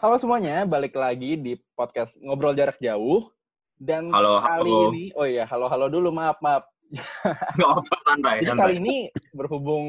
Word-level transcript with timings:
Halo 0.00 0.16
semuanya, 0.16 0.64
balik 0.64 0.96
lagi 0.96 1.36
di 1.36 1.60
podcast 1.76 2.16
Ngobrol 2.24 2.56
Jarak 2.56 2.80
Jauh. 2.80 3.28
Dan 3.76 4.08
Halo, 4.08 4.40
kali 4.40 4.72
halo. 4.72 4.88
ini, 4.96 5.04
oh 5.12 5.28
iya, 5.28 5.44
halo-halo 5.44 5.92
dulu, 5.92 6.08
maaf, 6.08 6.40
maaf. 6.40 6.64
Nggak 7.60 7.68
apa 7.68 7.96
santai, 8.08 8.36
Jadi 8.40 8.48
santai. 8.48 8.64
kali 8.64 8.74
ini 8.80 8.96
berhubung, 9.36 9.86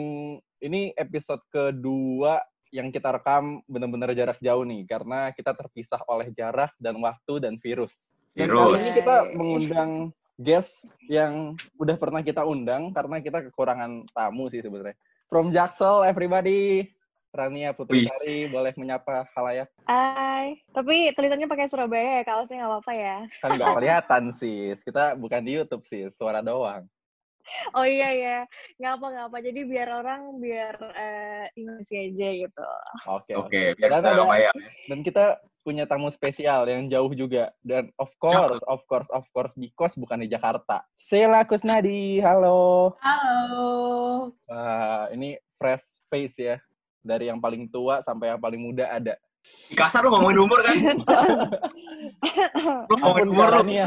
ini 0.59 0.91
episode 0.99 1.39
kedua 1.47 2.43
yang 2.75 2.91
kita 2.91 3.07
rekam 3.07 3.63
benar-benar 3.71 4.11
jarak 4.11 4.35
jauh 4.43 4.67
nih, 4.67 4.83
karena 4.83 5.31
kita 5.31 5.55
terpisah 5.55 6.03
oleh 6.03 6.27
jarak 6.35 6.75
dan 6.75 6.99
waktu 6.99 7.39
dan 7.39 7.55
virus. 7.63 7.95
Dan 8.35 8.51
kali 8.51 8.67
Virus. 8.67 8.83
ini 8.83 8.91
kita 8.99 9.15
mengundang 9.31 9.91
guest 10.35 10.75
yang 11.07 11.55
udah 11.79 11.95
pernah 11.95 12.19
kita 12.19 12.43
undang, 12.43 12.91
karena 12.91 13.23
kita 13.23 13.47
kekurangan 13.47 14.11
tamu 14.11 14.51
sih 14.51 14.59
sebenarnya. 14.59 14.99
From 15.31 15.55
Jaksel, 15.55 16.03
everybody. 16.03 16.91
Rania 17.31 17.71
Putri 17.71 18.03
Wih. 18.03 18.07
Sari, 18.11 18.37
boleh 18.51 18.75
menyapa 18.75 19.23
halayak. 19.31 19.71
Hai, 19.87 20.59
tapi 20.75 21.15
tulisannya 21.15 21.47
pakai 21.47 21.71
Surabaya 21.71 22.19
ya, 22.19 22.23
kaosnya 22.27 22.59
nggak 22.59 22.71
apa-apa 22.75 22.91
ya. 22.91 23.17
Kan 23.39 23.49
nggak 23.55 23.71
kelihatan 23.79 24.23
sis. 24.35 24.83
Kita 24.83 25.15
bukan 25.15 25.39
di 25.39 25.55
YouTube 25.55 25.87
sih, 25.87 26.11
suara 26.15 26.43
doang. 26.43 26.83
Oh 27.73 27.81
iya 27.81 28.13
ya, 28.13 28.37
nggak 28.77 28.93
apa 29.01 29.05
nggak 29.11 29.25
apa. 29.33 29.37
Jadi 29.41 29.59
biar 29.65 29.89
orang 29.89 30.21
biar 30.37 30.77
eh, 30.93 31.45
ingat 31.57 31.83
sih 31.89 31.97
aja 32.13 32.29
gitu. 32.37 32.67
Oke. 33.09 33.33
Oke, 33.33 33.61
biar 33.81 33.89
Dan 33.97 34.13
ada- 34.13 34.29
bayar. 34.29 34.53
Dan 34.85 34.99
kita 35.01 35.41
punya 35.65 35.89
tamu 35.89 36.13
spesial 36.13 36.69
yang 36.69 36.85
jauh 36.85 37.09
juga. 37.17 37.49
Dan 37.65 37.89
of 37.97 38.13
course, 38.21 38.61
of 38.69 38.85
course, 38.85 39.09
of 39.09 39.25
course, 39.33 39.49
because 39.57 39.97
bukan 39.97 40.21
di 40.21 40.29
Jakarta. 40.29 40.85
Sheila 41.01 41.41
Kusnadi, 41.41 42.21
halo. 42.21 42.93
Halo. 43.01 44.29
Wah, 44.45 45.09
ini 45.09 45.33
fresh 45.57 45.89
face 46.13 46.37
ya. 46.37 46.55
Dari 47.01 47.33
yang 47.33 47.41
paling 47.41 47.65
tua 47.73 48.05
sampai 48.05 48.29
yang 48.29 48.41
paling 48.41 48.61
muda 48.61 48.85
ada. 48.93 49.17
Kasar 49.73 50.05
lu 50.05 50.13
ngomongin 50.13 50.45
umur 50.45 50.61
kan? 50.61 50.77
lu 52.89 52.95
ngomongin 53.01 53.25
Ampun, 53.25 53.33
umur 53.33 53.47
lu. 53.49 53.55
Rania. 53.57 53.85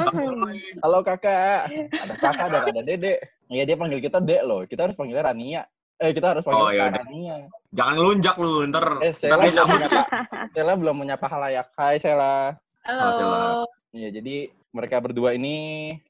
Halo 0.82 0.98
kakak. 1.06 1.70
Ada 1.94 2.14
kakak 2.18 2.46
dan 2.50 2.62
ada 2.74 2.82
dede. 2.82 3.22
Iya 3.46 3.62
dia 3.62 3.76
panggil 3.78 4.02
kita 4.02 4.18
dek 4.18 4.42
loh. 4.42 4.66
Kita 4.66 4.90
harus 4.90 4.98
panggilnya 4.98 5.30
Rania. 5.30 5.62
Eh 6.02 6.10
kita 6.10 6.34
harus 6.34 6.42
panggil 6.42 6.66
Oh, 6.66 6.74
yaudah. 6.74 7.06
Rania. 7.06 7.36
Jangan 7.70 7.96
lunjak 8.02 8.34
lu, 8.34 8.66
ntar. 8.66 8.98
Eh 8.98 9.14
dia 9.14 9.30
belum 9.30 9.54
cabut. 9.54 9.78
menyapa. 9.78 10.02
Sheila 10.50 10.74
belum 10.74 10.96
menyapa 10.98 11.26
halayak. 11.30 11.66
Hai 11.78 11.96
Sheila. 12.02 12.58
Halo. 12.82 13.70
Iya, 13.94 14.10
jadi 14.10 14.50
mereka 14.74 14.98
berdua 14.98 15.38
ini 15.38 15.54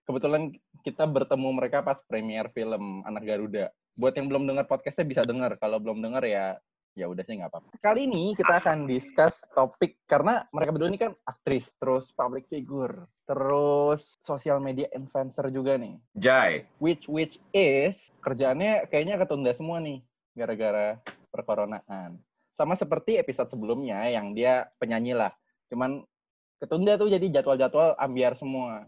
kebetulan 0.08 0.56
kita 0.80 1.04
bertemu 1.04 1.48
mereka 1.52 1.84
pas 1.84 2.00
premier 2.08 2.48
film 2.56 3.04
Anak 3.04 3.28
Garuda. 3.28 3.68
Buat 3.92 4.16
yang 4.16 4.32
belum 4.32 4.48
dengar 4.48 4.64
podcastnya 4.64 5.04
bisa 5.04 5.20
dengar. 5.28 5.60
Kalau 5.60 5.76
belum 5.76 6.00
dengar 6.00 6.24
ya 6.24 6.56
ya 6.94 7.10
udah 7.10 7.22
sih 7.26 7.34
nggak 7.38 7.50
apa-apa. 7.50 7.68
Kali 7.82 8.06
ini 8.06 8.38
kita 8.38 8.62
akan 8.62 8.86
discuss 8.86 9.42
topik 9.52 9.98
karena 10.06 10.46
mereka 10.54 10.70
berdua 10.70 10.88
ini 10.90 10.98
kan 10.98 11.12
aktris, 11.26 11.66
terus 11.82 12.14
public 12.14 12.46
figure, 12.46 13.06
terus 13.26 14.18
sosial 14.22 14.62
media 14.62 14.86
influencer 14.94 15.50
juga 15.50 15.74
nih. 15.74 15.98
Jai. 16.14 16.52
Which 16.78 17.10
which 17.10 17.42
is 17.50 18.14
kerjaannya 18.22 18.86
kayaknya 18.88 19.18
ketunda 19.18 19.52
semua 19.58 19.82
nih 19.82 20.00
gara-gara 20.38 20.98
perkoronaan. 21.34 22.18
Sama 22.54 22.78
seperti 22.78 23.18
episode 23.18 23.50
sebelumnya 23.50 24.06
yang 24.06 24.30
dia 24.30 24.70
penyanyi 24.78 25.18
lah. 25.18 25.34
Cuman 25.66 26.06
ketunda 26.62 26.94
tuh 26.94 27.10
jadi 27.10 27.42
jadwal-jadwal 27.42 27.98
ambiar 27.98 28.38
semua. 28.38 28.86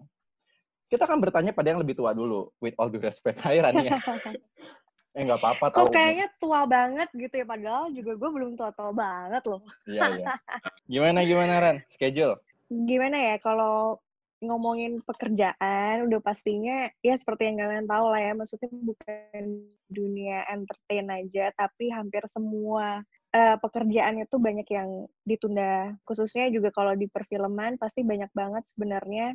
Kita 0.87 1.03
akan 1.03 1.19
bertanya 1.19 1.51
pada 1.51 1.75
yang 1.75 1.83
lebih 1.83 1.99
tua 1.99 2.15
dulu. 2.15 2.55
With 2.63 2.79
all 2.79 2.87
due 2.87 3.03
respect. 3.03 3.43
Hai 3.45 3.59
Rania. 3.59 3.99
eh 5.17 5.23
nggak 5.25 5.41
apa-apa 5.41 5.67
tahu. 5.73 5.89
Kok 5.89 5.97
kayaknya 5.97 6.29
tua 6.37 6.69
banget 6.69 7.09
gitu 7.17 7.35
ya, 7.41 7.47
padahal 7.49 7.89
juga 7.89 8.13
gue 8.21 8.31
belum 8.37 8.53
tua-tua 8.53 8.93
banget 8.93 9.43
loh. 9.49 9.65
Iya, 9.89 10.03
iya. 10.21 10.27
Gimana, 10.93 11.25
gimana 11.25 11.53
Ran? 11.57 11.77
Schedule? 11.97 12.37
Gimana 12.69 13.17
ya 13.33 13.37
kalau 13.41 13.97
ngomongin 14.45 15.01
pekerjaan 15.01 16.05
udah 16.05 16.21
pastinya 16.21 16.93
ya 17.01 17.17
seperti 17.17 17.49
yang 17.49 17.57
kalian 17.65 17.89
tahu 17.89 18.07
lah 18.13 18.21
ya 18.21 18.33
maksudnya 18.37 18.69
bukan 18.69 19.65
dunia 19.89 20.45
entertain 20.53 21.09
aja 21.09 21.57
tapi 21.57 21.89
hampir 21.89 22.21
semua 22.29 23.01
eh, 23.33 23.57
pekerjaannya 23.57 24.29
tuh 24.29 24.37
banyak 24.37 24.69
yang 24.69 25.09
ditunda 25.25 25.97
khususnya 26.05 26.53
juga 26.53 26.69
kalau 26.69 26.93
di 26.93 27.09
perfilman 27.09 27.81
pasti 27.81 28.05
banyak 28.05 28.29
banget 28.37 28.69
sebenarnya 28.69 29.33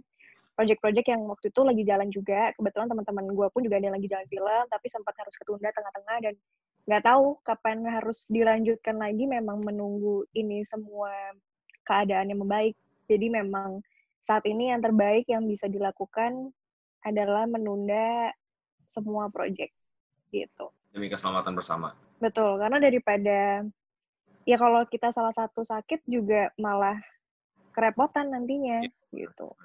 project-project 0.62 1.08
yang 1.10 1.26
waktu 1.26 1.50
itu 1.50 1.62
lagi 1.66 1.82
jalan 1.82 2.08
juga 2.14 2.54
kebetulan 2.54 2.86
teman-teman 2.86 3.26
gue 3.34 3.48
pun 3.50 3.66
juga 3.66 3.82
ada 3.82 3.90
yang 3.90 3.98
lagi 3.98 4.06
jalan 4.06 4.28
film 4.30 4.64
tapi 4.70 4.88
sempat 4.94 5.18
harus 5.18 5.34
ketunda 5.34 5.74
tengah-tengah 5.74 6.18
dan 6.22 6.34
nggak 6.86 7.04
tahu 7.10 7.26
kapan 7.42 7.82
harus 7.90 8.30
dilanjutkan 8.30 9.02
lagi 9.02 9.26
memang 9.26 9.58
menunggu 9.66 10.22
ini 10.38 10.62
semua 10.62 11.10
keadaannya 11.90 12.38
membaik 12.38 12.78
jadi 13.10 13.42
memang 13.42 13.82
saat 14.22 14.46
ini 14.46 14.70
yang 14.70 14.86
terbaik 14.86 15.26
yang 15.26 15.50
bisa 15.50 15.66
dilakukan 15.66 16.54
adalah 17.02 17.50
menunda 17.50 18.30
semua 18.86 19.34
project 19.34 19.74
gitu. 20.30 20.70
Demi 20.94 21.10
keselamatan 21.10 21.58
bersama. 21.58 21.98
Betul, 22.22 22.62
karena 22.62 22.78
daripada 22.78 23.66
ya 24.46 24.58
kalau 24.62 24.86
kita 24.86 25.10
salah 25.10 25.34
satu 25.34 25.66
sakit 25.66 26.06
juga 26.06 26.54
malah 26.62 27.02
kerepotan 27.74 28.30
nantinya 28.30 28.86
gitu. 29.10 29.58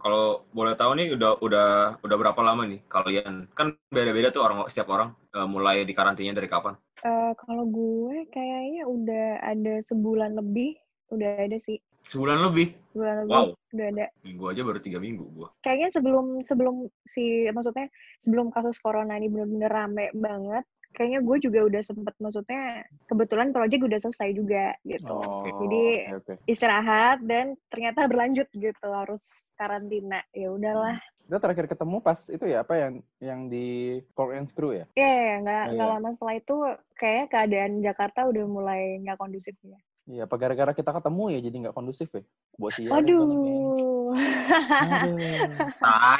Kalau 0.00 0.48
boleh 0.56 0.72
tahu 0.80 0.96
nih 0.96 1.12
udah 1.12 1.44
udah 1.44 1.68
udah 2.00 2.16
berapa 2.16 2.40
lama 2.40 2.64
nih 2.64 2.80
kalian? 2.88 3.52
Kan 3.52 3.76
beda-beda 3.92 4.32
tuh 4.32 4.40
orang 4.40 4.64
setiap 4.72 4.88
orang 4.96 5.12
eh, 5.36 5.44
mulai 5.44 5.84
di 5.84 5.92
karantinanya 5.92 6.40
dari 6.40 6.48
kapan? 6.48 6.74
Eh, 7.04 7.32
kalau 7.36 7.68
gue 7.68 8.24
kayaknya 8.32 8.88
udah 8.88 9.26
ada 9.44 9.74
sebulan 9.84 10.40
lebih, 10.40 10.76
udah 11.12 11.44
ada 11.44 11.56
sih. 11.60 11.76
Sebulan 12.08 12.40
lebih. 12.48 12.72
Sebulan 12.96 13.16
lebih 13.28 13.32
Wow. 13.32 13.46
udah 13.76 13.86
ada. 13.92 14.06
Minggu 14.24 14.44
aja 14.48 14.60
baru 14.64 14.80
tiga 14.80 14.98
minggu 14.98 15.24
gua. 15.36 15.48
Kayaknya 15.60 15.88
sebelum 15.92 16.26
sebelum 16.42 16.74
si 17.12 17.44
maksudnya 17.52 17.86
sebelum 18.24 18.48
kasus 18.48 18.80
corona 18.80 19.20
ini 19.20 19.28
bener-bener 19.28 19.68
rame 19.68 20.08
banget, 20.16 20.64
kayaknya 21.00 21.24
gue 21.24 21.36
juga 21.40 21.64
udah 21.64 21.80
sempet 21.80 22.12
maksudnya 22.20 22.84
kebetulan 23.08 23.56
project 23.56 23.88
udah 23.88 23.98
selesai 24.04 24.36
juga 24.36 24.76
gitu. 24.84 25.16
Oh, 25.16 25.48
Jadi- 25.48 26.12
oke, 26.12 26.20
oke. 26.20 26.34
Istirahat 26.44 27.24
dan 27.24 27.56
ternyata 27.72 28.04
berlanjut 28.04 28.44
gitu 28.52 28.84
harus 28.92 29.48
karantina. 29.56 30.20
Ya 30.36 30.52
udahlah. 30.52 31.00
Kita 31.24 31.40
terakhir 31.40 31.72
ketemu 31.72 32.04
pas 32.04 32.20
itu 32.28 32.44
ya, 32.44 32.60
apa 32.60 32.76
yang 32.76 32.92
yang 33.16 33.40
di 33.48 33.96
Call 34.12 34.36
and 34.36 34.52
Screw 34.52 34.76
ya? 34.76 34.84
Ya 34.92 35.08
ya, 35.08 35.34
nggak 35.40 35.62
Oh, 35.64 35.72
nggak 35.72 35.88
iya. 35.88 35.94
lama 35.96 36.08
setelah 36.12 36.34
itu 36.36 36.56
kayaknya 37.00 37.24
keadaan 37.32 37.72
Jakarta 37.80 38.20
udah 38.28 38.44
mulai 38.44 39.00
nggak 39.00 39.16
kondusif 39.16 39.56
ya. 39.64 39.80
Iya, 40.04 40.28
apa 40.28 40.36
gara-gara 40.36 40.76
kita 40.76 40.92
ketemu 40.92 41.24
ya 41.32 41.38
jadi 41.40 41.56
nggak 41.64 41.76
kondusif 41.80 42.12
ya? 42.12 42.20
Buat 42.60 42.72
siaran 42.76 42.92
Waduh. 42.92 43.24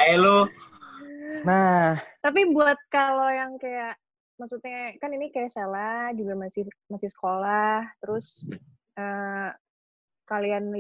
Aduh. 0.01 0.25
Lu. 0.25 0.39
Nah, 1.45 1.99
Tapi 2.23 2.49
buat 2.55 2.79
kalau 2.89 3.27
yang 3.29 3.59
kayak 3.59 3.99
maksudnya 4.41 4.97
kan 4.97 5.13
ini 5.13 5.29
kayak 5.29 5.53
Sela 5.53 6.17
juga 6.17 6.33
masih 6.35 6.65
masih 6.89 7.13
sekolah, 7.13 7.85
terus 8.01 8.49
eh, 8.97 9.49
kalian 10.25 10.73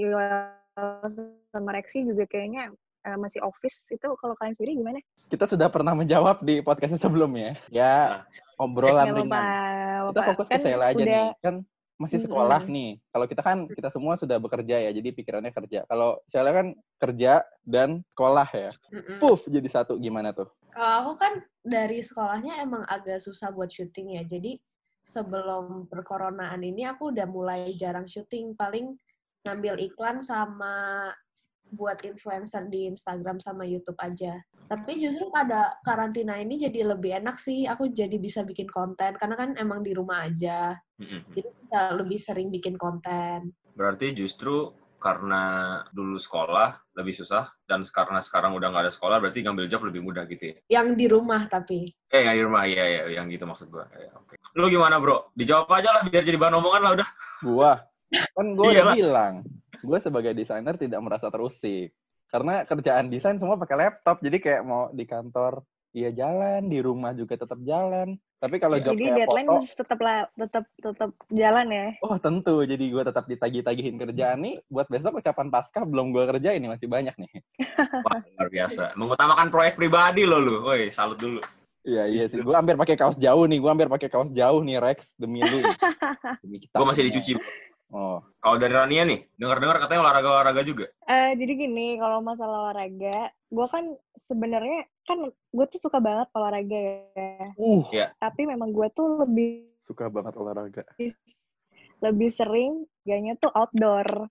sama 1.52 1.70
Rexi 1.76 2.08
juga 2.08 2.24
kayaknya 2.24 2.72
eh, 3.04 3.18
masih 3.20 3.44
office 3.44 3.92
itu 3.92 4.08
kalau 4.16 4.32
kalian 4.34 4.56
sendiri 4.56 4.80
gimana? 4.80 5.00
kita 5.30 5.46
sudah 5.46 5.70
pernah 5.70 5.94
menjawab 5.94 6.42
di 6.42 6.58
podcastnya 6.58 6.98
sebelumnya. 6.98 7.54
Ya, 7.70 8.26
obrolan 8.58 9.14
Nggak 9.14 9.18
ringan. 9.22 9.44
apa-apa, 9.46 10.08
Kita 10.10 10.20
fokus 10.26 10.46
ke 10.50 10.54
Kan 10.58 10.62
Sheila 10.66 10.84
aja 10.90 10.98
udah- 10.98 11.06
nih. 11.06 11.28
Kan 11.38 11.54
masih 12.02 12.18
sekolah 12.18 12.60
Mm-mm. 12.66 12.74
nih. 12.74 12.90
Kalau 13.14 13.26
kita 13.30 13.42
kan 13.46 13.58
kita 13.70 13.88
semua 13.94 14.18
sudah 14.18 14.36
bekerja 14.42 14.76
ya, 14.82 14.90
jadi 14.90 15.08
pikirannya 15.14 15.54
kerja. 15.54 15.86
Kalau 15.86 16.18
Sheila 16.34 16.50
kan 16.50 16.66
kerja 16.98 17.46
dan 17.62 18.02
sekolah 18.10 18.48
ya. 18.50 18.70
Puff 19.22 19.46
jadi 19.46 19.68
satu 19.70 20.02
gimana 20.02 20.34
tuh? 20.34 20.50
Kalau 20.70 20.94
aku 21.04 21.12
kan 21.18 21.32
dari 21.60 22.00
sekolahnya 22.00 22.62
emang 22.62 22.86
agak 22.86 23.20
susah 23.20 23.50
buat 23.52 23.68
syuting 23.68 24.16
ya. 24.18 24.22
Jadi 24.24 24.56
sebelum 25.00 25.90
perkoronaan 25.90 26.60
ini 26.62 26.86
aku 26.86 27.10
udah 27.10 27.26
mulai 27.26 27.74
jarang 27.76 28.06
syuting. 28.06 28.54
Paling 28.54 28.94
ngambil 29.44 29.80
iklan 29.80 30.20
sama 30.20 31.08
buat 31.70 32.02
influencer 32.02 32.66
di 32.66 32.90
Instagram 32.90 33.38
sama 33.38 33.62
YouTube 33.62 33.98
aja. 34.02 34.42
Tapi 34.70 35.02
justru 35.02 35.30
pada 35.34 35.74
karantina 35.82 36.38
ini 36.38 36.58
jadi 36.58 36.94
lebih 36.94 37.22
enak 37.22 37.38
sih. 37.38 37.66
Aku 37.66 37.90
jadi 37.90 38.18
bisa 38.18 38.46
bikin 38.46 38.70
konten 38.70 39.18
karena 39.18 39.34
kan 39.34 39.50
emang 39.58 39.82
di 39.82 39.94
rumah 39.94 40.26
aja. 40.26 40.78
Jadi 41.34 41.48
bisa 41.50 41.80
lebih 41.94 42.18
sering 42.18 42.48
bikin 42.50 42.78
konten. 42.78 43.54
Berarti 43.74 44.12
justru 44.14 44.70
karena 45.00 45.42
dulu 45.90 46.20
sekolah 46.20 46.76
lebih 46.92 47.16
susah 47.16 47.48
dan 47.64 47.80
karena 47.88 48.20
sekarang 48.20 48.52
udah 48.52 48.68
nggak 48.68 48.84
ada 48.86 48.92
sekolah 48.92 49.16
berarti 49.16 49.40
ngambil 49.40 49.66
job 49.72 49.82
lebih 49.88 50.04
mudah 50.04 50.28
gitu 50.28 50.52
ya. 50.52 50.56
Yang 50.68 50.88
di 51.00 51.06
rumah 51.08 51.48
tapi. 51.48 51.88
Eh 52.12 52.22
yang 52.28 52.36
di 52.36 52.42
rumah 52.44 52.62
iya 52.68 52.84
ya 52.84 53.02
yang 53.16 53.32
gitu 53.32 53.48
maksud 53.48 53.72
gua. 53.72 53.88
Ya, 53.96 54.12
oke. 54.12 54.36
Lu 54.60 54.68
gimana 54.68 55.00
bro? 55.00 55.32
Dijawab 55.32 55.72
aja 55.72 55.88
lah 55.96 56.02
biar 56.04 56.22
jadi 56.22 56.36
bahan 56.36 56.60
omongan 56.60 56.82
lah 56.84 56.92
udah. 57.00 57.08
Gua 57.40 57.72
kan 58.36 58.46
gua 58.52 58.64
Iya, 58.68 58.72
udah 58.76 58.86
Pak. 58.86 58.96
bilang, 59.00 59.34
gua 59.80 59.98
sebagai 60.04 60.32
desainer 60.36 60.76
tidak 60.76 61.00
merasa 61.00 61.32
terusik. 61.32 61.96
Karena 62.30 62.62
kerjaan 62.68 63.10
desain 63.10 63.40
semua 63.42 63.58
pakai 63.58 63.74
laptop, 63.74 64.22
jadi 64.22 64.38
kayak 64.38 64.62
mau 64.62 64.86
di 64.94 65.02
kantor 65.02 65.66
iya 65.90 66.14
jalan, 66.14 66.70
di 66.70 66.78
rumah 66.78 67.10
juga 67.10 67.34
tetap 67.34 67.58
jalan. 67.66 68.14
Tapi 68.40 68.56
kalau 68.56 68.80
Iya. 68.80 68.84
job 68.88 68.92
Jadi 68.96 69.06
deadline 69.20 69.48
foto, 69.52 69.76
tetap 69.84 69.98
lah, 70.00 70.18
tetap 70.32 70.64
tetap 70.80 71.10
jalan 71.28 71.66
ya. 71.68 71.86
oh 72.00 72.16
tentu. 72.16 72.64
Jadi 72.64 72.84
gue 72.88 73.02
tetap 73.04 73.24
ditagih-tagihin 73.28 74.00
kerjaan 74.00 74.40
nih. 74.40 74.56
Buat 74.72 74.88
besok 74.88 75.20
ucapan 75.20 75.52
pasca 75.52 75.84
belum 75.84 76.16
gue 76.16 76.24
kerjain 76.24 76.56
nih 76.56 76.72
masih 76.72 76.88
banyak 76.88 77.12
nih. 77.20 77.30
Wah, 78.08 78.20
luar 78.24 78.48
biasa. 78.48 78.96
Mengutamakan 78.96 79.52
proyek 79.52 79.76
pribadi 79.76 80.24
lo 80.24 80.40
lu. 80.40 80.64
Woi, 80.64 80.88
salut 80.88 81.20
dulu. 81.20 81.44
Iya 81.84 82.08
iya 82.08 82.24
sih. 82.32 82.40
Gue 82.40 82.56
hampir 82.56 82.80
pakai 82.80 82.96
kaos 82.96 83.20
jauh 83.20 83.44
nih. 83.44 83.60
Gue 83.60 83.70
hampir 83.76 83.92
pakai 83.92 84.08
kaos 84.08 84.32
jauh 84.32 84.60
nih 84.64 84.80
Rex 84.80 85.12
demi 85.20 85.44
lu. 85.44 85.60
Demi 86.44 86.64
kita. 86.64 86.80
Gue 86.80 86.86
masih 86.88 87.04
dicuci. 87.12 87.36
Oh. 87.90 88.22
Kalau 88.38 88.56
dari 88.56 88.70
Rania 88.70 89.02
nih, 89.02 89.26
dengar-dengar 89.34 89.82
katanya 89.82 90.00
olahraga-olahraga 90.06 90.62
juga. 90.62 90.86
Eh, 91.10 91.34
jadi 91.34 91.52
gini, 91.66 91.98
kalau 91.98 92.22
masalah 92.22 92.70
olahraga, 92.70 93.34
gue 93.50 93.66
kan 93.66 93.84
sebenarnya 94.14 94.86
kan 95.10 95.18
gue 95.34 95.66
tuh 95.66 95.80
suka 95.82 95.98
banget 95.98 96.30
olahraga 96.38 96.78
ya. 96.78 97.50
Uh. 97.58 97.82
Iya. 97.90 98.06
Tapi 98.22 98.46
memang 98.46 98.70
gue 98.70 98.86
tuh 98.94 99.26
lebih 99.26 99.66
Suka 99.82 100.06
banget 100.06 100.38
olahraga. 100.38 100.86
lebih 102.00 102.30
sering 102.30 102.86
gayanya 103.02 103.34
tuh 103.42 103.50
outdoor. 103.50 104.30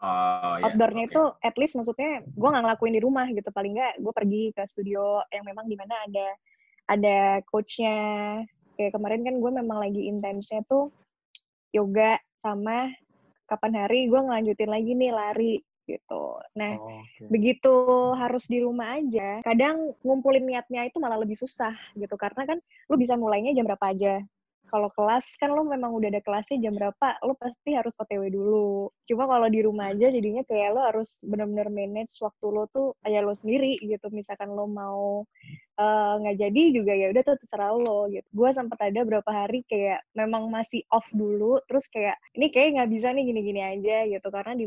Oh, 0.00 0.54
iya. 0.56 0.64
Outdoornya 0.68 1.04
Oke. 1.06 1.12
itu 1.12 1.22
at 1.44 1.54
least 1.60 1.76
maksudnya 1.76 2.24
gue 2.24 2.48
nggak 2.48 2.64
ngelakuin 2.64 2.96
di 2.96 3.02
rumah 3.04 3.28
gitu. 3.28 3.52
Paling 3.52 3.76
nggak 3.76 3.94
gue 4.00 4.12
pergi 4.16 4.42
ke 4.56 4.62
studio 4.64 5.20
yang 5.28 5.44
memang 5.44 5.68
di 5.68 5.76
mana 5.76 5.94
ada 6.08 6.26
ada 6.88 7.18
coachnya. 7.44 8.40
Kayak 8.76 8.92
kemarin 8.96 9.20
kan 9.24 9.34
gue 9.40 9.52
memang 9.52 9.78
lagi 9.80 10.02
intensnya 10.08 10.64
tuh 10.64 10.92
yoga 11.76 12.16
sama 12.40 12.88
kapan 13.46 13.72
hari 13.86 14.10
gue 14.10 14.20
ngelanjutin 14.20 14.70
lagi 14.70 14.92
nih 14.96 15.12
lari 15.14 15.52
gitu. 15.86 16.38
Nah 16.58 16.76
Oh, 16.76 17.00
oke. 17.02 17.24
begitu 17.30 17.74
harus 18.18 18.44
di 18.50 18.58
rumah 18.62 18.98
aja, 18.98 19.40
kadang 19.42 19.94
ngumpulin 20.02 20.44
niatnya 20.44 20.86
itu 20.86 20.98
malah 21.02 21.18
lebih 21.18 21.38
susah 21.38 21.74
gitu 21.96 22.14
karena 22.18 22.42
kan 22.46 22.58
lu 22.90 22.94
bisa 22.98 23.14
mulainya 23.18 23.54
jam 23.56 23.64
berapa 23.66 23.86
aja. 23.94 24.14
Kalau 24.66 24.90
kelas 24.90 25.38
kan 25.38 25.54
lu 25.54 25.62
memang 25.62 25.94
udah 25.94 26.10
ada 26.10 26.18
kelasnya 26.18 26.58
jam 26.58 26.74
berapa, 26.74 27.08
lu 27.22 27.38
pasti 27.38 27.78
harus 27.78 27.94
OTW 28.02 28.34
dulu. 28.34 28.90
Cuma 29.06 29.30
kalau 29.30 29.46
di 29.46 29.62
rumah 29.62 29.94
aja 29.94 30.10
jadinya 30.10 30.42
kayak 30.42 30.74
lu 30.74 30.82
harus 30.82 31.22
benar-benar 31.22 31.70
manage 31.70 32.18
waktu 32.18 32.46
lu 32.50 32.66
tuh 32.74 32.90
kayak 33.06 33.22
lu 33.22 33.30
sendiri 33.30 33.78
gitu. 33.78 34.10
Misalkan 34.10 34.50
lu 34.58 34.66
mau 34.66 35.22
eh, 35.78 36.12
nggak 36.18 36.36
jadi 36.42 36.62
juga 36.74 36.92
ya 36.98 37.06
udah 37.14 37.22
tuh 37.22 37.36
terserah 37.46 37.72
lo 37.78 38.10
gitu. 38.10 38.26
Gue 38.34 38.50
sempat 38.50 38.78
ada 38.82 39.00
berapa 39.06 39.30
hari 39.30 39.62
kayak 39.70 40.02
memang 40.18 40.50
masih 40.50 40.82
off 40.90 41.06
dulu, 41.14 41.62
terus 41.70 41.86
kayak 41.86 42.18
ini 42.34 42.50
kayak 42.50 42.68
nggak 42.82 42.90
bisa 42.90 43.08
nih 43.14 43.24
gini-gini 43.28 43.62
aja 43.62 43.96
gitu 44.10 44.28
karena 44.34 44.52
di 44.58 44.66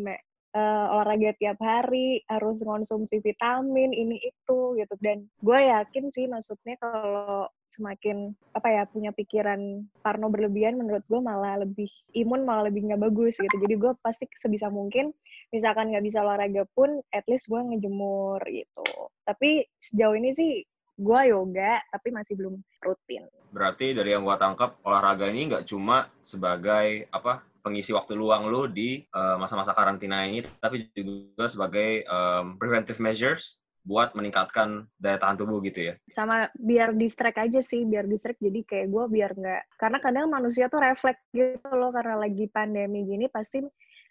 eh, 0.54 0.86
olahraga 0.94 1.31
tiap 1.38 1.60
hari, 1.62 2.22
harus 2.30 2.62
konsumsi 2.62 3.22
vitamin, 3.22 3.94
ini 3.94 4.18
itu 4.22 4.78
gitu. 4.78 4.96
Dan 5.01 5.30
gue 5.42 5.60
yakin 5.60 6.10
sih 6.13 6.25
maksudnya 6.25 6.78
kalau 6.81 7.50
semakin 7.69 8.34
apa 8.57 8.68
ya 8.74 8.84
punya 8.90 9.13
pikiran 9.13 9.86
parno 10.01 10.34
berlebihan 10.34 10.74
menurut 10.74 11.06
gue 11.06 11.22
malah 11.22 11.62
lebih 11.62 11.86
imun 12.18 12.42
malah 12.42 12.68
lebih 12.69 12.90
nggak 12.90 13.01
bagus 13.06 13.38
gitu. 13.38 13.56
Jadi 13.62 13.75
gue 13.78 13.92
pasti 14.01 14.25
sebisa 14.34 14.74
mungkin 14.74 15.13
misalkan 15.54 15.94
nggak 15.94 16.06
bisa 16.06 16.25
olahraga 16.25 16.66
pun 16.74 17.02
at 17.13 17.25
least 17.30 17.50
gue 17.50 17.62
ngejemur 17.62 18.42
gitu. 18.50 18.88
Tapi 19.25 19.69
sejauh 19.78 20.18
ini 20.18 20.34
sih 20.34 20.66
gue 21.00 21.22
yoga 21.31 21.80
tapi 21.94 22.10
masih 22.12 22.34
belum 22.36 22.57
rutin. 22.81 23.30
Berarti 23.50 23.98
dari 23.98 24.13
yang 24.13 24.22
gua 24.22 24.38
tangkap 24.38 24.78
olahraga 24.86 25.25
ini 25.25 25.50
nggak 25.50 25.66
cuma 25.66 26.06
sebagai 26.22 27.10
apa 27.10 27.42
pengisi 27.59 27.91
waktu 27.91 28.15
luang 28.15 28.47
lu 28.47 28.67
di 28.67 29.03
eh, 29.03 29.35
masa-masa 29.38 29.75
karantina 29.75 30.23
ini, 30.25 30.44
tapi 30.59 30.89
juga 30.95 31.45
sebagai 31.47 32.03
em, 32.03 32.56
preventive 32.59 33.00
measures 33.00 33.59
buat 33.79 34.11
meningkatkan 34.13 34.85
daya 35.00 35.17
tahan 35.17 35.39
tubuh 35.39 35.63
gitu 35.63 35.89
ya. 35.89 35.94
sama 36.11 36.51
biar 36.59 36.94
distract 36.94 37.39
aja 37.39 37.63
sih 37.63 37.88
biar 37.88 38.06
distract 38.06 38.38
jadi 38.38 38.59
kayak 38.67 38.88
gue 38.91 39.06
biar 39.07 39.31
nggak 39.33 39.61
karena 39.79 39.97
kadang 40.03 40.25
manusia 40.29 40.67
tuh 40.67 40.83
refleks 40.83 41.23
gitu 41.31 41.63
loh 41.73 41.89
karena 41.89 42.19
lagi 42.19 42.45
pandemi 42.51 43.07
gini 43.07 43.31
pasti 43.31 43.63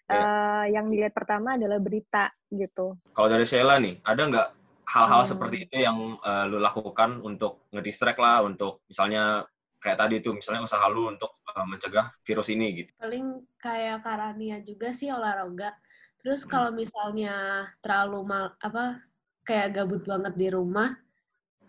eh, 0.09 0.63
yang 0.73 0.89
dilihat 0.89 1.13
pertama 1.13 1.53
adalah 1.55 1.77
berita 1.77 2.33
gitu 2.49 2.97
Kalau 3.13 3.29
dari 3.29 3.45
Sheila 3.45 3.77
nih, 3.77 4.01
ada 4.01 4.21
nggak 4.25 4.47
hal-hal 4.89 5.21
Hmm. 5.21 5.31
seperti 5.37 5.57
itu 5.69 5.75
yang 5.85 6.17
eh, 6.17 6.43
lu 6.49 6.57
lakukan 6.57 7.21
untuk 7.21 7.69
ngedistract 7.69 8.17
lah, 8.17 8.41
untuk 8.41 8.81
misalnya 8.89 9.45
kayak 9.83 9.97
tadi 10.01 10.15
tuh, 10.25 10.33
misalnya 10.39 10.61
usaha 10.67 10.85
lu 10.91 11.09
untuk 11.13 11.31
eh, 11.49 11.67
mencegah 11.71 12.05
virus 12.27 12.47
ini 12.53 12.67
gitu. 12.83 12.91
Paling 13.01 13.25
kayak 13.59 13.97
Karania 14.05 14.57
juga 14.63 14.91
sih 14.93 15.09
olahraga. 15.11 15.73
Terus 16.19 16.43
Hmm. 16.43 16.51
kalau 16.51 16.71
misalnya 16.75 17.63
terlalu 17.83 18.19
mal 18.27 18.45
apa 18.59 18.99
kayak 19.47 19.67
gabut 19.75 20.03
banget 20.03 20.33
di 20.35 20.47
rumah, 20.51 20.89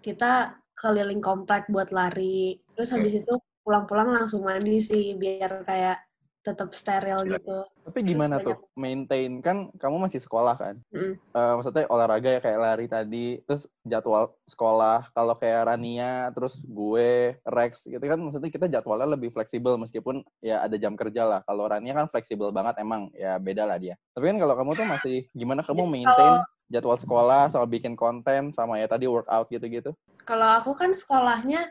kita 0.02 0.58
keliling 0.76 1.22
komplek 1.22 1.68
buat 1.70 1.90
lari. 1.94 2.58
Terus 2.74 2.90
habis 2.94 3.14
itu 3.20 3.32
pulang-pulang 3.64 4.08
langsung 4.16 4.42
mandi 4.48 4.80
sih 4.80 5.14
biar 5.14 5.62
kayak 5.68 5.96
tetap 6.40 6.72
steril 6.72 7.20
Siap. 7.20 7.32
gitu. 7.36 7.58
Tapi 7.84 7.98
Terus 8.00 8.08
gimana 8.08 8.36
banyak- 8.40 8.46
tuh 8.48 8.56
maintain 8.74 9.32
kan 9.44 9.68
kamu 9.76 9.96
masih 10.08 10.20
sekolah 10.24 10.56
kan? 10.56 10.76
Mm. 10.88 11.14
Eh, 11.16 11.52
maksudnya 11.58 11.84
olahraga 11.86 12.28
ya 12.32 12.40
kayak 12.40 12.60
lari 12.60 12.86
tadi, 12.88 13.26
terus 13.44 13.62
jadwal 13.84 14.32
sekolah. 14.48 15.12
Kalau 15.12 15.34
kayak 15.36 15.68
Rania, 15.68 16.32
terus 16.32 16.56
gue, 16.62 17.36
Rex 17.44 17.84
gitu 17.84 18.00
kan 18.00 18.18
maksudnya 18.18 18.48
kita 18.48 18.66
jadwalnya 18.66 19.08
lebih 19.12 19.30
fleksibel 19.30 19.76
meskipun 19.76 20.24
ya 20.40 20.64
ada 20.64 20.76
jam 20.76 20.96
kerja 20.96 21.28
lah. 21.28 21.40
Kalau 21.44 21.68
Rania 21.68 21.92
kan 21.92 22.08
fleksibel 22.08 22.48
banget 22.50 22.80
emang 22.80 23.12
ya 23.12 23.36
beda 23.36 23.68
lah 23.68 23.76
dia. 23.76 24.00
Tapi 24.16 24.24
kan 24.32 24.38
kalau 24.40 24.54
kamu 24.56 24.70
tuh 24.74 24.86
masih 24.88 25.16
gimana 25.32 25.60
kamu 25.60 25.84
maintain 25.84 26.40
kalau- 26.40 26.48
jadwal 26.70 26.94
sekolah 26.96 27.50
sama 27.50 27.66
bikin 27.66 27.98
konten 27.98 28.54
sama 28.54 28.78
ya 28.78 28.86
tadi 28.86 29.10
workout 29.10 29.50
gitu-gitu? 29.50 29.90
Kalau 30.22 30.46
aku 30.54 30.78
kan 30.78 30.94
sekolahnya 30.94 31.66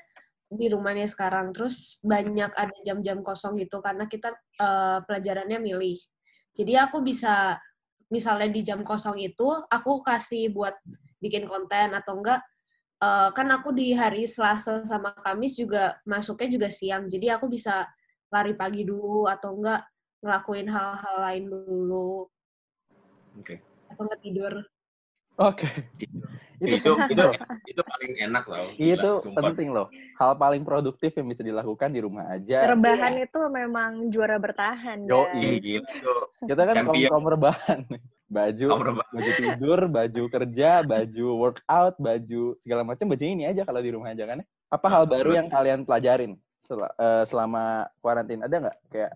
di 0.50 0.66
rumahnya 0.66 1.06
sekarang, 1.06 1.54
terus 1.54 2.01
banyak 2.01 2.50
ada 2.57 2.75
jam-jam 2.81 3.22
kosong 3.22 3.62
gitu 3.62 3.80
karena 3.86 4.10
kita 4.10 4.34
eh, 4.57 5.00
pelajarannya 5.06 5.62
milih. 5.62 5.98
Jadi 6.57 6.74
aku 6.74 7.06
bisa 7.06 7.62
misalnya 8.10 8.50
di 8.50 8.66
jam 8.66 8.81
kosong 8.81 9.22
itu 9.22 9.46
aku 9.69 10.01
kasih 10.01 10.50
buat 10.50 10.74
bikin 11.22 11.46
konten 11.46 11.94
atau 11.94 12.18
enggak 12.18 12.42
eh, 12.98 13.30
kan 13.30 13.48
aku 13.54 13.69
di 13.78 13.94
hari 13.94 14.25
Selasa 14.25 14.81
sama 14.81 15.13
Kamis 15.22 15.54
juga 15.54 16.01
masuknya 16.10 16.50
juga 16.50 16.68
siang. 16.74 17.06
Jadi 17.06 17.30
aku 17.30 17.45
bisa 17.45 17.86
lari 18.34 18.57
pagi 18.57 18.81
dulu 18.86 19.30
atau 19.30 19.54
enggak 19.54 19.86
ngelakuin 20.19 20.68
hal-hal 20.68 21.16
lain 21.24 21.45
dulu 21.48 22.28
Oke. 23.38 23.62
atau 23.94 24.02
enggak 24.02 24.22
tidur. 24.25 24.54
Oke. 25.39 25.68
Itu 26.59 26.91
penting 27.00 27.15
itu 27.15 27.24
loh. 27.24 27.33
itu 27.63 27.81
paling 27.88 28.12
enak 28.19 28.44
loh. 28.51 28.68
Itu 28.75 29.09
sumpah. 29.24 29.41
penting 29.47 29.71
loh. 29.71 29.88
Hal 30.19 30.36
paling 30.36 30.68
produktif 30.68 31.15
yang 31.15 31.31
bisa 31.31 31.39
dilakukan 31.39 31.95
di 31.95 32.03
rumah 32.03 32.27
aja. 32.36 32.68
rebahan 32.75 33.15
itu 33.24 33.39
memang 33.47 34.12
juara 34.12 34.36
bertahan. 34.36 35.07
Ih, 35.39 35.56
gila 35.63 35.87
tuh. 36.04 36.21
Kita 36.44 36.61
kan 36.68 36.73
kaum 36.83 36.92
Champion. 36.92 37.11
kaum 37.16 37.25
rebahan. 37.31 37.80
Baju, 38.30 38.66
Kamu 38.69 38.85
rebah. 38.94 39.07
baju 39.09 39.31
tidur, 39.42 39.80
baju 39.90 40.23
kerja, 40.30 40.85
baju 40.85 41.28
workout, 41.33 41.97
baju 41.97 42.44
segala 42.61 42.85
macam 42.85 43.09
baju 43.09 43.25
ini 43.25 43.49
aja 43.49 43.66
kalau 43.66 43.81
di 43.81 43.90
rumah 43.90 44.14
aja 44.14 44.28
kan. 44.30 44.44
ya. 44.44 44.45
Apa 44.69 44.85
hal 44.85 45.09
baru 45.09 45.33
yang 45.33 45.49
kalian 45.49 45.81
pelajarin 45.81 46.37
sel- 46.69 46.94
eh, 46.94 47.23
selama 47.25 47.90
karantin? 48.06 48.45
Ada 48.45 48.56
nggak 48.69 48.78
kayak, 48.94 49.11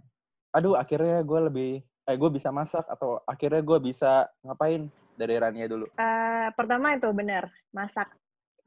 aduh 0.50 0.74
akhirnya 0.74 1.22
gue 1.22 1.40
lebih, 1.46 1.72
eh 2.10 2.16
gue 2.18 2.30
bisa 2.34 2.50
masak 2.50 2.90
atau 2.90 3.22
akhirnya 3.30 3.62
gue 3.62 3.78
bisa 3.86 4.26
ngapain 4.42 4.90
dari 5.16 5.36
Rania 5.38 5.68
dulu? 5.70 5.88
Eh, 5.94 6.48
pertama 6.58 6.98
itu 6.98 7.10
benar 7.14 7.54
masak. 7.70 8.10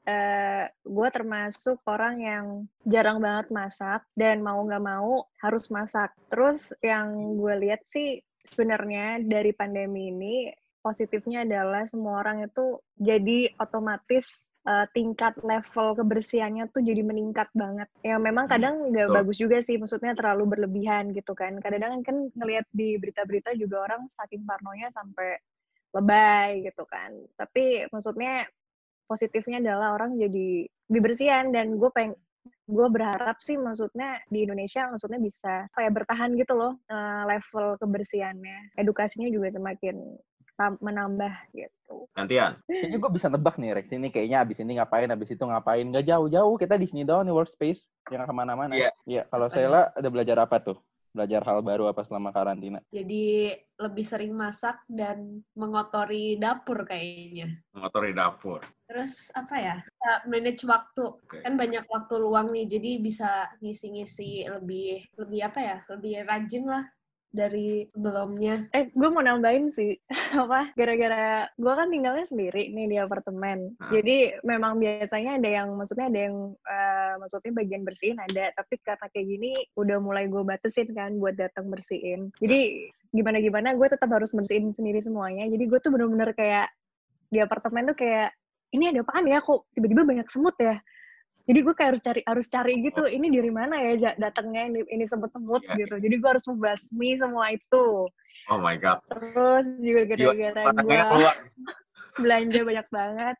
Eh, 0.06 0.70
gue 0.86 1.08
termasuk 1.10 1.82
orang 1.90 2.14
yang 2.22 2.46
jarang 2.86 3.18
banget 3.18 3.50
masak 3.50 4.06
dan 4.14 4.38
mau 4.38 4.62
nggak 4.62 4.84
mau 4.84 5.26
harus 5.42 5.66
masak. 5.66 6.14
Terus 6.30 6.70
yang 6.78 7.34
gue 7.34 7.54
lihat 7.66 7.82
sih 7.90 8.22
sebenarnya 8.46 9.18
dari 9.26 9.50
pandemi 9.50 10.14
ini 10.14 10.54
positifnya 10.78 11.42
adalah 11.42 11.82
semua 11.90 12.22
orang 12.22 12.46
itu 12.46 12.78
jadi 12.94 13.50
otomatis 13.58 14.46
eh, 14.66 14.86
tingkat 14.94 15.34
level 15.42 15.98
kebersihannya 15.98 16.70
tuh 16.70 16.86
jadi 16.86 17.02
meningkat 17.02 17.50
banget. 17.58 17.90
Ya 18.06 18.22
memang 18.22 18.46
Hmm, 18.46 18.54
kadang 18.54 18.74
nggak 18.94 19.10
betul. 19.10 19.16
bagus 19.18 19.36
juga 19.42 19.58
sih, 19.58 19.74
maksudnya 19.82 20.14
terlalu 20.14 20.54
berlebihan 20.54 21.10
gitu 21.18 21.34
kan. 21.34 21.58
Kadang-kadang 21.58 22.06
kan 22.06 22.30
ngelihat 22.38 22.66
di 22.70 22.94
berita-berita 23.02 23.58
juga 23.58 23.90
orang 23.90 24.06
saking 24.14 24.46
parnonya 24.46 24.86
sampai 24.94 25.42
lebay 25.96 26.68
gitu 26.68 26.84
kan. 26.84 27.16
Tapi 27.40 27.88
maksudnya 27.88 28.44
positifnya 29.08 29.62
adalah 29.64 29.96
orang 29.96 30.20
jadi 30.20 30.68
lebih 30.92 31.02
bersihan 31.02 31.50
dan 31.50 31.80
gue 31.80 31.90
peng 31.90 32.12
gue 32.66 32.88
berharap 32.90 33.38
sih 33.42 33.54
maksudnya 33.54 34.22
di 34.26 34.42
Indonesia 34.42 34.90
maksudnya 34.90 35.22
bisa 35.22 35.70
kayak 35.74 36.02
bertahan 36.02 36.34
gitu 36.34 36.54
loh 36.54 36.76
eh, 36.90 37.22
level 37.24 37.80
kebersihannya. 37.80 38.76
Edukasinya 38.76 39.30
juga 39.32 39.48
semakin 39.54 39.96
menambah 40.56 41.52
gitu. 41.52 42.08
Gantian. 42.16 42.56
Kayaknya 42.64 42.96
gue 42.96 43.10
bisa 43.12 43.26
nebak 43.28 43.60
nih 43.60 43.76
Rex 43.76 43.86
ini 43.92 44.08
kayaknya 44.08 44.38
abis 44.40 44.58
ini 44.64 44.80
ngapain, 44.80 45.08
abis 45.12 45.28
itu 45.36 45.44
ngapain. 45.44 45.84
Gak 45.92 46.06
jauh-jauh, 46.08 46.56
kita 46.56 46.80
di 46.80 46.88
sini 46.88 47.04
doang 47.04 47.28
nih 47.28 47.36
workspace, 47.36 47.84
yang 48.08 48.24
ke 48.24 48.32
mana-mana. 48.32 48.72
Iya. 48.72 48.90
Iya, 49.04 49.22
kalau 49.28 49.52
Sheila 49.52 49.92
ada 49.92 50.08
belajar 50.08 50.40
apa 50.40 50.56
tuh 50.64 50.80
Belajar 51.16 51.40
hal 51.48 51.64
baru 51.64 51.88
apa 51.88 52.04
selama 52.04 52.28
karantina? 52.28 52.84
Jadi 52.92 53.48
lebih 53.80 54.04
sering 54.04 54.36
masak 54.36 54.84
dan 54.84 55.40
mengotori 55.56 56.36
dapur 56.36 56.84
kayaknya. 56.84 57.56
Mengotori 57.72 58.12
dapur. 58.12 58.60
Terus 58.84 59.32
apa 59.32 59.56
ya? 59.56 59.76
Bisa 59.80 60.12
Manage 60.28 60.62
waktu. 60.68 61.04
Oke. 61.16 61.40
Kan 61.40 61.56
banyak 61.56 61.88
waktu 61.88 62.14
luang 62.20 62.52
nih, 62.52 62.68
jadi 62.68 62.90
bisa 63.00 63.48
ngisi-ngisi 63.64 64.44
lebih 64.60 65.08
lebih 65.16 65.40
apa 65.40 65.60
ya? 65.64 65.76
Lebih 65.88 66.28
rajin 66.28 66.68
lah 66.68 66.84
dari 67.30 67.84
sebelumnya. 67.92 68.66
Eh, 68.72 68.88
gue 68.94 69.08
mau 69.12 69.20
nambahin 69.20 69.72
sih, 69.76 69.98
apa, 70.42 70.72
gara-gara 70.74 71.46
gue 71.54 71.72
kan 71.72 71.88
tinggalnya 71.92 72.26
sendiri 72.26 72.72
nih 72.72 72.86
di 72.86 72.96
apartemen. 72.96 73.76
Nah. 73.76 73.90
Jadi 73.92 74.40
memang 74.46 74.80
biasanya 74.80 75.38
ada 75.38 75.48
yang, 75.48 75.68
maksudnya 75.76 76.06
ada 76.08 76.20
yang, 76.30 76.36
eh, 76.56 77.14
maksudnya 77.20 77.52
bagian 77.52 77.82
bersihin 77.84 78.18
ada, 78.20 78.52
tapi 78.56 78.80
karena 78.80 79.06
kayak 79.12 79.26
gini 79.26 79.52
udah 79.76 79.98
mulai 80.00 80.24
gue 80.30 80.42
batasin 80.42 80.88
kan 80.96 81.16
buat 81.20 81.36
datang 81.36 81.68
bersihin. 81.68 82.32
Jadi 82.40 82.90
gimana-gimana 83.12 83.76
gue 83.76 83.88
tetap 83.88 84.10
harus 84.12 84.32
bersihin 84.32 84.72
sendiri 84.72 85.00
semuanya. 85.00 85.46
Jadi 85.48 85.64
gue 85.68 85.78
tuh 85.80 85.92
bener-bener 85.92 86.32
kayak 86.32 86.68
di 87.26 87.42
apartemen 87.42 87.90
tuh 87.90 87.98
kayak 87.98 88.30
ini 88.74 88.90
ada 88.90 89.00
apaan 89.06 89.26
ya 89.26 89.38
kok 89.40 89.66
tiba-tiba 89.72 90.02
banyak 90.02 90.26
semut 90.28 90.56
ya. 90.58 90.76
Jadi 91.46 91.58
gue 91.62 91.74
kayak 91.78 91.90
harus 91.94 92.02
cari 92.02 92.20
harus 92.26 92.46
cari 92.50 92.74
gitu, 92.82 93.06
ini 93.06 93.30
dari 93.30 93.50
mana 93.54 93.78
ya 93.78 94.18
datangnya 94.18 94.66
ini, 94.66 94.80
ini 94.90 95.06
semut-semut 95.06 95.62
Iya, 95.62 95.86
gitu. 95.86 95.94
Jadi 96.02 96.14
gue 96.18 96.28
harus 96.34 96.42
membasmi 96.42 97.10
semua 97.22 97.54
itu. 97.54 98.10
Oh 98.50 98.58
my 98.58 98.74
god. 98.74 98.98
Terus 99.06 99.66
juga 99.78 100.02
gara-gara 100.10 100.62
gue 100.74 101.30
belanja 102.22 102.60
banyak 102.66 102.88
banget. 102.90 103.36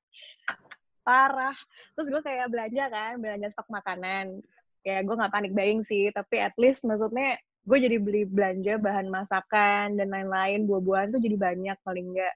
Parah. 1.03 1.57
Terus 1.99 2.09
gue 2.15 2.23
kayak 2.23 2.47
belanja 2.47 2.85
kan, 2.95 3.13
belanja 3.19 3.47
stok 3.51 3.69
makanan. 3.75 4.39
Kayak 4.87 5.03
gue 5.03 5.15
nggak 5.19 5.35
panik 5.35 5.53
buying 5.55 5.83
sih, 5.83 6.07
tapi 6.15 6.39
at 6.39 6.55
least 6.63 6.87
maksudnya 6.87 7.43
gue 7.67 7.79
jadi 7.83 7.99
beli 7.99 8.23
belanja 8.23 8.79
bahan 8.79 9.11
masakan 9.11 9.99
dan 9.99 10.15
lain-lain, 10.15 10.71
buah-buahan 10.71 11.11
tuh 11.11 11.19
jadi 11.19 11.35
banyak 11.35 11.75
paling 11.83 12.15
enggak. 12.15 12.35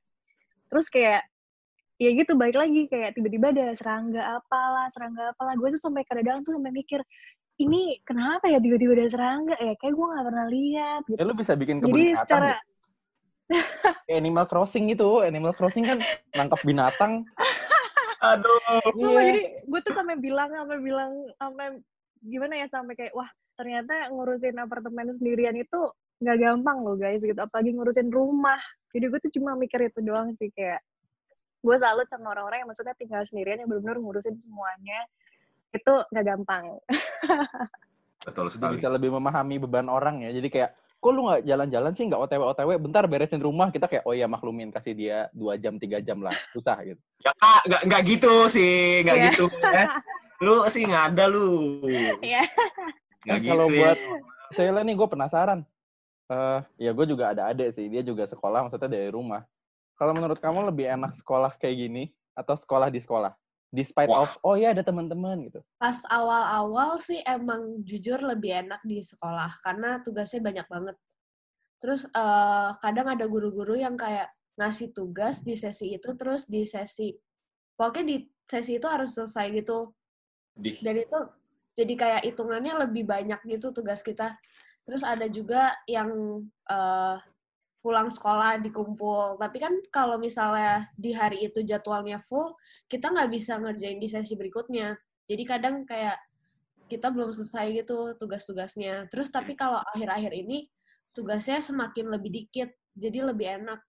Terus 0.66 0.90
kayak 0.90 1.22
ya 2.00 2.10
gitu 2.16 2.32
balik 2.32 2.56
lagi 2.56 2.88
kayak 2.88 3.12
tiba-tiba 3.12 3.52
ada 3.52 3.76
serangga 3.76 4.40
apalah 4.40 4.88
serangga 4.88 5.36
apalah 5.36 5.52
gue 5.52 5.68
tuh 5.76 5.82
sampai 5.84 6.00
kadang 6.08 6.40
tuh 6.40 6.56
sampai 6.56 6.72
mikir 6.72 7.04
ini 7.60 8.00
kenapa 8.08 8.48
ya 8.48 8.56
tiba-tiba 8.56 8.96
ada 8.96 9.08
serangga 9.12 9.54
ya 9.60 9.76
kayak 9.76 9.92
gue 9.92 10.06
nggak 10.08 10.24
pernah 10.24 10.46
lihat 10.48 11.02
gitu 11.12 11.18
Ya 11.20 11.24
lu 11.28 11.36
bisa 11.36 11.52
bikin 11.52 11.84
kebun 11.84 11.92
jadi 11.92 12.00
binatang 12.16 12.24
secara. 12.24 12.52
Kayak 14.06 14.18
Animal 14.22 14.44
Crossing 14.46 14.84
gitu. 14.94 15.26
Animal 15.26 15.52
Crossing 15.58 15.82
kan 15.82 15.98
nangkap 16.38 16.62
binatang. 16.62 17.26
Aduh. 18.30 18.62
Sumpah, 18.94 19.10
Iya. 19.10 19.20
jadi 19.26 19.42
gue 19.66 19.80
tuh 19.84 19.94
sampai 19.96 20.16
bilang 20.22 20.48
sampai 20.54 20.78
bilang 20.78 21.12
sampai 21.36 21.66
gimana 22.24 22.54
ya 22.62 22.66
sampai 22.70 22.94
kayak 22.96 23.12
wah 23.12 23.28
ternyata 23.58 24.08
ngurusin 24.12 24.56
apartemen 24.56 25.12
sendirian 25.16 25.56
itu 25.56 25.80
nggak 26.20 26.36
gampang 26.36 26.84
loh 26.84 26.96
guys 27.00 27.20
gitu 27.20 27.36
apalagi 27.36 27.72
ngurusin 27.72 28.12
rumah 28.12 28.60
jadi 28.92 29.08
gue 29.08 29.20
tuh 29.24 29.32
cuma 29.40 29.56
mikir 29.56 29.88
itu 29.88 30.00
doang 30.04 30.36
sih 30.36 30.52
kayak 30.52 30.84
gue 31.60 31.76
salut 31.76 32.08
sama 32.08 32.32
orang-orang 32.32 32.64
yang 32.64 32.68
maksudnya 32.68 32.96
tinggal 32.96 33.20
sendirian 33.22 33.60
yang 33.60 33.68
benar-benar 33.68 34.00
ngurusin 34.00 34.36
semuanya 34.36 35.04
itu 35.70 35.92
nggak 36.10 36.24
gampang 36.26 36.64
Betul 38.20 38.46
Jadi 38.46 38.54
sekali. 38.56 38.74
bisa 38.76 38.88
lebih 38.92 39.10
memahami 39.16 39.56
beban 39.56 39.88
orang 39.88 40.20
ya. 40.20 40.28
Jadi 40.28 40.52
kayak, 40.52 40.70
kok 41.00 41.08
lu 41.08 41.24
nggak 41.24 41.40
jalan-jalan 41.40 41.92
sih, 41.96 42.04
nggak 42.04 42.20
otw-otw, 42.20 42.68
bentar 42.76 43.08
beresin 43.08 43.40
rumah. 43.40 43.72
Kita 43.72 43.88
kayak, 43.88 44.04
oh 44.04 44.12
iya 44.12 44.28
maklumin, 44.28 44.68
kasih 44.68 44.92
dia 44.92 45.18
dua 45.32 45.56
jam, 45.56 45.80
tiga 45.80 46.04
jam 46.04 46.20
lah. 46.20 46.36
Susah 46.52 46.76
gitu. 46.84 47.00
Ya 47.24 47.32
kak, 47.32 47.64
nggak 47.64 47.82
nggak 47.88 48.02
gitu 48.04 48.32
sih, 48.52 49.00
nggak 49.08 49.16
Iya. 49.16 49.24
gitu. 49.32 49.44
Ya. 49.64 49.84
Lu 50.44 50.68
sih 50.68 50.84
nggak 50.84 51.16
ada 51.16 51.24
lu. 51.32 51.80
Iya. 52.20 52.44
Nggak 53.24 53.38
gitu. 53.40 53.48
kalau 53.52 53.66
ya. 53.68 53.76
buat 53.76 53.98
Sheila 54.52 54.80
nih, 54.80 54.94
gue 54.96 55.08
penasaran. 55.08 55.60
eh 56.30 56.60
ya 56.78 56.90
gue 56.92 57.06
juga 57.08 57.32
ada 57.32 57.48
adik 57.48 57.72
sih, 57.72 57.88
dia 57.88 58.04
juga 58.04 58.28
sekolah, 58.28 58.68
maksudnya 58.68 58.86
dari 58.86 59.08
rumah. 59.08 59.48
Kalau 60.00 60.16
menurut 60.16 60.40
kamu 60.40 60.72
lebih 60.72 60.88
enak 60.96 61.20
sekolah 61.20 61.60
kayak 61.60 61.76
gini, 61.76 62.08
atau 62.32 62.56
sekolah 62.56 62.88
di 62.88 63.04
sekolah? 63.04 63.36
Despite 63.70 64.10
Wah. 64.10 64.26
of, 64.26 64.34
oh 64.42 64.58
iya 64.58 64.74
ada 64.74 64.82
teman-teman 64.82 65.46
gitu. 65.46 65.60
Pas 65.78 66.02
awal-awal 66.10 66.98
sih 66.98 67.22
emang 67.22 67.84
jujur 67.86 68.18
lebih 68.18 68.66
enak 68.66 68.82
di 68.82 68.98
sekolah 68.98 69.62
karena 69.62 70.02
tugasnya 70.02 70.42
banyak 70.42 70.66
banget. 70.66 70.96
Terus 71.78 72.02
eh, 72.10 72.70
kadang 72.82 73.12
ada 73.14 73.28
guru-guru 73.30 73.78
yang 73.78 73.94
kayak 73.94 74.26
ngasih 74.58 74.90
tugas 74.90 75.46
di 75.46 75.54
sesi 75.54 75.94
itu 75.94 76.10
terus 76.18 76.50
di 76.50 76.66
sesi 76.66 77.14
pokoknya 77.78 78.04
di 78.04 78.16
sesi 78.44 78.76
itu 78.76 78.84
harus 78.84 79.16
selesai 79.16 79.48
gitu 79.56 79.88
Di. 80.52 80.76
dan 80.84 81.00
itu 81.00 81.18
jadi 81.72 81.94
kayak 81.96 82.22
hitungannya 82.28 82.74
lebih 82.84 83.06
banyak 83.06 83.40
gitu 83.46 83.70
tugas 83.70 84.02
kita. 84.02 84.34
Terus 84.82 85.06
ada 85.06 85.30
juga 85.30 85.78
yang 85.86 86.42
eh, 86.66 87.16
pulang 87.80 88.08
sekolah 88.12 88.60
dikumpul. 88.60 89.40
Tapi 89.40 89.56
kan 89.58 89.74
kalau 89.88 90.20
misalnya 90.20 90.88
di 90.94 91.16
hari 91.16 91.48
itu 91.48 91.64
jadwalnya 91.64 92.20
full, 92.20 92.54
kita 92.86 93.08
nggak 93.12 93.30
bisa 93.32 93.56
ngerjain 93.56 93.96
di 93.96 94.08
sesi 94.08 94.36
berikutnya. 94.36 94.96
Jadi 95.26 95.42
kadang 95.48 95.88
kayak 95.88 96.20
kita 96.86 97.08
belum 97.08 97.32
selesai 97.32 97.84
gitu 97.84 98.14
tugas-tugasnya. 98.20 99.08
Terus 99.08 99.32
tapi 99.32 99.56
kalau 99.56 99.80
akhir-akhir 99.94 100.32
ini 100.36 100.68
tugasnya 101.16 101.64
semakin 101.64 102.12
lebih 102.12 102.30
dikit, 102.30 102.70
jadi 102.94 103.32
lebih 103.32 103.64
enak. 103.64 103.80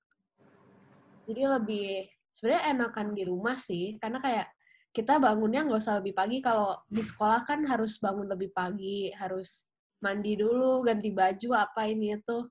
Jadi 1.28 1.42
lebih 1.46 1.88
sebenarnya 2.32 2.64
enakan 2.74 3.08
di 3.14 3.24
rumah 3.28 3.58
sih, 3.60 4.00
karena 4.00 4.22
kayak 4.24 4.48
kita 4.92 5.20
bangunnya 5.20 5.68
nggak 5.68 5.82
usah 5.82 6.00
lebih 6.00 6.16
pagi. 6.16 6.40
Kalau 6.40 6.80
di 6.88 7.04
sekolah 7.04 7.44
kan 7.44 7.66
harus 7.68 8.00
bangun 8.00 8.28
lebih 8.30 8.56
pagi, 8.56 9.12
harus 9.12 9.68
mandi 10.00 10.38
dulu, 10.38 10.86
ganti 10.86 11.10
baju 11.10 11.50
apa 11.58 11.90
ini 11.90 12.16
itu. 12.16 12.48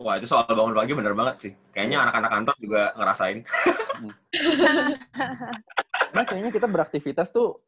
Wah 0.00 0.16
itu 0.16 0.24
soal 0.24 0.48
bangun 0.48 0.72
pagi 0.72 0.96
bener 0.96 1.12
banget 1.12 1.36
sih. 1.44 1.52
Kayaknya 1.76 2.08
anak-anak 2.08 2.30
kantor 2.32 2.56
juga 2.56 2.82
ngerasain. 2.96 3.38
Nah, 6.16 6.24
kayaknya 6.24 6.50
kita 6.56 6.64
beraktivitas 6.64 7.28
tuh, 7.28 7.60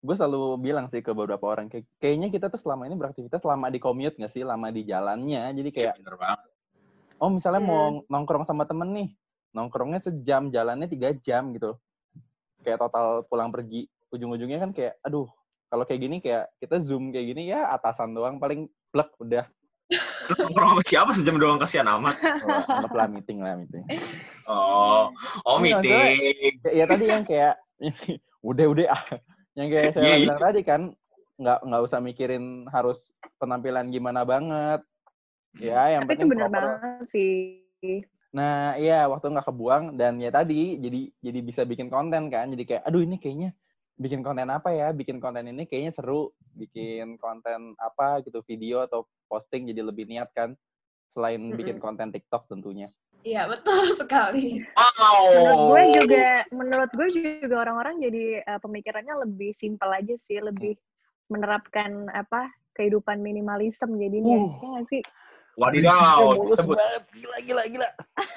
gue 0.00 0.14
selalu 0.16 0.56
bilang 0.56 0.88
sih 0.88 1.04
ke 1.04 1.12
beberapa 1.12 1.44
orang, 1.44 1.68
kayak, 1.68 1.84
kayaknya 2.00 2.32
kita 2.32 2.48
tuh 2.48 2.56
selama 2.64 2.88
ini 2.88 2.96
beraktivitas 2.96 3.44
lama 3.44 3.68
di 3.68 3.76
commute 3.76 4.16
nggak 4.16 4.32
sih, 4.32 4.40
lama 4.40 4.72
di 4.72 4.88
jalannya. 4.88 5.52
Jadi 5.52 5.68
kayak, 5.68 5.92
Iya, 5.92 6.00
bener 6.00 6.16
banget. 6.16 6.38
oh 7.20 7.28
misalnya 7.28 7.60
Hmm. 7.60 7.68
mau 7.68 7.84
nongkrong 8.08 8.48
sama 8.48 8.64
temen 8.64 8.88
nih, 8.96 9.08
nongkrongnya 9.52 10.00
sejam, 10.00 10.48
jalannya 10.48 10.88
tiga 10.88 11.12
jam 11.20 11.52
gitu. 11.52 11.76
Kayak 12.64 12.88
total 12.88 13.28
pulang 13.28 13.52
pergi. 13.52 13.84
Ujung-ujungnya 14.08 14.64
kan 14.64 14.72
kayak, 14.72 14.96
aduh, 15.04 15.28
kalau 15.68 15.84
kayak 15.84 16.00
gini 16.00 16.16
kayak 16.24 16.48
kita 16.56 16.80
zoom 16.88 17.12
kayak 17.12 17.36
gini 17.36 17.52
ya 17.52 17.68
atasan 17.74 18.16
doang 18.16 18.40
paling 18.40 18.64
plek 18.94 19.12
udah 19.20 19.44
nongkrong 20.34 20.70
sama 20.74 20.82
siapa 20.82 21.10
sejam 21.14 21.36
doang 21.38 21.60
kasihan 21.60 21.86
amat. 21.98 22.18
oh, 22.42 22.62
anggaplah 22.66 23.06
meeting 23.06 23.38
lah 23.40 23.54
meeting. 23.54 23.84
Oh, 24.46 25.10
oh 25.46 25.58
meeting. 25.62 26.16
Ya, 26.66 26.82
ya 26.82 26.84
tadi 26.86 27.04
yang 27.06 27.22
kayak 27.22 27.54
udah 28.42 28.66
udah 28.66 28.86
ah. 28.90 29.02
Yang 29.56 29.68
kayak 29.72 29.90
saya 29.94 30.02
Iya, 30.02 30.12
iya. 30.12 30.24
bilang 30.26 30.40
tadi 30.42 30.60
kan 30.62 30.80
nggak 31.36 31.58
nggak 31.68 31.82
usah 31.84 31.98
mikirin 32.00 32.44
harus 32.70 32.98
penampilan 33.38 33.88
gimana 33.88 34.24
banget. 34.24 34.80
Ya, 35.56 35.96
yang 35.96 36.04
tapi 36.04 36.12
itu 36.16 36.24
penting 36.24 36.30
bener 36.36 36.48
proper. 36.52 36.62
banget 36.76 37.04
sih 37.08 37.34
Nah, 38.36 38.76
iya 38.76 39.08
waktu 39.08 39.32
nggak 39.32 39.48
kebuang 39.48 39.84
dan 39.96 40.20
ya 40.20 40.28
tadi 40.28 40.76
jadi 40.76 41.00
jadi 41.24 41.38
bisa 41.40 41.62
bikin 41.64 41.88
konten 41.88 42.28
kan. 42.28 42.52
Jadi 42.52 42.64
kayak 42.68 42.82
aduh 42.84 43.00
ini 43.00 43.16
kayaknya 43.16 43.56
bikin 43.96 44.20
konten 44.20 44.48
apa 44.48 44.70
ya? 44.70 44.92
Bikin 44.92 45.18
konten 45.18 45.48
ini 45.48 45.64
kayaknya 45.64 45.92
seru. 45.92 46.30
Bikin 46.54 47.16
konten 47.16 47.74
apa 47.76 48.20
gitu 48.22 48.40
video 48.44 48.84
atau 48.84 49.04
posting 49.26 49.66
jadi 49.66 49.82
lebih 49.82 50.06
niat 50.06 50.30
kan. 50.32 50.54
Selain 51.12 51.40
Mm-mm. 51.40 51.56
bikin 51.56 51.76
konten 51.76 52.12
TikTok 52.12 52.46
tentunya. 52.46 52.88
Iya, 53.20 53.48
betul 53.50 53.90
sekali. 54.00 54.62
Wow. 54.76 55.24
menurut 55.34 55.60
gue 55.66 55.82
juga 55.98 56.26
menurut 56.52 56.90
gue 56.94 57.08
juga 57.42 57.56
orang-orang 57.66 57.98
jadi 57.98 58.24
eh, 58.40 58.60
pemikirannya 58.62 59.14
lebih 59.26 59.50
simpel 59.50 59.90
aja 59.90 60.14
sih 60.14 60.38
lebih 60.38 60.76
menerapkan 61.26 62.06
apa 62.14 62.46
kehidupan 62.78 63.18
minimalism 63.18 63.98
jadinya 63.98 64.36
Uh. 64.36 64.52
ya 64.62 64.68
nggak 64.78 64.86
sih 64.92 65.02
Wadidaw, 65.56 66.36
disebut. 66.52 66.76
banget. 66.76 67.02
Gila 67.16 67.38
gila 67.40 67.62
gila. 67.64 67.88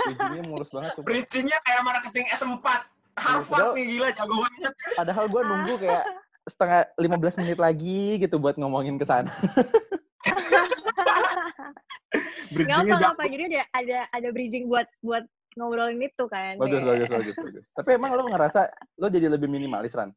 Ujungnya 0.08 0.44
mulus 0.48 0.72
banget 0.72 0.96
tuh. 0.96 1.04
Bridging-nya 1.04 1.60
kayak 1.68 1.84
marketing 1.84 2.32
S4. 2.32 2.64
Harvard 3.20 3.76
nih 3.76 3.86
gila, 3.96 4.10
jago 4.16 4.36
banget. 4.40 4.74
Padahal 5.00 5.26
gue 5.28 5.42
nunggu 5.44 5.74
kayak 5.84 6.04
setengah 6.50 6.80
15 6.98 7.40
menit 7.46 7.60
lagi 7.60 8.02
gitu 8.18 8.36
buat 8.40 8.56
ngomongin 8.58 8.98
ke 8.98 9.06
sana. 9.06 9.30
nggak 12.50 12.56
Bridging-nya 12.58 12.96
apa 12.98 13.06
jago. 13.06 13.14
apa 13.14 13.24
jadi 13.30 13.44
ada 13.46 13.62
ada 13.78 14.00
ada 14.10 14.28
bridging 14.34 14.66
buat 14.66 14.90
buat 15.06 15.22
ngobrolin 15.54 16.02
itu 16.02 16.26
kan 16.26 16.58
Bagus, 16.58 16.82
bagus, 16.82 17.10
bagus, 17.14 17.36
bagus. 17.38 17.64
Tapi 17.78 17.90
emang 17.94 18.18
lo 18.18 18.26
ngerasa 18.26 18.74
lo 18.98 19.08
jadi 19.14 19.30
lebih 19.30 19.46
minimalis, 19.46 19.94
Ran? 19.94 20.10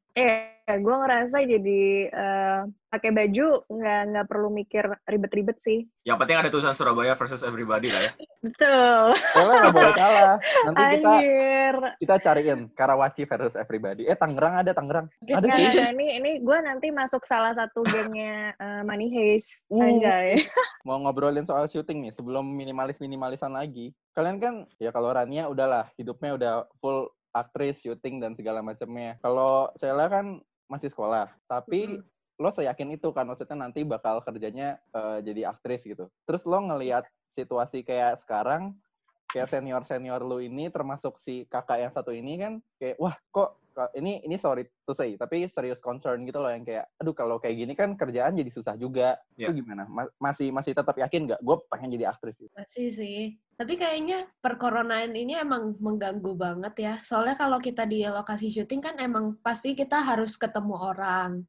Eh 0.63 0.79
gue 0.79 0.95
ngerasa 0.95 1.37
jadi 1.43 1.83
uh, 2.15 2.61
pakai 2.93 3.11
baju 3.11 3.67
nggak 3.67 4.01
nggak 4.15 4.27
perlu 4.31 4.49
mikir 4.53 4.85
ribet-ribet 5.09 5.59
sih. 5.67 5.89
Yang 6.07 6.19
penting 6.23 6.37
ada 6.39 6.49
tulisan 6.53 6.77
Surabaya 6.77 7.19
versus 7.19 7.43
everybody 7.43 7.91
lah 7.91 8.03
ya. 8.07 8.13
Betul. 8.45 9.17
Soalnya 9.35 9.57
nggak 9.59 9.75
boleh 9.75 9.95
kalah. 9.99 10.37
Nanti 10.69 10.83
kita 11.01 11.13
Anjir. 11.19 11.75
kita 11.99 12.15
cariin 12.23 12.61
Karawaci 12.79 13.23
versus 13.27 13.55
everybody. 13.59 14.07
Eh 14.07 14.15
Tangerang 14.15 14.63
ada 14.63 14.71
Tangerang. 14.71 15.11
Ada 15.25 15.43
Nggak, 15.43 15.59
sih. 15.59 15.67
nggak, 15.75 15.91
ini 15.99 16.07
ini 16.23 16.31
gue 16.45 16.59
nanti 16.63 16.87
masuk 16.95 17.27
salah 17.27 17.51
satu 17.57 17.83
gengnya 17.83 18.55
uh, 18.63 18.87
Money 18.87 19.11
Haze. 19.11 19.67
Uh. 19.67 19.83
Anjay. 19.83 20.47
Mau 20.87 21.01
ngobrolin 21.03 21.49
soal 21.49 21.67
syuting 21.67 22.07
nih 22.07 22.13
sebelum 22.15 22.45
minimalis-minimalisan 22.55 23.51
lagi. 23.51 23.91
Kalian 24.15 24.39
kan 24.39 24.55
ya 24.79 24.95
kalau 24.95 25.11
Rania 25.11 25.51
udahlah 25.51 25.91
hidupnya 25.99 26.37
udah 26.39 26.55
full 26.79 27.11
aktris, 27.33 27.81
syuting 27.81 28.21
dan 28.21 28.37
segala 28.37 28.61
macamnya. 28.61 29.17
Kalau 29.25 29.73
Sheila 29.81 30.07
kan 30.13 30.45
masih 30.73 30.89
sekolah, 30.89 31.37
tapi 31.45 32.01
lo 32.41 32.49
seyakin 32.49 32.97
itu 32.97 33.13
kan 33.13 33.29
maksudnya 33.29 33.55
nanti 33.55 33.85
bakal 33.85 34.25
kerjanya 34.25 34.81
eh, 34.91 35.19
jadi 35.21 35.53
aktris 35.53 35.85
gitu. 35.85 36.09
Terus 36.25 36.43
lo 36.49 36.59
ngelihat 36.65 37.05
situasi 37.37 37.85
kayak 37.85 38.25
sekarang 38.25 38.81
kayak 39.29 39.49
senior 39.49 39.81
senior 39.89 40.21
lo 40.21 40.41
ini 40.41 40.69
termasuk 40.69 41.17
si 41.21 41.49
kakak 41.49 41.81
yang 41.81 41.93
satu 41.93 42.13
ini 42.13 42.37
kan 42.37 42.53
kayak 42.77 43.01
wah 43.01 43.17
kok 43.33 43.57
ini 43.97 44.21
ini 44.21 44.37
sorry 44.37 44.69
to 44.85 44.93
say 44.93 45.17
tapi 45.17 45.49
serius 45.49 45.81
concern 45.81 46.29
gitu 46.29 46.45
loh 46.45 46.53
yang 46.53 46.61
kayak 46.61 46.93
aduh 47.01 47.17
kalau 47.17 47.41
kayak 47.41 47.57
gini 47.57 47.73
kan 47.73 47.97
kerjaan 47.97 48.37
jadi 48.37 48.53
susah 48.53 48.77
juga 48.77 49.17
Ya. 49.33 49.49
itu 49.49 49.65
gimana 49.65 49.89
Ma- 49.89 50.13
masih 50.21 50.53
masih 50.53 50.77
tetap 50.77 50.93
yakin 50.93 51.25
nggak 51.25 51.41
gue 51.41 51.57
pengen 51.73 51.97
jadi 51.97 52.13
aktris 52.13 52.37
gitu. 52.37 52.53
Masih 52.53 52.93
sih. 52.93 53.19
Tapi 53.63 53.79
kayaknya 53.79 54.27
perkoronaan 54.43 55.15
ini 55.15 55.39
emang 55.39 55.71
mengganggu 55.79 56.35
banget 56.35 56.75
ya. 56.83 56.95
Soalnya 56.99 57.39
kalau 57.39 57.63
kita 57.63 57.87
di 57.87 58.03
lokasi 58.03 58.51
syuting 58.51 58.83
kan 58.83 58.99
emang 58.99 59.39
pasti 59.39 59.79
kita 59.79 60.03
harus 60.03 60.35
ketemu 60.35 60.75
orang. 60.75 61.47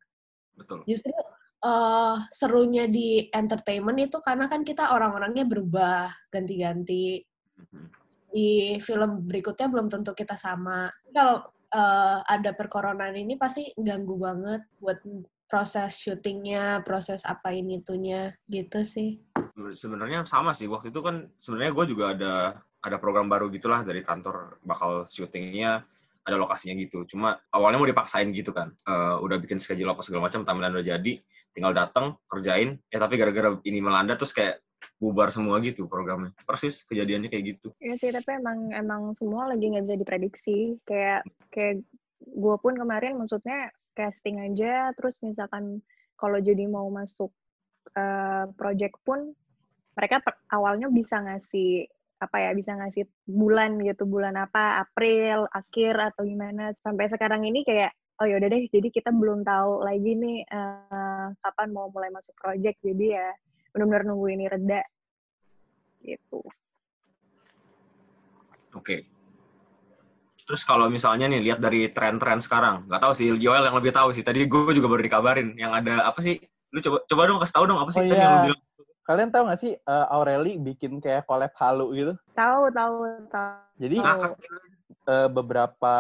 Betul. 0.54 0.86
Justru 0.86 1.10
eh, 1.66 2.16
serunya 2.30 2.86
di 2.86 3.34
entertainment 3.34 3.98
itu 3.98 4.22
karena 4.22 4.46
kan 4.46 4.62
kita 4.62 4.94
orang-orangnya 4.94 5.42
berubah, 5.50 6.14
ganti-ganti. 6.30 7.18
Mhm. 7.58 7.86
Di 8.30 8.78
film 8.78 9.26
berikutnya 9.26 9.66
belum 9.74 9.90
tentu 9.90 10.14
kita 10.14 10.38
sama. 10.38 10.94
Kalau 11.10 11.50
eh, 11.74 12.20
ada 12.30 12.54
perkoronaan 12.54 13.18
ini 13.18 13.42
pasti 13.42 13.74
ganggu 13.74 14.22
banget 14.22 14.62
buat 14.78 15.02
proses 15.48 16.02
syutingnya, 16.02 16.82
proses 16.82 17.22
apa 17.24 17.54
ini 17.54 17.84
itunya 17.84 18.34
gitu 18.50 18.82
sih. 18.82 19.22
Sebenarnya 19.54 20.26
sama 20.26 20.58
sih. 20.58 20.66
Waktu 20.66 20.90
itu 20.90 21.00
kan 21.06 21.30
sebenarnya 21.38 21.72
gue 21.78 21.86
juga 21.94 22.06
ada 22.18 22.34
ada 22.84 22.98
program 23.00 23.32
baru 23.32 23.48
gitulah 23.48 23.86
dari 23.86 24.04
kantor 24.04 24.60
bakal 24.68 25.08
syutingnya 25.08 25.88
ada 26.24 26.36
lokasinya 26.40 26.76
gitu. 26.80 27.04
Cuma 27.08 27.40
awalnya 27.52 27.80
mau 27.80 27.88
dipaksain 27.88 28.32
gitu 28.32 28.52
kan. 28.56 28.72
Eh, 28.88 29.16
udah 29.20 29.38
bikin 29.40 29.60
schedule 29.60 29.92
apa 29.92 30.04
segala 30.04 30.28
macam, 30.32 30.44
tampilan 30.48 30.74
udah 30.76 30.88
jadi, 30.88 31.14
tinggal 31.52 31.72
datang 31.76 32.16
kerjain. 32.28 32.80
Ya 32.92 32.98
tapi 33.00 33.20
gara-gara 33.20 33.56
ini 33.68 33.80
melanda 33.84 34.16
terus 34.16 34.32
kayak 34.32 34.64
bubar 35.00 35.32
semua 35.32 35.60
gitu 35.64 35.88
programnya. 35.88 36.32
Persis 36.44 36.84
kejadiannya 36.88 37.32
kayak 37.32 37.44
gitu. 37.56 37.76
Iya 37.80 37.96
sih, 38.00 38.10
tapi 38.12 38.40
emang 38.40 38.72
emang 38.72 39.02
semua 39.16 39.52
lagi 39.52 39.68
nggak 39.68 39.84
bisa 39.84 39.96
diprediksi. 40.00 40.58
Kayak 40.88 41.28
kayak 41.52 41.84
gue 42.24 42.56
pun 42.60 42.74
kemarin 42.76 43.20
maksudnya 43.20 43.72
casting 43.94 44.42
aja, 44.42 44.92
terus 44.98 45.18
misalkan 45.22 45.82
kalau 46.18 46.38
jadi 46.42 46.66
mau 46.70 46.90
masuk 46.90 47.32
eh, 47.96 48.46
project 48.58 48.98
pun 49.06 49.34
mereka 49.94 50.22
per- 50.26 50.42
awalnya 50.50 50.90
bisa 50.90 51.22
ngasih 51.22 51.86
apa 52.18 52.40
ya 52.40 52.52
bisa 52.56 52.72
ngasih 52.80 53.04
bulan 53.28 53.84
gitu 53.84 54.08
bulan 54.08 54.40
apa 54.40 54.80
April 54.82 55.46
akhir 55.52 56.14
atau 56.14 56.24
gimana. 56.26 56.72
Sampai 56.80 57.12
sekarang 57.12 57.44
ini 57.44 57.62
kayak 57.68 57.92
oh 58.22 58.28
yaudah 58.30 58.48
deh 58.48 58.64
jadi 58.72 58.88
kita 58.94 59.10
belum 59.12 59.44
tahu 59.44 59.84
lagi 59.84 60.12
nih 60.18 60.38
eh, 60.48 61.28
kapan 61.44 61.70
mau 61.70 61.92
mulai 61.94 62.10
masuk 62.10 62.34
project. 62.40 62.80
Jadi 62.82 63.06
ya 63.14 63.28
benar-benar 63.76 64.04
nunggu 64.10 64.28
ini 64.34 64.46
reda. 64.50 64.82
Gitu. 66.04 66.42
Oke. 68.74 69.13
Terus 70.44 70.62
kalau 70.64 70.92
misalnya 70.92 71.32
nih 71.32 71.40
lihat 71.40 71.60
dari 71.60 71.88
tren-tren 71.90 72.44
sekarang, 72.44 72.84
nggak 72.88 73.00
tahu 73.00 73.14
sih 73.16 73.32
Joel 73.40 73.64
yang 73.64 73.78
lebih 73.80 73.96
tahu 73.96 74.12
sih. 74.12 74.22
Tadi 74.22 74.44
gue 74.44 74.72
juga 74.76 74.92
baru 74.92 75.02
dikabarin 75.02 75.56
yang 75.56 75.72
ada 75.72 76.04
apa 76.04 76.20
sih? 76.20 76.36
Lu 76.70 76.84
coba 76.84 76.98
coba 77.08 77.22
dong 77.26 77.40
kasih 77.40 77.56
tahu 77.56 77.66
dong 77.70 77.80
apa 77.80 77.92
sih 77.92 78.02
Oh, 78.02 78.08
tadi 78.08 78.18
iya. 78.18 78.24
yang 78.24 78.34
lu 78.34 78.42
bilang? 78.52 78.62
Kalian 79.04 79.30
tahu 79.32 79.44
nggak 79.48 79.60
sih 79.60 79.74
eh, 79.76 80.06
Aureli 80.12 80.54
bikin 80.58 81.00
kayak 81.00 81.28
collab 81.28 81.52
halu 81.60 81.86
gitu? 81.94 82.14
tahu 82.32 82.72
tahu 82.72 82.96
tahu 83.28 83.56
Jadi 83.80 83.98
Tahu. 84.00 84.08
Ngakak. 84.08 84.34
eh, 85.04 85.28
beberapa 85.28 85.96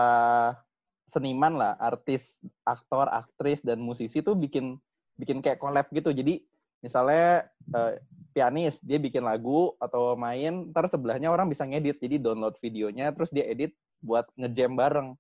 seniman 1.14 1.54
lah, 1.54 1.74
artis, 1.78 2.34
aktor, 2.66 3.06
aktris 3.06 3.62
dan 3.62 3.78
musisi 3.78 4.24
tuh 4.26 4.34
bikin 4.34 4.80
bikin 5.16 5.40
kayak 5.40 5.62
collab 5.62 5.86
gitu. 5.94 6.10
Jadi 6.10 6.42
misalnya 6.80 7.48
eh, 7.72 8.02
pianis 8.34 8.76
dia 8.82 8.98
bikin 8.98 9.22
lagu 9.22 9.72
atau 9.78 10.18
main, 10.18 10.72
ntar 10.74 10.90
sebelahnya 10.90 11.30
orang 11.30 11.48
bisa 11.48 11.64
ngedit. 11.64 12.02
Jadi 12.02 12.18
download 12.20 12.58
videonya 12.60 13.14
terus 13.14 13.30
dia 13.30 13.46
edit 13.46 13.72
buat 14.04 14.28
ngejam 14.36 14.76
bareng. 14.76 15.16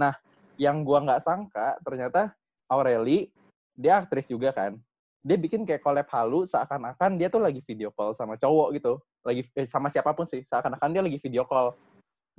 Nah, 0.00 0.16
yang 0.56 0.82
gua 0.82 1.04
nggak 1.04 1.22
sangka 1.22 1.76
ternyata 1.84 2.32
Aureli 2.72 3.28
dia 3.76 4.00
aktris 4.00 4.24
juga 4.24 4.50
kan. 4.56 4.80
Dia 5.22 5.38
bikin 5.38 5.62
kayak 5.62 5.84
collab 5.84 6.08
halu 6.10 6.48
seakan-akan 6.50 7.20
dia 7.20 7.30
tuh 7.30 7.44
lagi 7.44 7.62
video 7.62 7.94
call 7.94 8.16
sama 8.16 8.34
cowok 8.40 8.68
gitu. 8.74 8.92
Lagi 9.22 9.46
eh, 9.54 9.68
sama 9.70 9.92
siapa 9.92 10.16
pun 10.16 10.26
sih, 10.26 10.42
seakan-akan 10.48 10.90
dia 10.90 11.02
lagi 11.04 11.20
video 11.22 11.46
call. 11.46 11.76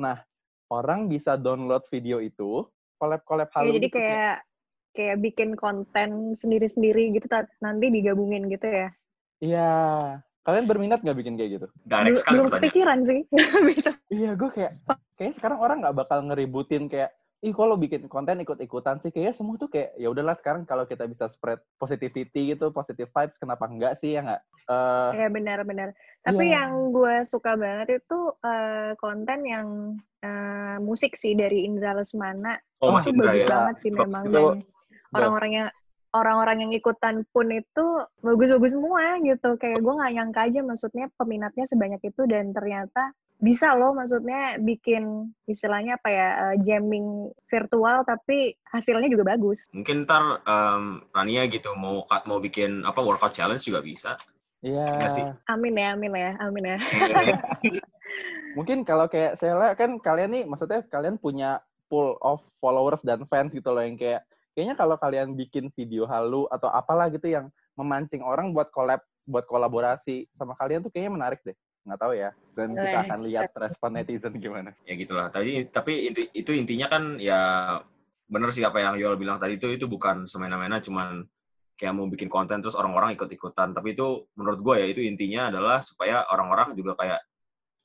Nah, 0.02 0.20
orang 0.68 1.08
bisa 1.08 1.38
download 1.40 1.86
video 1.88 2.20
itu, 2.20 2.66
collab-collab 2.98 3.48
Ya, 3.48 3.56
halu 3.62 3.72
jadi 3.78 3.88
gitu, 3.88 3.98
kayak 4.02 4.36
kayak 4.94 5.18
bikin 5.26 5.50
konten 5.58 6.38
sendiri-sendiri 6.38 7.14
gitu 7.18 7.26
nanti 7.62 7.86
digabungin 7.90 8.50
gitu 8.52 8.68
ya. 8.68 8.88
Iya. 9.42 9.72
Kalian 10.44 10.68
berminat 10.68 11.00
nggak 11.00 11.18
bikin 11.24 11.40
kayak 11.40 11.52
gitu? 11.60 11.68
Direct 11.88 12.20
sekali 12.20 12.36
belum 12.36 12.48
kepikiran 12.52 13.00
sih. 13.08 13.20
Gitu. 13.74 13.92
Iya, 14.12 14.32
gue 14.36 14.50
kayak, 14.52 14.72
kayak 15.16 15.34
sekarang 15.40 15.60
orang 15.64 15.78
nggak 15.80 15.96
bakal 16.04 16.20
ngeributin 16.28 16.92
kayak, 16.92 17.16
ih 17.40 17.56
kalau 17.56 17.80
bikin 17.80 18.12
konten 18.12 18.44
ikut-ikutan 18.44 19.00
sih, 19.00 19.10
kayaknya 19.10 19.34
semua 19.36 19.56
tuh 19.56 19.72
kayak, 19.72 19.96
ya 19.96 20.12
udahlah 20.12 20.36
sekarang 20.36 20.68
kalau 20.68 20.84
kita 20.84 21.08
bisa 21.08 21.32
spread 21.32 21.64
positivity 21.80 22.54
gitu, 22.56 22.76
positive 22.76 23.08
vibes, 23.08 23.40
kenapa 23.40 23.72
enggak 23.72 23.96
sih, 24.04 24.20
ya 24.20 24.22
nggak? 24.22 24.42
Eh, 24.68 25.12
Ya 25.24 25.28
benar-benar. 25.32 25.96
Tapi 26.24 26.52
Iya. 26.52 26.60
yang 26.60 26.92
gue 26.92 27.16
suka 27.24 27.56
banget 27.56 28.04
itu 28.04 28.20
eh, 28.44 28.92
konten 29.00 29.40
yang 29.48 29.68
eh, 30.24 30.78
musik 30.84 31.16
sih 31.16 31.36
dari 31.36 31.68
Indra 31.68 31.96
Lesmana. 31.96 32.60
Oh, 32.84 32.96
itu 33.00 33.12
Indra 33.16 33.32
bagus 33.32 33.44
ya. 33.44 33.48
banget 33.48 33.76
sih 33.80 33.92
memang. 33.92 34.24
itu. 34.28 34.44
Orang-orang 36.14 36.70
yang 36.70 36.72
ikutan 36.78 37.26
pun 37.34 37.50
itu 37.50 37.86
bagus-bagus 38.22 38.78
semua 38.78 39.18
gitu. 39.26 39.58
Kayak 39.58 39.82
gue 39.82 39.94
nggak 39.98 40.14
nyangka 40.14 40.42
aja 40.46 40.60
maksudnya 40.62 41.06
peminatnya 41.18 41.66
sebanyak 41.66 42.02
itu 42.06 42.22
dan 42.30 42.54
ternyata 42.54 43.18
bisa 43.44 43.76
loh 43.76 43.92
maksudnya 43.92 44.56
bikin 44.62 45.34
istilahnya 45.50 46.00
apa 46.00 46.10
ya 46.14 46.30
eh, 46.32 46.56
jamming 46.64 47.34
virtual 47.50 48.06
tapi 48.06 48.56
hasilnya 48.70 49.10
juga 49.10 49.36
bagus. 49.36 49.60
Mungkin 49.76 50.08
ntar 50.08 50.46
em, 50.46 51.04
Rania 51.12 51.50
gitu 51.50 51.74
mau 51.74 52.08
mau 52.30 52.40
bikin 52.40 52.86
apa 52.86 53.02
workout 53.02 53.34
challenge 53.34 53.66
juga 53.66 53.84
bisa. 53.84 54.16
Iya. 54.64 55.12
Sih. 55.12 55.28
Amin 55.52 55.76
ya, 55.76 55.92
amin 55.92 56.14
ya, 56.16 56.32
amin 56.40 56.64
ya. 56.72 56.78
Mungkin 58.58 58.88
kalau 58.88 59.12
kayak 59.12 59.36
Sheila 59.42 59.76
kan 59.76 60.00
kalian 60.00 60.32
nih, 60.32 60.44
maksudnya 60.48 60.86
kalian 60.88 61.20
punya 61.20 61.60
pool 61.92 62.16
of 62.24 62.40
followers 62.64 63.04
dan 63.04 63.28
fans 63.28 63.52
gitu 63.52 63.76
loh 63.76 63.84
yang 63.84 64.00
kayak 64.00 64.24
kayaknya 64.54 64.76
kalau 64.78 64.96
kalian 64.98 65.34
bikin 65.34 65.74
video 65.74 66.06
halu 66.06 66.46
atau 66.50 66.70
apalah 66.70 67.10
gitu 67.10 67.30
yang 67.30 67.50
memancing 67.74 68.22
orang 68.22 68.54
buat 68.54 68.70
collab, 68.70 69.02
buat 69.26 69.46
kolaborasi 69.50 70.30
sama 70.38 70.54
kalian 70.58 70.86
tuh 70.86 70.94
kayaknya 70.94 71.12
menarik 71.14 71.42
deh. 71.42 71.58
Nggak 71.84 72.00
tahu 72.00 72.14
ya. 72.16 72.30
Dan 72.56 72.78
kita 72.78 73.00
akan 73.10 73.20
lihat 73.28 73.50
respon 73.60 73.92
netizen 73.98 74.34
gimana. 74.40 74.72
ya 74.88 74.94
gitulah. 74.96 75.28
Tadi 75.34 75.68
tapi 75.68 76.08
inti, 76.08 76.30
itu 76.32 76.52
intinya 76.56 76.88
kan 76.88 77.20
ya 77.20 77.42
bener 78.30 78.50
sih 78.56 78.64
apa 78.64 78.80
yang 78.80 78.96
Yoel 78.96 79.20
bilang 79.20 79.38
tadi 79.38 79.60
itu 79.60 79.68
itu 79.74 79.86
bukan 79.86 80.26
semena-mena 80.32 80.80
cuman 80.80 81.28
kayak 81.76 81.94
mau 81.94 82.08
bikin 82.08 82.32
konten 82.32 82.64
terus 82.64 82.78
orang-orang 82.78 83.18
ikut-ikutan. 83.18 83.74
Tapi 83.76 83.98
itu 83.98 84.30
menurut 84.38 84.60
gue 84.62 84.76
ya 84.80 84.88
itu 84.88 85.02
intinya 85.04 85.50
adalah 85.52 85.84
supaya 85.84 86.24
orang-orang 86.30 86.78
juga 86.78 86.96
kayak 86.96 87.20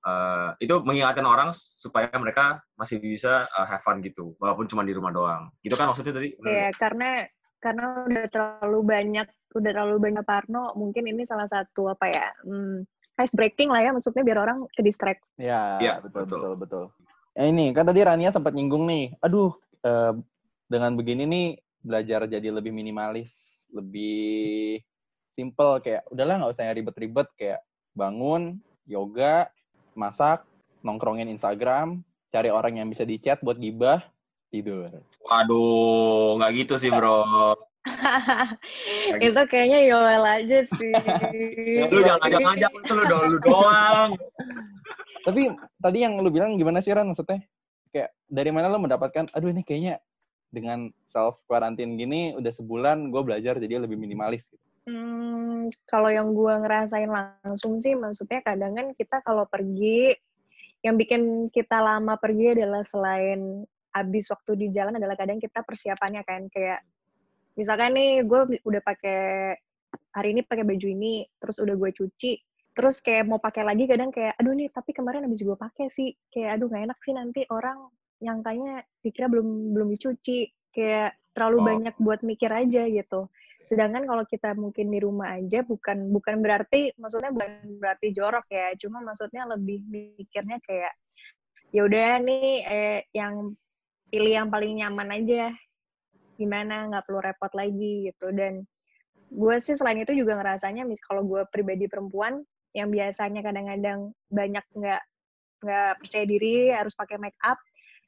eh, 0.04 0.50
itu 0.62 0.74
mengingatkan 0.84 1.26
orang 1.26 1.50
supaya 1.54 2.10
mereka 2.18 2.62
masih 2.78 3.02
bisa 3.02 3.48
eh, 3.48 3.66
have 3.66 3.82
fun 3.82 3.98
gitu 4.04 4.36
walaupun 4.38 4.68
cuma 4.70 4.86
di 4.86 4.94
rumah 4.94 5.10
doang. 5.10 5.42
Gitu 5.64 5.74
kan 5.74 5.90
maksudnya 5.90 6.14
tadi? 6.14 6.34
Iya, 6.38 6.70
nggak? 6.70 6.78
karena 6.78 7.10
karena 7.58 7.84
udah 8.06 8.26
terlalu 8.30 8.80
banyak 8.86 9.26
udah 9.56 9.70
terlalu 9.72 9.96
banyak 10.10 10.24
Parno, 10.28 10.76
mungkin 10.76 11.08
ini 11.08 11.24
salah 11.24 11.48
satu 11.48 11.88
apa 11.88 12.06
ya? 12.12 12.28
Hmm, 12.44 12.84
ice 13.18 13.34
breaking 13.34 13.72
lah 13.72 13.80
ya, 13.80 13.90
maksudnya 13.96 14.22
biar 14.22 14.38
orang 14.44 14.68
ke 14.76 14.84
distract. 14.84 15.24
Ya, 15.40 15.80
Iya, 15.80 15.94
betul, 16.04 16.28
betul. 16.28 16.38
betul, 16.38 16.54
betul. 16.60 16.84
Eh, 17.38 17.48
ini, 17.48 17.72
kan 17.72 17.86
tadi 17.88 18.02
Rania 18.02 18.34
sempat 18.34 18.52
nyinggung 18.52 18.84
nih. 18.84 19.16
Aduh, 19.24 19.54
eh, 19.82 20.12
dengan 20.68 20.92
begini 20.98 21.24
nih, 21.24 21.46
belajar 21.80 22.28
jadi 22.28 22.48
lebih 22.52 22.74
minimalis, 22.74 23.64
lebih 23.72 24.82
simple. 25.32 25.80
Kayak, 25.80 26.04
udahlah 26.12 26.34
nggak 26.42 26.52
usah 26.52 26.64
yang 26.66 26.76
ribet-ribet. 26.82 27.28
Kayak 27.38 27.60
bangun, 27.96 28.60
yoga, 28.84 29.48
masak, 29.98 30.46
nongkrongin 30.86 31.26
Instagram, 31.26 32.06
cari 32.30 32.54
orang 32.54 32.78
yang 32.78 32.86
bisa 32.86 33.02
di 33.02 33.18
chat 33.18 33.42
buat 33.42 33.58
gibah, 33.58 33.98
tidur. 34.54 35.02
Waduh, 35.26 36.38
nggak 36.38 36.50
gitu 36.64 36.74
sih 36.78 36.94
bro. 36.94 37.58
itu 39.26 39.42
kayaknya 39.48 39.80
Yoel 39.90 40.24
aja 40.24 40.58
sih. 40.76 40.92
Lu 41.88 42.00
jangan 42.04 42.20
ngajak-ngajak 42.22 42.72
itu 42.72 42.92
lu, 42.94 43.04
do- 43.08 43.26
lu 43.26 43.38
doang. 43.42 44.10
Tapi 45.24 45.40
tadi 45.80 45.98
yang 46.04 46.20
lu 46.20 46.28
bilang 46.30 46.54
gimana 46.54 46.84
sih 46.84 46.92
Ran 46.92 47.10
maksudnya? 47.10 47.42
Kayak 47.88 48.12
dari 48.28 48.50
mana 48.52 48.68
lu 48.68 48.78
mendapatkan, 48.78 49.32
aduh 49.32 49.50
ini 49.50 49.64
kayaknya 49.64 50.04
dengan 50.52 50.92
self 51.12 51.40
quarantine 51.44 51.96
gini 51.96 52.36
udah 52.36 52.52
sebulan 52.52 53.12
gue 53.12 53.22
belajar 53.24 53.56
jadi 53.56 53.80
lebih 53.84 53.96
minimalis 53.96 54.44
gitu. 54.48 54.67
Hmm, 54.88 55.68
kalau 55.84 56.08
yang 56.08 56.32
gue 56.32 56.54
ngerasain 56.64 57.12
langsung 57.12 57.76
sih, 57.76 57.92
maksudnya 57.92 58.40
kadang 58.40 58.72
kan 58.72 58.96
kita 58.96 59.20
kalau 59.20 59.44
pergi, 59.44 60.16
yang 60.80 60.96
bikin 60.96 61.52
kita 61.52 61.76
lama 61.76 62.16
pergi 62.16 62.56
adalah 62.56 62.80
selain 62.86 63.68
habis 63.92 64.30
waktu 64.32 64.56
di 64.56 64.66
jalan 64.72 64.96
adalah 64.96 65.18
kadang 65.18 65.42
kita 65.42 65.60
persiapannya 65.66 66.22
kan 66.22 66.46
kayak 66.52 66.84
misalkan 67.58 67.98
nih 67.98 68.22
gue 68.22 68.62
udah 68.62 68.78
pakai 68.84 69.58
hari 70.14 70.28
ini 70.36 70.46
pakai 70.46 70.62
baju 70.62 70.86
ini 70.86 71.26
terus 71.42 71.58
udah 71.58 71.74
gue 71.74 71.90
cuci 71.90 72.32
terus 72.78 73.02
kayak 73.02 73.26
mau 73.26 73.42
pakai 73.42 73.66
lagi 73.66 73.90
kadang 73.90 74.14
kayak 74.14 74.38
aduh 74.38 74.54
nih 74.54 74.70
tapi 74.70 74.94
kemarin 74.94 75.26
habis 75.26 75.42
gue 75.42 75.58
pakai 75.58 75.90
sih. 75.90 76.14
Kayak 76.30 76.62
aduh 76.62 76.70
gak 76.70 76.84
enak 76.86 76.98
sih 77.02 77.14
nanti 77.16 77.40
orang 77.50 77.90
nyangkanya 78.22 78.86
dikira 79.02 79.26
belum 79.26 79.74
belum 79.74 79.88
dicuci. 79.98 80.46
Kayak 80.70 81.18
terlalu 81.34 81.58
Oh. 81.58 81.66
banyak 81.66 81.94
buat 81.98 82.20
mikir 82.22 82.54
aja 82.54 82.86
gitu 82.86 83.26
sedangkan 83.68 84.08
kalau 84.08 84.24
kita 84.24 84.56
mungkin 84.56 84.88
di 84.88 84.98
rumah 85.04 85.36
aja 85.36 85.60
bukan 85.62 86.08
bukan 86.10 86.40
berarti 86.40 86.92
maksudnya 86.96 87.30
bukan 87.30 87.78
berarti 87.78 88.08
jorok 88.16 88.48
ya 88.48 88.72
cuma 88.80 89.04
maksudnya 89.04 89.44
lebih 89.44 89.84
mikirnya 89.86 90.58
kayak 90.64 90.92
ya 91.68 91.84
udah 91.84 92.10
nih 92.24 92.64
eh, 92.64 93.00
yang 93.12 93.52
pilih 94.08 94.32
yang 94.32 94.48
paling 94.48 94.80
nyaman 94.80 95.08
aja. 95.12 95.52
Gimana? 96.40 96.88
Nggak 96.88 97.04
perlu 97.08 97.20
repot 97.20 97.52
lagi 97.52 98.08
gitu. 98.08 98.32
Dan 98.32 98.64
gue 99.28 99.56
sih 99.60 99.76
selain 99.76 100.00
itu 100.00 100.16
juga 100.16 100.40
ngerasanya 100.40 100.88
mis 100.88 101.00
kalau 101.04 101.24
gue 101.28 101.44
pribadi 101.52 101.84
perempuan 101.84 102.40
yang 102.72 102.88
biasanya 102.88 103.44
kadang-kadang 103.44 104.12
banyak 104.32 104.64
nggak 104.72 105.02
nggak 105.58 105.92
percaya 106.00 106.24
diri 106.24 106.72
harus 106.72 106.96
pakai 106.96 107.20
make 107.20 107.36
up 107.44 107.58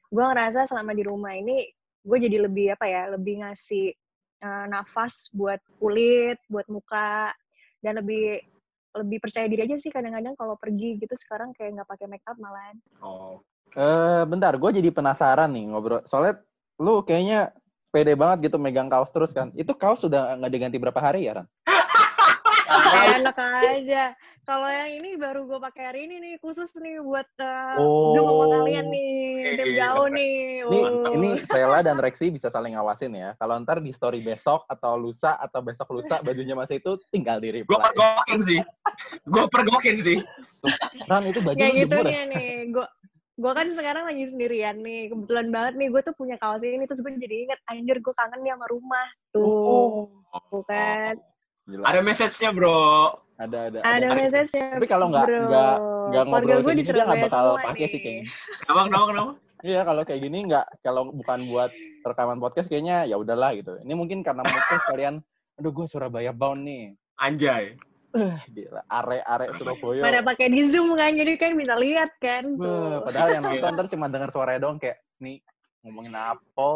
gue 0.09 0.23
ngerasa 0.23 0.65
selama 0.65 0.97
di 0.97 1.03
rumah 1.05 1.37
ini 1.37 1.69
gue 2.01 2.17
jadi 2.17 2.49
lebih 2.49 2.73
apa 2.73 2.85
ya 2.89 3.03
lebih 3.13 3.45
ngasih 3.45 3.93
eh, 4.41 4.65
nafas 4.67 5.29
buat 5.31 5.61
kulit 5.77 6.37
buat 6.49 6.65
muka 6.67 7.31
dan 7.85 8.01
lebih 8.01 8.41
lebih 8.91 9.23
percaya 9.23 9.47
diri 9.47 9.63
aja 9.63 9.79
sih 9.79 9.87
kadang-kadang 9.87 10.35
kalau 10.35 10.59
pergi 10.59 10.99
gitu 10.99 11.15
sekarang 11.15 11.55
kayak 11.55 11.79
nggak 11.79 11.89
pakai 11.89 12.11
make 12.11 12.27
up 12.27 12.35
malahan 12.35 12.75
Oh, 12.99 13.39
Eh 13.71 14.23
bentar, 14.27 14.51
gue 14.59 14.69
jadi 14.83 14.91
penasaran 14.91 15.47
nih 15.55 15.71
ngobrol. 15.71 16.03
Soalnya 16.11 16.43
lu 16.75 16.99
kayaknya 17.07 17.55
pede 17.87 18.19
banget 18.19 18.51
gitu 18.51 18.59
megang 18.59 18.91
kaos 18.91 19.07
terus 19.15 19.31
kan. 19.31 19.47
Itu 19.55 19.71
kaos 19.79 20.03
sudah 20.03 20.35
nggak 20.35 20.51
diganti 20.51 20.75
berapa 20.75 20.99
hari 20.99 21.31
ya, 21.31 21.39
Ran? 21.39 21.47
Enak 23.21 23.37
aja. 23.37 24.03
Kalau 24.41 24.65
yang 24.65 24.89
ini 24.97 25.15
baru 25.15 25.45
gue 25.45 25.59
pakai 25.61 25.83
hari 25.93 25.99
ini 26.09 26.15
nih 26.17 26.33
khusus 26.41 26.73
nih 26.75 26.97
buat 26.99 27.29
uh, 27.37 27.77
Oh. 27.77 28.11
zoom 28.11 28.25
sama 28.25 28.45
kalian 28.57 28.89
nih, 28.89 29.21
tim 29.55 29.67
jauh 29.77 30.07
nih. 30.09 30.35
Ini, 30.65 30.79
Oh. 30.81 31.13
ini 31.13 31.29
Sela 31.45 31.79
dan 31.85 32.01
Rexi 32.01 32.33
bisa 32.33 32.49
saling 32.49 32.73
ngawasin 32.73 33.13
ya. 33.13 33.29
Kalau 33.37 33.61
ntar 33.61 33.79
di 33.79 33.93
story 33.93 34.19
besok 34.19 34.65
atau 34.65 34.97
lusa 34.97 35.37
atau 35.37 35.61
besok 35.61 35.93
lusa 35.93 36.19
bajunya 36.19 36.57
masih 36.57 36.81
itu 36.81 36.97
tinggal 37.13 37.37
di 37.37 37.53
gue 37.53 37.61
reply. 37.63 37.79
pergokin 37.85 38.39
sih. 38.41 38.59
Gue 39.23 39.43
pergokin 39.47 39.97
sih. 40.01 40.17
Ran 41.05 41.29
itu 41.29 41.39
baju 41.39 41.57
kayak 41.57 41.75
gitu 41.85 41.97
nih. 42.01 42.73
Gue 42.73 42.85
gue 43.41 43.51
kan 43.57 43.67
sekarang 43.73 44.03
lagi 44.09 44.25
sendirian 44.25 44.77
nih. 44.81 45.13
Kebetulan 45.13 45.47
banget 45.49 45.73
nih 45.77 45.87
gue 45.89 46.01
tuh 46.01 46.15
punya 46.17 46.35
kaos 46.37 46.61
ini 46.61 46.85
terus 46.85 46.99
gue 46.99 47.13
jadi 47.13 47.45
inget 47.45 47.59
anjir 47.69 48.01
gue 48.01 48.13
kangen 48.17 48.41
nih 48.41 48.51
sama 48.57 48.65
rumah. 48.67 49.07
Tuh, 49.31 50.09
Oh, 50.31 50.63
kan. 50.65 51.15
Gila. 51.71 51.83
Ada 51.87 51.99
message-nya 52.03 52.49
bro. 52.51 53.15
ada 53.41 53.57
ada. 53.73 53.79
Ada 53.81 54.07
message-nya. 54.13 54.77
Tapi 54.77 54.85
kalau 54.85 55.09
nggak- 55.09 55.25
nggak- 55.25 55.79
nggak 56.11 56.23
ngobrol 56.29 56.59
gue 56.61 56.65
kayak 56.67 56.77
di 56.77 56.83
gini, 56.85 56.93
dia 56.93 57.03
nggak 57.07 57.23
bakal 57.25 57.45
pakai 57.57 57.85
sih 57.89 57.99
kayaknya. 58.03 58.23
Kenapa, 58.61 58.81
kenapa, 58.85 59.05
kenapa? 59.09 59.31
Iya, 59.61 59.81
kalau 59.85 60.01
kayak 60.05 60.21
gini 60.21 60.37
nggak, 60.45 60.65
kalau 60.81 61.01
bukan 61.09 61.39
buat 61.49 61.71
rekaman 62.01 62.37
podcast 62.37 62.67
kayaknya 62.69 63.05
ya 63.05 63.15
udahlah 63.17 63.53
gitu. 63.57 63.77
Ini 63.81 63.93
mungkin 63.97 64.21
karena 64.21 64.41
podcast 64.45 64.83
kalian, 64.93 65.15
aduh 65.57 65.71
gue 65.73 65.85
Surabaya 65.89 66.29
bound 66.29 66.65
nih. 66.65 66.93
Anjay. 67.17 67.77
Eh, 68.11 68.37
gila, 68.51 68.81
are-are 68.91 69.55
Surabaya. 69.55 70.01
Pada 70.03 70.19
pakai 70.21 70.51
di 70.51 70.61
zoom 70.69 70.93
kan, 70.99 71.15
jadi 71.15 71.33
kan 71.39 71.55
bisa 71.55 71.73
lihat 71.79 72.11
kan. 72.19 72.43
Tuh. 72.59 73.05
padahal 73.07 73.29
yang 73.39 73.43
nonton 73.47 73.71
ntar 73.73 73.87
cuma 73.89 74.05
denger 74.11 74.29
suaranya 74.29 74.59
doang 74.67 74.77
kayak, 74.77 74.99
nih 75.23 75.39
ngomongin 75.81 76.13
apa 76.13 76.69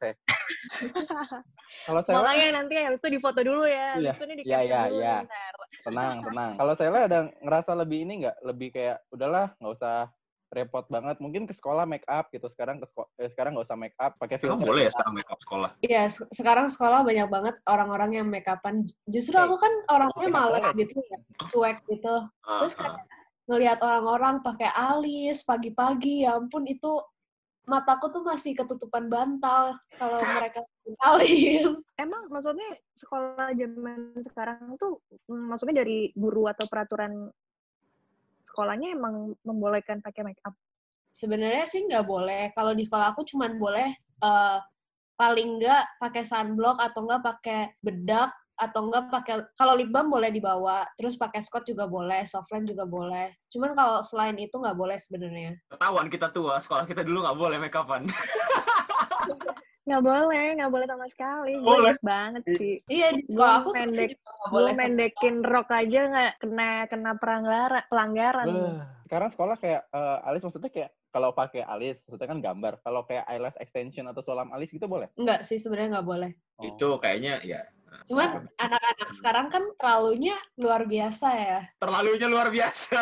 saya. 0.00 0.14
kalau 1.86 2.00
saya 2.02 2.14
Makanya 2.22 2.48
nanti 2.62 2.74
harus 2.80 2.98
tuh 2.98 3.12
difoto 3.12 3.40
dulu 3.44 3.68
ya. 3.68 4.00
Iya. 4.00 4.12
Habis 4.12 4.16
itu 4.16 4.24
nih 4.24 4.36
di 4.36 4.42
Iya, 4.46 4.58
iya, 4.64 4.80
dulu 4.88 5.00
iya. 5.00 5.16
ntar. 5.28 5.54
tenang, 5.86 6.16
tenang. 6.24 6.52
Kalau 6.60 6.72
saya 6.74 6.90
ada 7.06 7.18
ngerasa 7.42 7.70
lebih 7.76 7.98
ini 8.08 8.12
nggak, 8.24 8.36
lebih 8.42 8.68
kayak 8.74 8.96
udahlah 9.12 9.54
nggak 9.60 9.74
usah 9.76 9.96
repot 10.50 10.86
banget. 10.88 11.16
Mungkin 11.20 11.44
ke 11.44 11.54
sekolah 11.54 11.84
make 11.84 12.06
up 12.08 12.32
gitu. 12.32 12.48
Sekarang 12.50 12.80
ke 12.80 12.86
sekolah, 12.88 13.08
eh, 13.20 13.28
sekarang 13.30 13.50
nggak 13.54 13.66
usah 13.68 13.78
make 13.78 13.98
up, 14.00 14.12
pakai 14.16 14.36
filter. 14.40 14.66
boleh 14.66 14.82
ya 14.88 14.90
sekarang 14.94 15.14
make 15.14 15.30
up 15.30 15.40
sekolah? 15.42 15.70
Iya, 15.84 16.02
se- 16.08 16.28
sekarang 16.32 16.66
sekolah 16.72 17.04
banyak 17.04 17.28
banget 17.28 17.54
orang-orang 17.68 18.10
yang 18.18 18.26
make 18.26 18.48
upan. 18.48 18.82
Justru 19.06 19.36
aku 19.36 19.60
kan 19.60 19.72
orangnya 19.92 20.28
males 20.32 20.66
gitu 20.72 20.96
ya, 20.96 21.18
cuek 21.52 21.78
gitu. 21.92 22.14
Terus 22.40 22.72
kayak 22.78 23.04
ngelihat 23.46 23.78
orang-orang 23.78 24.42
pakai 24.42 24.70
alis 24.74 25.46
pagi-pagi, 25.46 26.26
ya 26.26 26.34
ampun 26.40 26.66
itu 26.66 26.98
mataku 27.66 28.14
tuh 28.14 28.22
masih 28.22 28.54
ketutupan 28.54 29.10
bantal 29.10 29.74
kalau 29.98 30.22
mereka 30.38 30.62
alis. 31.02 31.82
Emang 31.98 32.30
maksudnya 32.30 32.78
sekolah 32.94 33.52
zaman 33.52 34.14
sekarang 34.22 34.78
tuh 34.78 35.02
mm, 35.26 35.44
maksudnya 35.50 35.82
dari 35.82 36.14
guru 36.14 36.46
atau 36.46 36.64
peraturan 36.70 37.26
sekolahnya 38.46 38.94
emang 38.94 39.34
membolehkan 39.42 39.98
pakai 39.98 40.22
make 40.22 40.40
up. 40.46 40.54
Sebenarnya 41.10 41.66
sih 41.66 41.82
nggak 41.84 42.06
boleh. 42.06 42.54
Kalau 42.54 42.72
di 42.72 42.86
sekolah 42.86 43.12
aku 43.12 43.26
cuman 43.26 43.58
boleh 43.58 43.90
eh, 43.98 44.58
paling 45.18 45.58
nggak 45.58 45.98
pakai 45.98 46.22
sunblock 46.22 46.78
atau 46.78 47.02
nggak 47.02 47.22
pakai 47.24 47.60
bedak 47.82 48.30
atau 48.56 48.88
enggak 48.88 49.12
pakai 49.12 49.34
kalau 49.52 49.76
lip 49.76 49.92
balm 49.92 50.08
boleh 50.08 50.32
dibawa, 50.32 50.88
terus 50.96 51.20
pakai 51.20 51.44
scotch 51.44 51.76
juga 51.76 51.84
boleh, 51.84 52.24
softline 52.24 52.64
juga 52.64 52.88
boleh. 52.88 53.36
Cuman 53.52 53.76
kalau 53.76 54.00
selain 54.00 54.36
itu 54.40 54.56
nggak 54.56 54.76
boleh 54.76 54.96
sebenarnya. 54.96 55.60
Ketahuan 55.68 56.08
kita 56.08 56.32
tua, 56.32 56.56
sekolah 56.56 56.88
kita 56.88 57.04
dulu 57.04 57.28
nggak 57.28 57.38
boleh 57.38 57.56
make 57.60 57.76
upan. 57.76 58.08
Nggak 59.86 60.02
boleh, 60.02 60.46
nggak 60.58 60.72
boleh 60.74 60.86
sama 60.90 61.06
sekali. 61.06 61.54
Boleh. 61.62 61.94
banget 62.02 62.42
sih. 62.58 62.82
Iya 62.90 63.14
di 63.14 63.22
sekolah 63.30 63.62
aku 63.62 63.70
pendek- 63.70 64.18
nggak 64.18 64.50
boleh. 64.50 64.74
mendekin 64.74 65.36
rok 65.46 65.70
aja 65.70 66.00
nggak 66.10 66.32
kena 66.42 66.70
kena 66.90 67.12
pelanggaran. 67.22 67.86
pelanggaran. 67.86 68.46
Sekarang 69.06 69.30
sekolah 69.30 69.54
kayak 69.62 69.86
eh, 69.86 70.18
alis 70.26 70.42
maksudnya 70.42 70.70
kayak 70.74 70.90
kalau 71.14 71.30
pakai 71.30 71.62
alis 71.62 72.02
maksudnya 72.02 72.26
kan 72.34 72.40
gambar. 72.42 72.82
Kalau 72.82 73.06
kayak 73.06 73.30
eyelash 73.30 73.54
extension 73.62 74.10
atau 74.10 74.26
sulam 74.26 74.50
alis 74.50 74.74
gitu 74.74 74.90
boleh. 74.90 75.06
Enggak 75.14 75.46
sih 75.46 75.62
sebenarnya 75.62 76.02
nggak 76.02 76.08
boleh. 76.10 76.30
Oh. 76.58 76.66
Itu 76.66 76.98
kayaknya 76.98 77.38
ya 77.46 77.62
Cuman 78.04 78.44
anak-anak 78.60 79.10
sekarang 79.16 79.46
kan 79.48 79.64
terlalunya 79.80 80.36
luar 80.60 80.84
biasa 80.84 81.28
ya. 81.32 81.60
terlalunya 81.80 82.28
luar 82.28 82.48
biasa. 82.52 83.00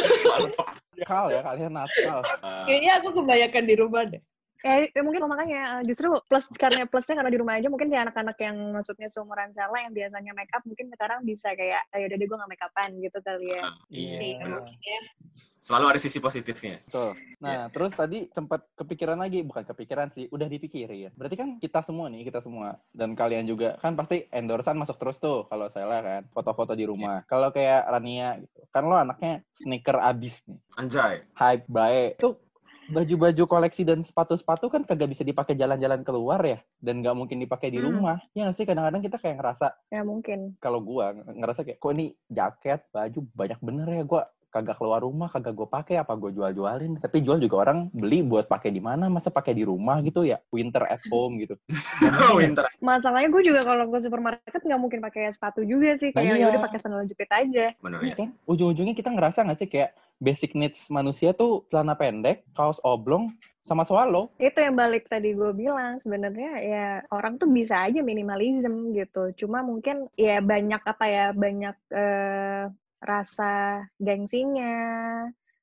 Nakal 0.96 1.26
ya 1.28 1.40
kalian 1.44 1.72
nakal. 1.76 2.24
Ah, 2.40 2.64
Kayaknya 2.64 2.92
aku 3.04 3.08
kebanyakan 3.20 3.64
di 3.68 3.74
rumah 3.76 4.02
deh. 4.08 4.22
Eh, 4.64 4.88
ya 4.94 5.02
mungkin 5.04 5.28
makanya 5.28 5.80
eh, 5.80 5.82
justru 5.84 6.08
plus 6.24 6.48
karena 6.56 6.88
plusnya 6.88 7.20
karena 7.20 7.32
di 7.32 7.40
rumah 7.40 7.60
aja 7.60 7.68
mungkin 7.68 7.92
si 7.92 7.96
anak-anak 7.96 8.36
yang 8.40 8.56
maksudnya 8.72 9.08
seumuran 9.12 9.52
Sela 9.52 9.84
yang 9.84 9.92
biasanya 9.92 10.32
make 10.32 10.52
up 10.56 10.64
mungkin 10.64 10.88
sekarang 10.88 11.20
bisa 11.28 11.52
kayak 11.52 11.84
ayo 11.92 12.08
udah 12.08 12.16
deh 12.16 12.26
gue 12.26 12.40
gak 12.40 12.50
make 12.50 12.64
upan 12.64 12.90
gitu 13.02 13.18
kali 13.20 13.46
ya. 13.52 13.62
iya. 13.92 14.18
Iya, 14.36 14.58
ya. 14.80 15.00
Selalu 15.36 15.84
ada 15.92 16.00
sisi 16.00 16.18
positifnya. 16.22 16.80
Betul. 16.88 17.12
Nah, 17.42 17.68
terus 17.68 17.92
tadi 17.92 18.30
sempat 18.32 18.64
kepikiran 18.78 19.20
lagi, 19.20 19.44
bukan 19.44 19.66
kepikiran 19.66 20.08
sih, 20.16 20.24
udah 20.32 20.48
dipikirin. 20.48 21.12
Berarti 21.12 21.36
kan 21.36 21.48
kita 21.60 21.84
semua 21.84 22.08
nih, 22.08 22.24
kita 22.24 22.40
semua 22.40 22.80
dan 22.96 23.12
kalian 23.12 23.44
juga 23.44 23.76
kan 23.82 23.92
pasti 23.92 24.24
endorsean 24.32 24.80
masuk 24.80 24.96
terus 24.96 25.20
tuh 25.20 25.44
kalau 25.50 25.68
saya 25.68 26.00
kan, 26.00 26.22
foto-foto 26.32 26.72
di 26.72 26.88
rumah. 26.88 27.26
Kalau 27.28 27.52
kayak 27.52 27.84
Rania 27.92 28.40
gitu, 28.40 28.58
kan 28.72 28.82
lo 28.88 28.96
anaknya 28.96 29.44
sneaker 29.60 30.00
abis 30.00 30.40
nih, 30.48 30.60
Anjay. 30.80 31.14
hype 31.36 31.66
baik. 31.68 32.10
Tuh 32.22 32.45
baju-baju 32.88 33.42
koleksi 33.44 33.82
dan 33.82 34.00
sepatu-sepatu 34.00 34.66
kan 34.68 34.82
kagak 34.82 35.10
bisa 35.10 35.22
dipakai 35.22 35.52
jalan-jalan 35.52 36.00
keluar 36.00 36.38
ya 36.40 36.58
dan 36.78 37.00
nggak 37.00 37.14
mungkin 37.14 37.38
dipakai 37.38 37.68
di 37.68 37.78
Hmm. 37.78 37.90
rumah 37.92 38.22
ya 38.30 38.46
nggak 38.46 38.54
sih 38.54 38.64
kadang-kadang 38.64 39.02
kita 39.02 39.16
kayak 39.16 39.36
ngerasa 39.36 39.66
Ya 39.88 40.02
mungkin. 40.02 40.54
kalau 40.58 40.78
gua 40.78 41.10
ng- 41.12 41.36
ngerasa 41.36 41.62
kayak 41.62 41.78
kok 41.78 41.92
ini 41.92 42.06
jaket 42.26 42.80
baju 42.88 43.18
banyak 43.32 43.58
bener 43.60 43.88
ya 43.88 44.02
gua 44.02 44.22
kagak 44.56 44.80
keluar 44.80 45.04
rumah 45.04 45.28
kagak 45.28 45.52
gue 45.52 45.68
pakai 45.68 46.00
apa 46.00 46.16
gue 46.16 46.32
jual-jualin 46.32 46.96
tapi 46.96 47.20
jual 47.20 47.36
juga 47.36 47.68
orang 47.68 47.92
beli 47.92 48.24
buat 48.24 48.48
pakai 48.48 48.72
di 48.72 48.80
mana 48.80 49.12
masa 49.12 49.28
pakai 49.28 49.52
di 49.52 49.68
rumah 49.68 50.00
gitu 50.00 50.24
ya 50.24 50.40
winter 50.48 50.88
at 50.88 51.00
home 51.12 51.36
gitu 51.36 51.60
Winter. 52.36 52.64
Masalahnya 52.80 53.28
gue 53.28 53.42
juga 53.44 53.60
kalau 53.62 53.88
ke 53.88 53.98
supermarket 54.00 54.62
nggak 54.64 54.80
mungkin 54.80 55.00
pakai 55.00 55.28
sepatu 55.28 55.60
juga 55.64 55.96
sih. 56.00 56.10
Nah, 56.12 56.20
Kayak 56.22 56.34
iya. 56.36 56.42
ya 56.42 56.46
udah 56.52 56.62
pakai 56.68 56.78
sandal 56.80 57.04
jepit 57.04 57.30
aja. 57.32 57.66
Bener 57.80 58.00
Iya 58.00 58.12
ya. 58.12 58.14
kan 58.16 58.28
ujung-ujungnya 58.48 58.94
kita 58.96 59.10
ngerasa 59.12 59.44
nggak 59.44 59.58
sih 59.60 59.68
kayak 59.68 59.90
basic 60.16 60.56
needs 60.56 60.80
manusia 60.88 61.36
tuh 61.36 61.64
celana 61.68 61.92
pendek 61.96 62.44
kaos 62.56 62.80
oblong 62.82 63.32
sama 63.66 63.82
swallow. 63.82 64.30
Itu 64.38 64.62
yang 64.62 64.78
balik 64.78 65.10
tadi 65.10 65.34
gue 65.34 65.50
bilang 65.50 65.98
sebenarnya 65.98 66.52
ya 66.62 66.86
orang 67.10 67.36
tuh 67.36 67.50
bisa 67.50 67.82
aja 67.82 67.98
minimalism 67.98 68.94
gitu. 68.94 69.34
Cuma 69.44 69.60
mungkin 69.66 70.06
ya 70.14 70.38
banyak 70.38 70.82
apa 70.86 71.04
ya 71.10 71.26
banyak 71.34 71.76
eh, 71.90 72.64
rasa 73.06 73.86
gengsinya, 74.02 74.74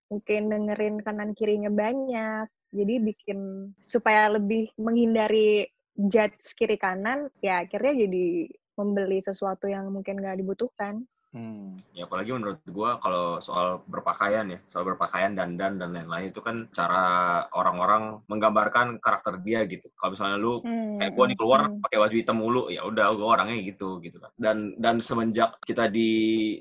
mungkin 0.08 0.50
dengerin 0.50 1.04
kanan 1.04 1.36
kirinya 1.36 1.70
banyak. 1.70 2.48
Jadi 2.74 2.94
bikin 3.06 3.40
supaya 3.78 4.34
lebih 4.34 4.74
menghindari 4.82 5.70
judge 5.94 6.58
kiri 6.58 6.80
kanan, 6.82 7.30
ya 7.44 7.62
akhirnya 7.62 8.10
jadi 8.10 8.50
membeli 8.74 9.22
sesuatu 9.22 9.70
yang 9.70 9.94
mungkin 9.94 10.18
nggak 10.18 10.42
dibutuhkan. 10.42 11.06
Hmm. 11.34 11.82
Ya 11.98 12.06
apalagi 12.06 12.30
menurut 12.30 12.62
gua 12.70 13.02
kalau 13.02 13.42
soal 13.42 13.82
berpakaian 13.90 14.46
ya, 14.54 14.60
soal 14.70 14.86
berpakaian 14.86 15.34
dandan 15.34 15.82
dan 15.82 15.90
lain-lain 15.90 16.30
itu 16.30 16.46
kan 16.46 16.70
cara 16.70 17.02
orang-orang 17.58 18.22
menggambarkan 18.30 19.02
karakter 19.02 19.42
dia 19.42 19.66
gitu. 19.66 19.90
Kalau 19.98 20.14
misalnya 20.14 20.38
lu 20.38 20.62
Hmm, 20.62 21.02
kayak 21.02 21.12
gua 21.18 21.26
nih 21.26 21.38
keluar 21.42 21.62
hmm. 21.66 21.82
pakai 21.82 21.98
baju 21.98 22.16
hitam 22.22 22.38
mulu, 22.38 22.62
ya 22.70 22.86
udah 22.86 23.06
gua 23.18 23.28
orangnya 23.42 23.58
gitu 23.66 23.98
gitu 24.06 24.22
kan. 24.22 24.30
Dan 24.38 24.78
dan 24.78 25.02
semenjak 25.02 25.58
kita 25.66 25.90
di 25.90 26.10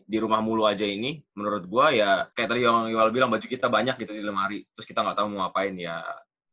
di 0.09 0.17
rumah 0.17 0.41
mulu 0.41 0.65
aja 0.65 0.89
ini, 0.89 1.21
menurut 1.37 1.69
gua 1.69 1.93
ya 1.93 2.33
kayak 2.33 2.49
tadi 2.57 2.65
yang 2.65 2.89
Yuval 2.89 3.13
bilang 3.13 3.29
baju 3.29 3.45
kita 3.45 3.69
banyak 3.69 4.01
gitu 4.01 4.13
di 4.17 4.25
lemari, 4.25 4.65
terus 4.73 4.89
kita 4.89 5.05
nggak 5.05 5.17
tahu 5.21 5.27
mau 5.37 5.53
ngapain 5.53 5.77
ya 5.77 6.01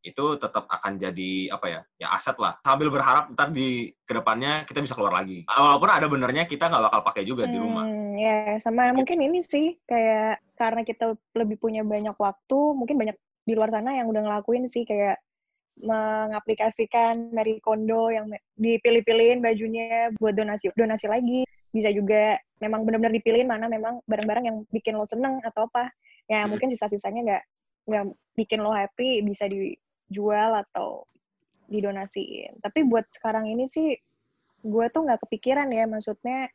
itu 0.00 0.24
tetap 0.40 0.64
akan 0.64 0.96
jadi 0.96 1.52
apa 1.52 1.66
ya 1.68 1.80
ya 2.00 2.08
aset 2.16 2.36
lah 2.40 2.56
sambil 2.64 2.88
berharap 2.88 3.28
ntar 3.36 3.52
di 3.52 3.92
ke 4.08 4.12
depannya 4.16 4.64
kita 4.64 4.80
bisa 4.80 4.96
keluar 4.96 5.12
lagi 5.20 5.44
walaupun 5.44 5.90
ada 5.92 6.06
benernya 6.08 6.48
kita 6.48 6.72
nggak 6.72 6.84
bakal 6.88 7.00
pakai 7.04 7.22
juga 7.28 7.44
di 7.44 7.60
rumah 7.60 7.84
Hmm, 7.84 8.16
ya 8.16 8.58
sama 8.60 8.92
mungkin 8.92 9.20
ini 9.20 9.40
sih 9.40 9.76
kayak 9.88 10.40
karena 10.60 10.84
kita 10.84 11.16
lebih 11.32 11.56
punya 11.56 11.80
banyak 11.80 12.12
waktu, 12.16 12.58
mungkin 12.76 13.00
banyak 13.00 13.16
di 13.48 13.52
luar 13.56 13.72
sana 13.72 13.96
yang 13.96 14.12
udah 14.12 14.20
ngelakuin 14.20 14.68
sih 14.68 14.84
kayak 14.84 15.16
mengaplikasikan 15.80 17.32
Marie 17.32 17.62
Kondo 17.64 18.12
yang 18.12 18.28
dipilih-pilihin 18.60 19.40
bajunya 19.40 20.12
buat 20.20 20.36
donasi 20.36 20.68
donasi 20.76 21.06
lagi. 21.08 21.40
Bisa 21.72 21.88
juga 21.94 22.36
memang 22.60 22.84
benar-benar 22.84 23.14
dipilihin 23.14 23.48
mana 23.48 23.70
memang 23.70 24.02
barang-barang 24.04 24.44
yang 24.44 24.56
bikin 24.74 24.98
lo 24.98 25.06
seneng 25.08 25.40
atau 25.40 25.70
apa. 25.70 25.88
Ya 26.28 26.44
Hmm. 26.44 26.52
mungkin 26.52 26.68
sisa-sisanya 26.68 27.20
nggak 27.24 27.42
nggak 27.88 28.04
bikin 28.36 28.60
lo 28.60 28.70
happy 28.76 29.24
bisa 29.24 29.48
dijual 30.10 30.58
atau 30.66 31.06
didonasiin. 31.70 32.58
Tapi 32.58 32.82
buat 32.82 33.06
sekarang 33.14 33.46
ini 33.46 33.70
sih 33.70 33.94
gue 34.60 34.86
tuh 34.90 35.06
nggak 35.06 35.22
kepikiran 35.24 35.70
ya 35.70 35.86
maksudnya 35.86 36.50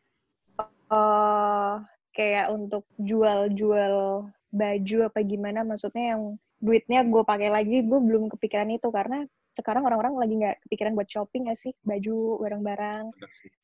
eh 0.92 1.74
kayak 2.16 2.48
untuk 2.52 2.84
jual-jual 3.00 4.28
baju 4.56 4.98
apa 5.08 5.20
gimana 5.26 5.68
maksudnya 5.68 6.16
yang 6.16 6.24
duitnya 6.64 7.04
gue 7.04 7.24
pakai 7.28 7.50
lagi 7.52 7.80
gue 7.80 8.00
belum 8.00 8.28
kepikiran 8.28 8.76
itu. 8.76 8.92
Karena 8.92 9.24
sekarang 9.56 9.88
orang-orang 9.88 10.20
lagi 10.20 10.34
nggak 10.36 10.58
kepikiran 10.68 11.00
buat 11.00 11.08
shopping 11.08 11.48
nggak 11.48 11.60
sih? 11.60 11.72
Baju 11.88 12.44
barang-barang. 12.44 13.04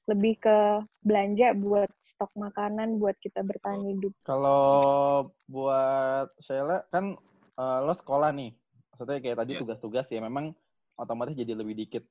Lebih 0.08 0.34
ke 0.39 0.58
belanja 1.04 1.51
buat 1.60 1.91
stok 1.99 2.32
makanan 2.39 2.95
buat 2.95 3.19
kita 3.19 3.43
bertahan 3.43 3.84
hidup. 3.91 4.15
Kalau 4.23 5.32
buat 5.51 6.32
Sheila 6.43 6.88
kan 6.91 7.19
eh, 7.60 7.80
lo 7.84 7.91
sekolah 7.91 8.32
nih, 8.32 8.56
maksudnya 9.02 9.18
kayak 9.18 9.38
tadi 9.42 9.52
Iya. 9.58 9.62
tugas-tugas 9.66 10.06
ya 10.14 10.22
memang 10.22 10.54
otomatis 10.94 11.34
jadi 11.34 11.58
lebih 11.58 11.74
dikit. 11.74 12.06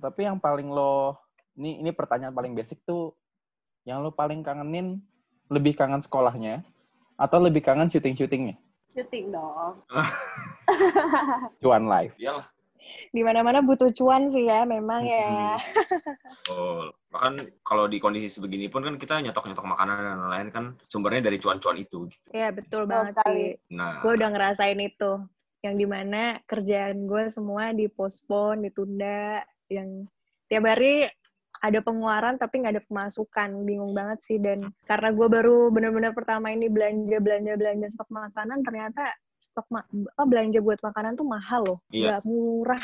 Tapi 0.00 0.24
yang 0.24 0.40
paling 0.40 0.72
lo 0.72 1.20
ini 1.52 1.84
ini 1.84 1.92
pertanyaan 1.92 2.32
paling 2.32 2.56
basic 2.56 2.80
tuh 2.88 3.12
yang 3.84 4.00
lo 4.00 4.08
paling 4.08 4.40
kangenin 4.40 5.04
lebih 5.52 5.76
kangen 5.76 6.00
sekolahnya 6.00 6.64
atau 7.20 7.44
lebih 7.44 7.60
kangen 7.60 7.92
syuting-syutingnya? 7.92 8.56
Syuting 8.96 9.36
dong. 9.36 9.84
Cuan 11.60 11.84
live. 11.84 12.16
iyalah 12.16 12.48
di 13.12 13.20
mana-mana 13.24 13.60
butuh 13.60 13.92
cuan 13.92 14.28
sih 14.28 14.48
ya 14.48 14.64
memang 14.64 15.04
ya 15.04 15.56
Oh, 16.48 16.88
bahkan 17.12 17.44
kalau 17.60 17.84
di 17.88 18.00
kondisi 18.00 18.28
sebegini 18.28 18.68
pun 18.72 18.80
kan 18.84 18.96
kita 18.96 19.20
nyetok-nyetok 19.20 19.64
makanan 19.68 19.96
dan 20.00 20.16
lain-lain 20.28 20.48
kan 20.52 20.64
sumbernya 20.88 21.28
dari 21.28 21.36
cuan-cuan 21.36 21.76
itu 21.76 22.08
gitu. 22.08 22.26
ya 22.32 22.48
betul 22.52 22.84
banget 22.88 23.16
sih 23.28 23.56
Nah, 23.72 24.00
gue 24.00 24.12
udah 24.16 24.28
ngerasain 24.32 24.80
itu 24.80 25.12
yang 25.62 25.78
di 25.78 25.86
mana 25.86 26.42
kerjaan 26.50 27.06
gue 27.06 27.30
semua 27.30 27.70
dipospon 27.70 28.66
ditunda 28.66 29.42
yang 29.70 30.06
tiap 30.50 30.66
hari 30.66 31.06
ada 31.62 31.78
pengeluaran 31.78 32.34
tapi 32.36 32.62
nggak 32.62 32.74
ada 32.78 32.84
pemasukan 32.90 33.62
bingung 33.62 33.94
banget 33.94 34.18
sih 34.26 34.38
dan 34.42 34.74
karena 34.90 35.14
gue 35.14 35.26
baru 35.30 35.70
bener-bener 35.70 36.10
pertama 36.10 36.50
ini 36.50 36.66
belanja 36.66 37.22
belanja 37.22 37.54
belanja 37.54 37.86
stok 37.94 38.10
makanan 38.10 38.66
ternyata 38.66 39.06
stok 39.38 39.66
ma 39.70 39.86
apa 39.86 40.22
belanja 40.26 40.58
buat 40.58 40.82
makanan 40.82 41.14
tuh 41.14 41.26
mahal 41.26 41.62
loh 41.62 41.78
Iya. 41.94 42.18
nggak 42.18 42.22
murah 42.26 42.82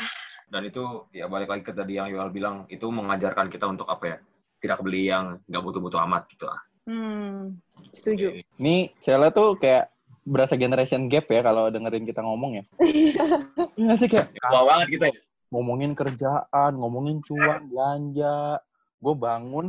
dan 0.49 0.65
itu 0.65 1.05
ya 1.13 1.29
balik 1.29 1.49
lagi 1.53 1.63
ke 1.63 1.73
tadi 1.77 2.01
yang 2.01 2.09
Yuval 2.09 2.33
bilang 2.33 2.55
itu 2.73 2.89
mengajarkan 2.89 3.53
kita 3.53 3.69
untuk 3.69 3.85
apa 3.85 4.05
ya? 4.05 4.17
Tidak 4.59 4.79
beli 4.81 5.07
yang 5.07 5.37
nggak 5.45 5.61
butuh-butuh 5.61 6.01
amat 6.09 6.25
gitu 6.33 6.49
lah. 6.49 6.59
hmm 6.89 7.53
setuju. 7.93 8.41
Ini 8.57 8.89
Sheila 9.05 9.29
tuh 9.29 9.55
kayak 9.61 9.93
berasa 10.23 10.55
generation 10.59 11.07
gap 11.07 11.27
ya 11.27 11.41
kalau 11.41 11.71
dengerin 11.71 12.05
kita 12.05 12.21
ngomong 12.23 12.61
ya. 12.61 12.63
Iya 12.81 13.25
nggak 13.75 13.97
sih 13.99 14.07
kayak 14.11 14.27
Tua 14.35 14.63
banget 14.67 14.87
kita 14.99 15.05
ya. 15.11 15.19
ngomongin 15.49 15.91
kerjaan, 15.97 16.71
ngomongin 16.77 17.23
cuan, 17.25 17.65
belanja. 17.71 18.59
Gue 18.99 19.15
bangun 19.15 19.67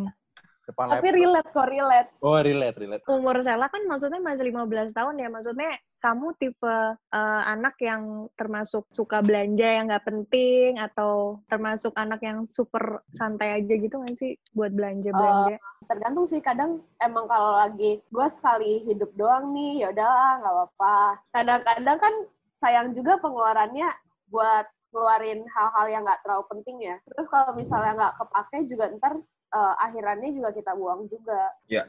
depan 0.67 0.87
Tapi 0.87 1.09
laptop. 1.11 1.19
relate 1.19 1.49
kok, 1.51 1.69
relate. 1.71 2.11
Oh, 2.23 2.39
relate, 2.39 2.77
relate. 2.79 3.03
umur 3.11 3.43
Sela 3.43 3.67
kan 3.67 3.83
maksudnya 3.91 4.21
masih 4.23 4.51
15 4.55 4.95
tahun 4.95 5.15
ya 5.19 5.29
maksudnya 5.31 5.71
kamu 6.01 6.35
tipe 6.41 6.77
eh, 6.97 7.43
anak 7.47 7.77
yang 7.81 8.27
termasuk 8.35 8.89
suka 8.91 9.21
belanja 9.21 9.69
yang 9.69 9.87
nggak 9.93 10.09
penting 10.09 10.81
atau 10.81 11.45
termasuk 11.47 11.93
anak 11.95 12.25
yang 12.25 12.49
super 12.49 13.05
santai 13.13 13.61
aja 13.61 13.75
gitu 13.77 14.01
nggak 14.01 14.17
sih 14.17 14.35
buat 14.57 14.73
belanja 14.73 15.13
belanja 15.13 15.61
Tergantung 15.91 16.27
sih, 16.29 16.39
kadang 16.39 16.85
emang 17.03 17.27
kalau 17.27 17.57
lagi 17.57 17.99
gue 17.99 18.27
sekali 18.31 18.85
hidup 18.85 19.11
doang 19.19 19.51
nih, 19.51 19.83
ya 19.83 19.87
udahlah 19.91 20.33
nggak 20.39 20.55
apa-apa. 20.55 20.99
Kadang-kadang 21.35 21.99
kan 21.99 22.15
sayang 22.55 22.93
juga 22.93 23.17
pengeluarannya 23.19 23.89
buat 24.31 24.71
ngeluarin 24.95 25.43
hal-hal 25.51 25.87
yang 25.91 26.03
nggak 26.07 26.23
terlalu 26.23 26.45
penting 26.53 26.77
ya. 26.85 26.97
Terus 27.11 27.27
kalau 27.27 27.57
misalnya 27.57 27.93
nggak 27.97 28.15
kepake 28.23 28.57
juga 28.69 28.85
ntar 29.01 29.15
eh, 29.51 29.75
akhirannya 29.89 30.31
juga 30.31 30.51
kita 30.55 30.73
buang 30.77 31.11
juga. 31.11 31.43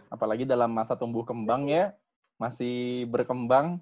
Apalagi 0.10 0.47
dalam 0.47 0.74
masa 0.74 0.97
tumbuh 0.97 1.21
kembang 1.21 1.67
ya, 1.69 1.93
masih 2.41 3.06
berkembang. 3.06 3.78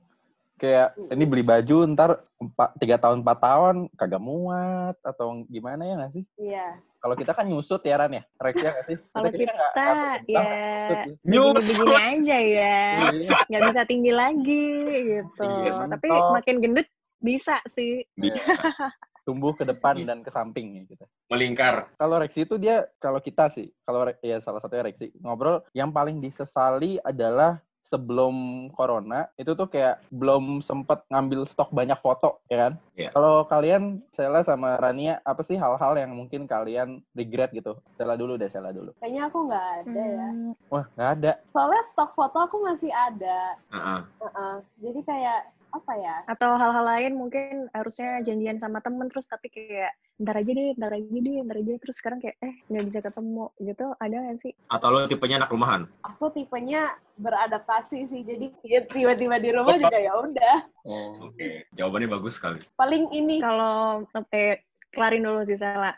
Kayak 0.59 0.87
ini 1.09 1.23
beli 1.23 1.39
baju 1.41 1.77
ntar 1.89 2.11
empat 2.35 2.69
tiga 2.77 2.99
tahun 2.99 3.23
empat 3.23 3.37
tahun 3.39 3.75
kagak 3.95 4.19
muat 4.19 4.95
atau 4.99 5.47
gimana 5.47 5.87
ya 5.87 5.93
nggak 5.95 6.13
sih? 6.13 6.23
Iya. 6.35 6.67
Kalau 6.99 7.15
kita 7.15 7.31
kan 7.31 7.47
nyusut 7.47 7.79
ya 7.81 7.95
Ran 7.95 8.11
ya, 8.11 8.23
Rex 8.35 8.55
ya 8.59 8.69
nggak 8.69 8.85
sih? 8.85 8.97
kalau 9.09 9.23
kayaknya 9.25 9.47
kita 9.47 9.55
nggak- 9.55 10.19
nggak 10.19 10.19
ya 10.27 11.03
nyusut 11.23 11.47
ya. 11.47 11.55
begini-begini 11.55 11.95
aja 11.95 12.37
ya 12.43 12.79
Iya. 13.15 13.29
nggak 13.47 13.61
bisa 13.71 13.81
tinggi 13.87 14.11
lagi 14.11 14.67
gitu 15.07 15.47
Iya, 15.63 15.71
tapi 15.87 16.07
mentok. 16.11 16.31
makin 16.35 16.55
gendut 16.59 16.87
bisa 17.17 17.55
sih 17.71 18.03
Iya. 18.13 18.35
Tumbuh 19.23 19.53
ke 19.53 19.61
depan 19.61 19.93
Bisa. 19.95 20.09
dan 20.09 20.25
ke 20.25 20.31
samping 20.33 20.67
ya 20.73 20.83
kita. 20.89 21.05
Melingkar. 21.29 21.93
Kalau 21.95 22.17
Rexi 22.17 22.49
itu 22.49 22.57
dia 22.57 22.89
kalau 22.97 23.21
kita 23.21 23.53
sih, 23.53 23.69
kalau 23.85 24.01
ya 24.19 24.41
salah 24.41 24.57
satunya 24.57 24.89
Rexi 24.89 25.13
ngobrol 25.21 25.61
yang 25.71 25.93
paling 25.93 26.17
disesali 26.17 26.97
adalah 26.99 27.61
sebelum 27.89 28.69
corona 28.77 29.27
itu 29.35 29.57
tuh 29.57 29.65
kayak 29.65 30.05
belum 30.13 30.61
sempet 30.61 31.03
ngambil 31.09 31.49
stok 31.49 31.73
banyak 31.73 31.97
foto 31.99 32.41
ya 32.47 32.69
kan? 32.69 32.73
Iya. 32.95 33.09
Kalau 33.11 33.45
kalian 33.49 34.01
Sela 34.13 34.45
sama 34.45 34.77
Rania 34.77 35.17
apa 35.25 35.41
sih 35.41 35.57
hal-hal 35.57 35.97
yang 35.97 36.13
mungkin 36.13 36.45
kalian 36.45 37.01
regret 37.17 37.49
gitu? 37.51 37.81
Sela 37.97 38.13
dulu 38.15 38.37
deh, 38.37 38.47
Sela 38.47 38.69
dulu. 38.69 38.93
Kayaknya 39.01 39.21
aku 39.27 39.37
nggak 39.49 39.65
ada 39.83 40.03
ya. 40.05 40.27
Hmm, 40.29 40.53
Wah 40.69 40.85
nggak 40.95 41.11
ada. 41.19 41.31
Soalnya 41.51 41.83
stok 41.91 42.11
foto 42.13 42.37
aku 42.39 42.57
masih 42.61 42.93
ada. 42.93 43.57
Heeh. 43.73 44.01
Heeh. 44.21 44.55
Jadi 44.79 44.99
kayak 45.03 45.41
apa 45.69 45.93
ya? 45.97 46.15
atau 46.25 46.57
hal-hal 46.57 46.85
lain 46.85 47.13
mungkin 47.17 47.69
harusnya 47.73 48.21
janjian 48.25 48.57
sama 48.57 48.81
temen 48.81 49.09
terus 49.09 49.29
tapi 49.29 49.49
kayak 49.49 49.93
ntar 50.19 50.35
aja 50.35 50.51
deh, 50.51 50.75
ntar 50.75 50.91
aja 50.91 51.07
deh, 51.07 51.37
ntar 51.47 51.57
aja 51.63 51.73
terus 51.79 51.95
sekarang 51.95 52.19
kayak 52.19 52.35
eh 52.43 52.53
nggak 52.67 52.85
bisa 52.91 52.99
ketemu 52.99 53.45
gitu 53.63 53.85
ada 54.03 54.15
nggak 54.19 54.39
sih? 54.43 54.53
Atau 54.67 54.91
lo 54.91 55.07
tipenya 55.07 55.39
anak 55.39 55.51
rumahan? 55.55 55.81
Aku 56.03 56.27
tipenya 56.35 56.99
beradaptasi 57.15 58.03
sih. 58.03 58.21
Jadi 58.27 58.51
tiba-tiba 58.91 59.39
di 59.39 59.49
rumah 59.55 59.79
juga 59.79 59.95
ya 59.95 60.11
udah. 60.11 60.57
Oh. 60.83 61.31
Oke. 61.31 61.63
Jawabannya 61.71 62.11
bagus 62.11 62.35
sekali. 62.35 62.59
Paling 62.75 63.11
ini 63.15 63.39
Kalau 63.39 64.03
eh 64.35 64.67
kelarin 64.91 65.23
dulu 65.23 65.47
sih 65.47 65.55
Sela. 65.55 65.95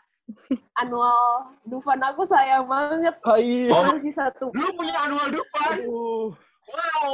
annual 0.80 1.52
Dufan 1.68 2.00
aku 2.00 2.24
sayang 2.24 2.70
banget. 2.70 3.18
Hai. 3.26 3.74
Oh. 3.74 3.84
Masih 3.90 4.14
satu. 4.14 4.54
Lu 4.54 4.70
punya 4.78 4.96
annual 5.02 5.34
Dufan? 5.34 5.82
Aduh. 5.82 6.30
Wow! 6.72 7.14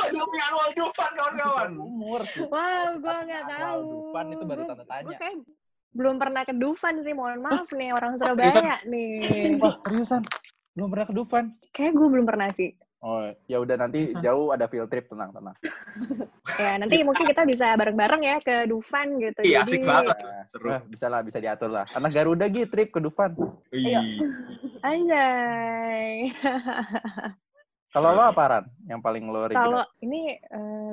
Annual 0.50 0.70
Dufan, 0.74 1.10
kawan-kawan. 1.14 1.70
Umur. 1.78 2.22
Wow, 2.50 2.88
gue 2.98 3.16
nggak 3.30 3.44
tahu. 3.46 3.80
Dufan 3.86 4.24
itu 4.34 4.44
baru 4.44 4.62
tanda 4.66 4.84
tanya. 4.84 5.16
kayak 5.18 5.36
belum 5.90 6.22
pernah 6.22 6.42
ke 6.46 6.54
Dufan 6.54 7.02
sih, 7.02 7.14
mohon 7.14 7.42
maaf 7.42 7.66
nih 7.74 7.90
orang 7.90 8.14
seriusan? 8.14 8.62
Surabaya 8.62 8.76
nih. 8.86 9.18
Wah 9.62 9.74
seriusan? 9.86 10.22
Belum 10.78 10.88
pernah 10.94 11.06
ke 11.06 11.14
Dufan? 11.14 11.44
Kayak 11.74 11.92
gue 11.98 12.08
belum 12.10 12.26
pernah 12.26 12.48
sih. 12.54 12.70
Oh, 13.00 13.32
ya 13.48 13.56
udah 13.56 13.80
nanti 13.80 14.12
Bisa. 14.12 14.20
jauh 14.20 14.52
ada 14.52 14.68
field 14.68 14.92
trip 14.92 15.08
tenang 15.08 15.32
tenang. 15.32 15.56
Ya, 16.60 16.76
nanti 16.76 17.00
mungkin 17.00 17.24
kita 17.24 17.48
bisa 17.48 17.72
bareng-bareng 17.72 18.20
ya 18.20 18.36
ke 18.42 18.68
Dufan 18.68 19.16
gitu. 19.16 19.40
Iya, 19.40 19.64
asik 19.64 19.80
banget. 19.80 20.12
Nah, 20.12 20.44
Seru. 20.50 20.68
eh, 20.68 20.82
bisa 20.92 21.06
lah, 21.08 21.24
bisa 21.24 21.38
diatur 21.40 21.72
lah. 21.72 21.88
Anak 21.96 22.12
Garuda 22.12 22.52
gitu 22.52 22.68
trip 22.68 22.92
ke 22.92 23.00
Dufan. 23.00 23.32
Ih. 23.72 24.20
Anjay. 24.84 26.36
Kalau 27.90 28.14
lo 28.14 28.22
apa 28.22 28.42
Ran? 28.46 28.64
Yang 28.86 29.00
paling 29.02 29.24
lo 29.26 29.38
original? 29.50 29.62
Kalau 29.66 29.84
ini 30.06 30.38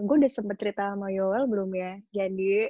gue 0.01 0.15
udah 0.17 0.31
sempet 0.33 0.57
cerita 0.57 0.93
sama 0.93 1.13
Yoel 1.13 1.45
belum 1.45 1.69
ya. 1.77 1.93
Jadi 2.09 2.65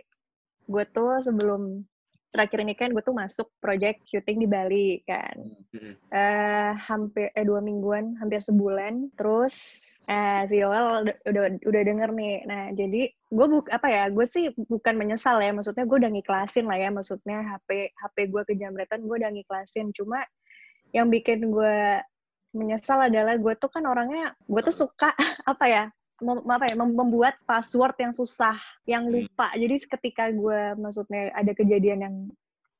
gue 0.67 0.83
tuh 0.91 1.23
sebelum 1.23 1.87
terakhir 2.27 2.59
ini 2.59 2.75
kan 2.75 2.91
gue 2.91 2.99
tuh 3.01 3.15
masuk 3.15 3.47
project 3.63 4.03
syuting 4.03 4.43
di 4.43 4.47
Bali 4.51 4.99
kan. 5.07 5.47
Mm-mm. 5.71 5.95
eh 6.11 6.71
hampir 6.75 7.31
eh 7.31 7.45
dua 7.47 7.63
mingguan, 7.63 8.19
hampir 8.19 8.43
sebulan. 8.43 9.15
Terus 9.15 9.79
eh 10.11 10.43
si 10.51 10.59
Yoel 10.59 11.07
udah, 11.07 11.15
udah 11.23 11.43
udah 11.63 11.81
denger 11.87 12.09
nih. 12.11 12.35
Nah 12.45 12.63
jadi 12.75 13.07
gue 13.09 13.47
buk 13.47 13.71
apa 13.71 13.87
ya? 13.87 14.03
Gue 14.11 14.27
sih 14.27 14.51
bukan 14.67 14.99
menyesal 14.99 15.39
ya. 15.39 15.55
Maksudnya 15.55 15.87
gue 15.87 15.97
udah 16.03 16.11
ngiklasin 16.11 16.67
lah 16.67 16.75
ya. 16.75 16.91
Maksudnya 16.91 17.47
HP 17.47 17.95
HP 17.95 18.15
gue 18.27 18.43
kejamretan 18.43 19.07
gue 19.07 19.15
udah 19.23 19.31
ngiklasin. 19.31 19.95
Cuma 19.95 20.19
yang 20.91 21.07
bikin 21.07 21.47
gue 21.47 22.03
menyesal 22.57 23.05
adalah 23.05 23.37
gue 23.37 23.53
tuh 23.55 23.69
kan 23.69 23.85
orangnya 23.85 24.33
gue 24.49 24.61
tuh 24.65 24.73
suka 24.73 25.13
apa 25.51 25.65
ya? 25.69 25.83
mem, 26.17 26.41
apa 26.49 26.65
ya 26.65 26.73
mem- 26.73 26.97
membuat 26.97 27.37
password 27.45 27.93
yang 28.01 28.09
susah, 28.09 28.57
yang 28.89 29.05
Hmm. 29.05 29.21
lupa. 29.21 29.53
Jadi 29.53 29.85
ketika 29.85 30.33
gue 30.33 30.73
maksudnya 30.73 31.29
ada 31.29 31.53
kejadian 31.53 31.99
yang 32.01 32.15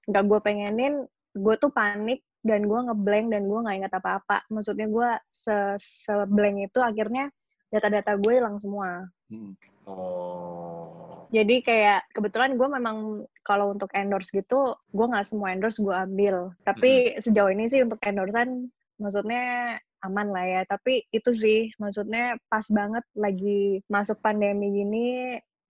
nggak 0.10 0.26
gue 0.26 0.40
pengenin, 0.42 1.06
gue 1.38 1.56
tuh 1.62 1.70
panik 1.70 2.26
dan 2.42 2.66
gue 2.66 2.80
ngeblank 2.90 3.30
dan 3.30 3.46
gue 3.46 3.60
nggak 3.62 3.78
ingat 3.78 3.94
apa-apa. 3.94 4.42
Maksudnya 4.50 4.90
gue 4.90 5.10
se 5.30 5.54
seblank 5.78 6.66
itu 6.66 6.80
akhirnya 6.82 7.30
data-data 7.70 8.18
gue 8.18 8.34
hilang 8.42 8.58
semua. 8.58 9.06
Hmm. 9.30 9.54
Oh. 9.86 11.28
Jadi 11.28 11.60
kayak 11.60 12.08
kebetulan 12.16 12.56
gue 12.56 12.68
memang 12.72 13.28
kalau 13.44 13.76
untuk 13.76 13.92
endorse 13.92 14.32
gitu, 14.32 14.80
gue 14.96 15.06
nggak 15.06 15.28
semua 15.28 15.52
endorse 15.52 15.78
gue 15.78 15.92
ambil. 15.92 16.56
Tapi 16.64 17.20
sejauh 17.20 17.52
ini 17.52 17.68
sih 17.68 17.84
untuk 17.84 18.00
endorsean, 18.02 18.72
maksudnya 19.02 19.78
aman 20.06 20.30
lah 20.30 20.46
ya. 20.46 20.62
Tapi 20.70 21.06
itu 21.10 21.32
sih, 21.34 21.74
maksudnya 21.82 22.38
pas 22.52 22.66
banget 22.70 23.06
lagi 23.18 23.82
masuk 23.90 24.22
pandemi 24.22 24.70
gini, 24.74 25.08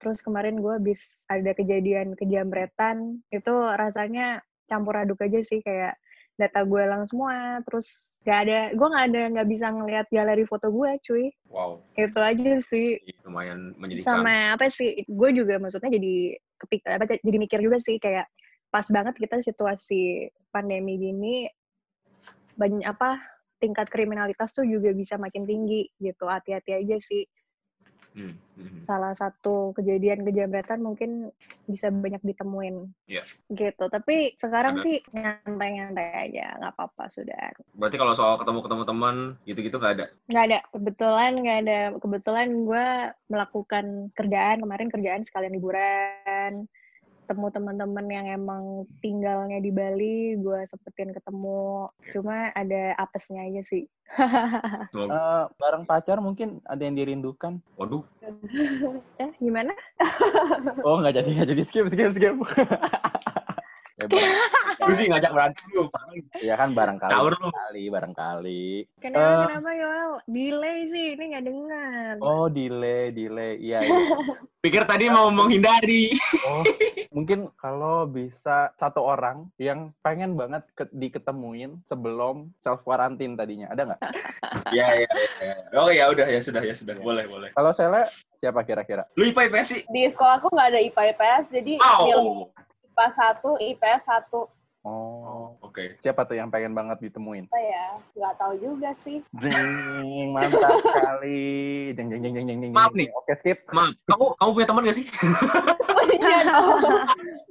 terus 0.02 0.20
kemarin 0.20 0.60
gue 0.60 0.74
habis 0.76 1.24
ada 1.32 1.52
kejadian 1.56 2.14
kejamretan, 2.20 3.24
itu 3.32 3.54
rasanya 3.80 4.44
campur 4.68 5.00
aduk 5.00 5.24
aja 5.24 5.40
sih 5.42 5.64
kayak 5.64 5.96
data 6.38 6.62
gue 6.70 6.82
hilang 6.86 7.02
semua, 7.10 7.66
terus 7.66 8.14
gak 8.22 8.46
ada, 8.46 8.60
gue 8.70 8.88
nggak 8.94 9.06
ada 9.10 9.22
nggak 9.34 9.50
bisa 9.50 9.74
ngeliat 9.74 10.06
galeri 10.14 10.46
foto 10.46 10.70
gue, 10.70 10.92
cuy. 11.02 11.26
Wow. 11.50 11.82
Itu 11.98 12.20
aja 12.22 12.62
sih 12.70 13.02
Lumayan 13.26 13.74
menyedihkan. 13.74 14.22
sama 14.22 14.54
apa 14.54 14.70
sih 14.70 15.02
gue 15.10 15.30
juga 15.34 15.58
maksudnya 15.58 15.90
jadi 15.90 16.38
kepik 16.62 16.82
apa 16.86 17.18
jadi 17.26 17.38
mikir 17.42 17.60
juga 17.60 17.82
sih 17.82 17.98
kayak 17.98 18.30
pas 18.70 18.86
banget 18.94 19.18
kita 19.18 19.42
situasi 19.42 20.30
pandemi 20.54 21.02
gini 21.02 21.50
banyak 22.58 22.84
apa 22.84 23.22
tingkat 23.62 23.90
kriminalitas 23.90 24.54
tuh 24.54 24.66
juga 24.66 24.94
bisa 24.94 25.18
makin 25.18 25.46
tinggi 25.46 25.90
gitu. 26.02 26.26
Hati-hati 26.26 26.74
aja 26.74 26.98
sih. 27.02 27.26
Hmm, 28.18 28.34
hmm. 28.58 28.90
salah 28.90 29.14
satu 29.14 29.78
kejadian 29.78 30.26
kejamretan 30.26 30.82
mungkin 30.82 31.30
bisa 31.70 31.94
banyak 31.94 32.18
ditemuin. 32.26 32.90
Iya. 33.06 33.22
gitu. 33.54 33.86
Tapi 33.86 34.34
sekarang 34.34 34.82
Ada. 34.82 34.84
sih 34.90 34.98
nyantai-nyantai 35.14 36.26
aja 36.26 36.58
nggak 36.58 36.74
apa-apa 36.74 37.14
sudah. 37.14 37.54
Berarti 37.78 37.98
kalau 38.02 38.18
soal 38.18 38.42
ketemu-ketemu 38.42 38.84
teman 38.90 39.16
gitu-gitu 39.46 39.78
nggak 39.78 39.94
ada. 40.02 40.06
nggak 40.34 40.46
ada. 40.50 40.60
Kebetulan 40.74 41.32
nggak 41.46 41.60
ada. 41.62 41.80
Kebetulan 42.02 42.48
gue 42.66 42.88
melakukan 43.30 43.86
kerjaan. 44.18 44.66
Kemarin 44.66 44.90
kerjaan 44.90 45.22
sekalian 45.22 45.54
liburan 45.54 46.66
temu 47.28 47.52
teman-teman 47.52 48.08
yang 48.08 48.26
emang 48.32 48.88
tinggalnya 49.04 49.60
di 49.60 49.70
Bali 49.70 50.40
gue 50.40 50.60
sempetin 50.66 51.12
ketemu 51.12 51.92
cuma 52.16 52.56
ada 52.56 52.96
apesnya 52.96 53.44
aja 53.44 53.62
sih 53.68 53.86
Eh, 54.98 55.44
bareng 55.60 55.84
pacar 55.86 56.18
mungkin 56.24 56.64
ada 56.66 56.82
yang 56.82 56.96
dirindukan. 56.98 57.60
Waduh. 57.78 58.04
eh 59.22 59.32
gimana 59.40 59.74
Oh 60.82 61.00
nggak 61.00 61.22
jadi 61.22 61.30
nggak 61.38 61.50
jadi 61.54 61.64
skip 61.68 61.86
skip 61.92 62.12
skip. 62.16 62.36
ya, 64.00 64.06
Lu 64.80 64.94
sih 64.98 65.10
ngajak 65.10 65.32
berantem 65.32 65.66
lu. 65.70 65.90
ya 66.38 66.54
kan 66.54 66.70
barangkali. 66.72 67.10
Caur 67.10 67.34
lu. 67.36 67.50
Kali 67.50 67.84
barangkali. 67.88 68.66
kenapa 68.98 69.18
Eh. 69.20 69.46
kenapa 69.50 69.72
Yoel 69.74 70.12
delay 70.28 70.80
sih 70.86 71.06
ini 71.12 71.24
nggak 71.28 71.46
dengar 71.46 72.14
Oh 72.20 72.46
delay 72.48 73.10
delay. 73.10 73.58
Iya. 73.58 73.80
iya. 73.82 73.98
Pikir 74.64 74.84
tadi 74.84 75.08
mau 75.08 75.30
menghindari. 75.30 76.12
Oh, 76.44 76.62
mungkin 77.12 77.48
kalau 77.56 78.06
bisa 78.06 78.74
satu 78.76 79.00
orang 79.00 79.48
yang 79.56 79.96
pengen 80.00 80.36
banget 80.36 80.66
ke- 80.74 80.92
diketemuin 80.92 81.80
sebelum 81.86 82.52
self 82.60 82.82
quarantine 82.82 83.34
tadinya, 83.34 83.68
ada 83.68 83.82
nggak? 83.88 84.02
Iya, 84.68 84.88
iya, 85.00 85.12
iya. 85.40 85.56
Oh 85.74 85.88
ya 85.88 86.12
udah 86.12 86.28
ya 86.28 86.42
sudah 86.42 86.60
ya 86.60 86.76
sudah. 86.76 87.00
Boleh, 87.00 87.24
boleh. 87.24 87.56
Kalau 87.56 87.72
Sele, 87.72 88.04
siapa 88.38 88.62
kira-kira? 88.62 89.08
Lu 89.16 89.24
IPA 89.24 89.48
IPS 89.48 89.68
sih? 89.70 89.82
Di 89.88 90.04
sekolahku 90.06 90.52
nggak 90.52 90.68
ada 90.68 90.80
IPA 90.82 91.04
IPS, 91.16 91.44
jadi 91.54 91.74
Au. 91.80 92.52
IPA 92.98 93.14
1, 93.46 93.62
IPS 93.62 94.04
1. 94.10 94.50
Oh, 94.82 95.54
Oke. 95.60 96.00
siapa 96.00 96.24
tuh 96.24 96.34
yang 96.34 96.48
pengen 96.48 96.72
banget 96.72 96.98
ditemuin? 97.04 97.46
Apa 97.46 97.60
ya? 97.60 97.88
Nggak 98.16 98.34
tahu 98.40 98.54
juga 98.58 98.90
sih. 98.96 99.20
Jeng, 99.36 100.32
mantap 100.32 100.80
sekali. 100.80 101.46
Jeng, 101.94 102.08
jeng, 102.08 102.22
jeng, 102.24 102.34
jeng, 102.34 102.46
jeng, 102.48 102.60
jeng. 102.64 102.72
Maaf 102.72 102.96
nih. 102.96 103.06
Oke, 103.12 103.36
skip. 103.38 103.62
Maaf, 103.70 103.94
kamu 104.08 104.26
kamu 104.34 104.50
punya 104.50 104.66
teman 104.66 104.82
gak 104.82 104.98
sih? 104.98 105.06
Iya 106.08 106.40
dong. 106.50 106.80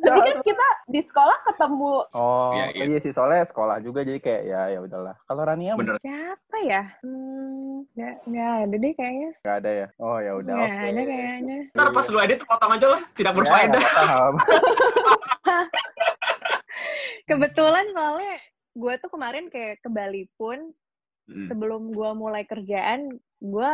Tapi 0.01 0.19
kan 0.25 0.39
kita 0.41 0.69
di 0.89 0.99
sekolah 0.99 1.37
ketemu 1.45 1.95
Oh, 2.11 2.57
Iya, 2.57 2.67
iya. 2.73 2.85
iya 2.89 2.99
sih 2.99 3.13
soalnya 3.13 3.45
sekolah 3.45 3.79
juga 3.79 4.01
jadi 4.01 4.19
kayak 4.19 4.43
ya 4.43 4.61
ya 4.73 4.81
udahlah. 4.81 5.15
Kalau 5.23 5.43
Rania 5.45 5.77
Bener. 5.77 6.01
siapa 6.01 6.57
ya 6.65 6.83
hmm 7.05 7.85
nggak 7.93 8.15
nggak 8.27 8.51
ada 8.65 8.77
deh 8.77 8.93
kayaknya 8.93 9.31
nggak 9.39 9.57
ada 9.61 9.71
ya. 9.77 9.87
Oh 9.99 10.19
ya 10.19 10.33
udah. 10.35 10.55
nggak 10.57 10.73
oke. 10.73 10.89
ada 10.89 11.03
kayaknya 11.05 11.59
Ntar 11.71 11.89
pas 11.93 12.07
lu 12.09 12.19
edit 12.19 12.41
potong 12.43 12.73
aja 12.73 12.87
lah, 12.91 13.03
tidak 13.13 13.33
Ya, 13.33 13.37
berfaedah. 13.37 13.83
apa-apa. 13.85 14.41
kebetulan 17.29 17.87
soalnya 17.93 18.37
gue 18.77 18.95
tuh 19.01 19.11
kemarin 19.11 19.47
kayak 19.49 19.81
ke 19.81 19.89
Bali 19.89 20.29
pun 20.37 20.73
Hmm. 21.27 21.51
sebelum 21.51 21.91
gue 21.91 22.11
mulai 22.15 22.47
kerjaan 22.47 23.11
gue 23.43 23.73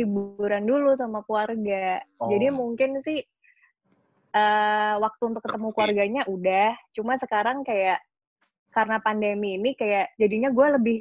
liburan 0.00 0.64
dulu 0.64 0.96
sama 0.96 1.20
keluarga 1.28 2.00
Oh. 2.16 2.32
jadi 2.32 2.48
mungkin 2.48 3.04
sih 3.04 3.20
eh 4.32 4.94
waktu 4.96 5.22
untuk 5.28 5.44
ketemu 5.44 5.68
keluarganya 5.76 6.22
udah 6.24 6.72
cuma 6.96 7.20
sekarang 7.20 7.68
kayak 7.68 8.00
karena 8.72 8.96
pandemi 8.96 9.60
ini 9.60 9.76
kayak 9.76 10.16
jadinya 10.16 10.48
gue 10.48 10.66
lebih 10.80 10.98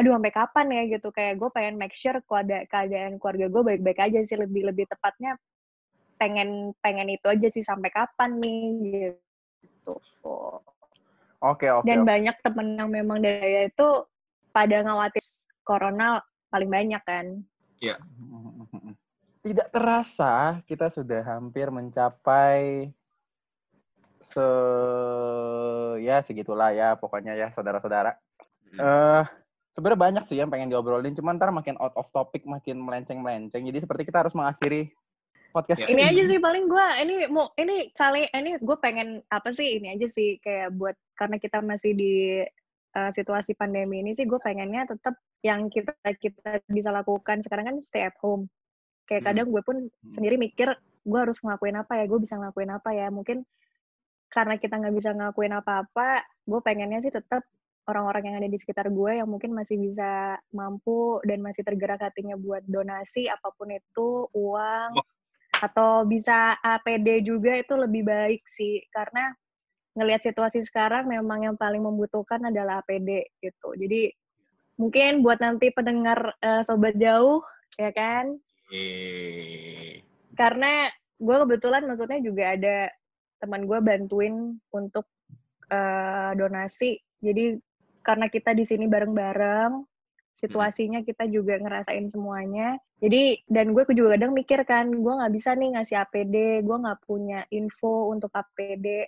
aduh 0.00 0.16
sampai 0.16 0.32
kapan 0.32 0.66
ya 0.72 0.82
gitu 0.96 1.12
kayak 1.12 1.36
gue 1.36 1.48
pengen 1.52 1.76
make 1.76 1.92
sure 1.92 2.16
keada 2.24 2.64
keadaan 2.72 3.20
keluarga 3.20 3.52
gue 3.52 3.62
baik-baik 3.74 4.00
aja 4.00 4.24
sih 4.24 4.40
lebih 4.40 4.64
lebih 4.64 4.88
tepatnya 4.88 5.36
pengen 6.20 6.76
pengen 6.84 7.08
itu 7.08 7.24
aja 7.24 7.48
sih 7.48 7.64
sampai 7.64 7.88
kapan 7.88 8.36
nih 8.36 9.16
gitu 9.64 9.96
Oke, 11.40 11.72
oke. 11.72 11.88
dan 11.88 12.04
banyak 12.04 12.36
temen 12.44 12.76
yang 12.76 12.92
memang 12.92 13.24
dari 13.24 13.72
itu 13.72 14.04
pada 14.52 14.84
ngawatir 14.84 15.24
corona 15.64 16.20
paling 16.52 16.68
banyak 16.68 17.00
kan 17.08 17.40
Tidak 19.40 19.72
terasa 19.72 20.60
kita 20.68 20.92
sudah 20.92 21.24
hampir 21.24 21.72
mencapai 21.72 22.92
se 24.20 24.46
ya 26.04 26.20
segitulah 26.20 26.76
ya 26.76 26.92
pokoknya 27.00 27.32
ya 27.40 27.48
saudara-saudara. 27.56 28.20
Hmm. 28.68 28.78
Eh 28.84 29.24
sebenarnya 29.72 30.00
banyak 30.04 30.24
sih 30.28 30.36
yang 30.36 30.52
pengen 30.52 30.68
diobrolin, 30.68 31.16
cuman 31.16 31.40
ntar 31.40 31.48
makin 31.56 31.80
out 31.80 31.96
of 31.96 32.12
topic, 32.12 32.44
makin 32.44 32.78
melenceng-melenceng. 32.84 33.64
Jadi 33.64 33.78
seperti 33.80 34.02
kita 34.04 34.28
harus 34.28 34.36
mengakhiri 34.36 34.92
podcast 35.50 35.82
Ya. 35.82 35.90
ini 35.90 36.02
aja 36.02 36.22
sih 36.26 36.38
paling 36.38 36.70
gue 36.70 36.86
ini 37.02 37.14
mau 37.28 37.50
ini 37.58 37.90
kali 37.94 38.26
ini 38.30 38.56
gue 38.58 38.76
pengen 38.78 39.20
apa 39.30 39.50
sih 39.52 39.78
ini 39.82 39.94
aja 39.94 40.06
sih 40.06 40.38
kayak 40.40 40.74
buat 40.74 40.94
karena 41.18 41.36
kita 41.36 41.58
masih 41.60 41.92
di 41.94 42.14
uh, 42.96 43.10
situasi 43.10 43.54
pandemi 43.58 44.00
ini 44.02 44.14
sih 44.14 44.24
gue 44.24 44.38
pengennya 44.38 44.86
tetap 44.88 45.18
yang 45.42 45.68
kita 45.68 45.92
kita 46.18 46.62
bisa 46.70 46.90
lakukan 46.94 47.42
sekarang 47.42 47.66
kan 47.66 47.76
stay 47.82 48.06
at 48.06 48.16
home 48.22 48.46
kayak 49.06 49.26
Hmm. 49.26 49.28
kadang 49.34 49.46
gue 49.50 49.62
pun 49.66 49.76
sendiri 50.06 50.38
mikir 50.38 50.70
gue 51.02 51.18
harus 51.18 51.42
ngelakuin 51.42 51.80
apa 51.80 51.98
ya 51.98 52.04
gue 52.06 52.18
bisa 52.22 52.38
ngelakuin 52.38 52.70
apa 52.70 52.90
ya 52.94 53.08
mungkin 53.10 53.42
karena 54.30 54.54
kita 54.62 54.78
nggak 54.78 54.94
bisa 54.94 55.10
ngelakuin 55.10 55.54
apa-apa 55.58 56.22
gue 56.46 56.60
pengennya 56.62 57.02
sih 57.02 57.10
tetap 57.10 57.42
orang-orang 57.90 58.30
yang 58.30 58.36
ada 58.38 58.46
di 58.46 58.58
sekitar 58.60 58.86
gue 58.86 59.18
yang 59.18 59.26
mungkin 59.26 59.50
masih 59.50 59.74
bisa 59.80 60.38
mampu 60.54 61.18
dan 61.26 61.42
masih 61.42 61.66
tergerak 61.66 61.98
hatinya 61.98 62.38
buat 62.38 62.62
donasi 62.70 63.26
apa 63.26 63.50
pun 63.58 63.74
itu 63.74 64.30
uang 64.30 64.94
atau 65.60 66.08
bisa 66.08 66.56
APD 66.64 67.20
juga 67.20 67.60
itu 67.60 67.76
lebih 67.76 68.08
baik 68.08 68.42
sih. 68.48 68.80
Karena 68.88 69.28
ngelihat 69.94 70.24
situasi 70.24 70.64
sekarang 70.64 71.10
memang 71.10 71.44
yang 71.44 71.56
paling 71.60 71.84
membutuhkan 71.84 72.40
adalah 72.48 72.80
APD 72.80 73.28
gitu. 73.44 73.76
Jadi 73.76 74.08
mungkin 74.80 75.20
buat 75.20 75.36
nanti 75.44 75.68
pendengar 75.76 76.32
eh, 76.40 76.64
sobat 76.64 76.96
jauh 76.96 77.44
ya 77.76 77.92
kan? 77.92 78.32
Eh, 78.72 80.00
karena 80.38 80.88
gue 81.20 81.36
kebetulan 81.44 81.84
maksudnya 81.84 82.20
juga 82.24 82.56
ada 82.56 82.78
teman 83.42 83.68
gue 83.68 83.78
bantuin 83.84 84.56
untuk 84.72 85.04
eh, 85.68 86.32
donasi. 86.38 86.96
Jadi 87.20 87.60
karena 88.00 88.32
kita 88.32 88.56
di 88.56 88.64
sini 88.64 88.88
bareng-bareng 88.88 89.89
situasinya 90.40 91.04
kita 91.04 91.28
juga 91.28 91.60
ngerasain 91.60 92.08
semuanya. 92.08 92.80
Jadi 93.04 93.44
dan 93.44 93.76
gue 93.76 93.84
juga 93.92 94.16
kadang 94.16 94.32
mikir 94.32 94.64
kan 94.64 94.88
gue 94.88 95.12
nggak 95.20 95.32
bisa 95.36 95.52
nih 95.52 95.76
ngasih 95.76 95.96
APD 96.00 96.64
gue 96.64 96.76
nggak 96.80 97.00
punya 97.04 97.44
info 97.52 98.08
untuk 98.08 98.32
APD 98.32 99.04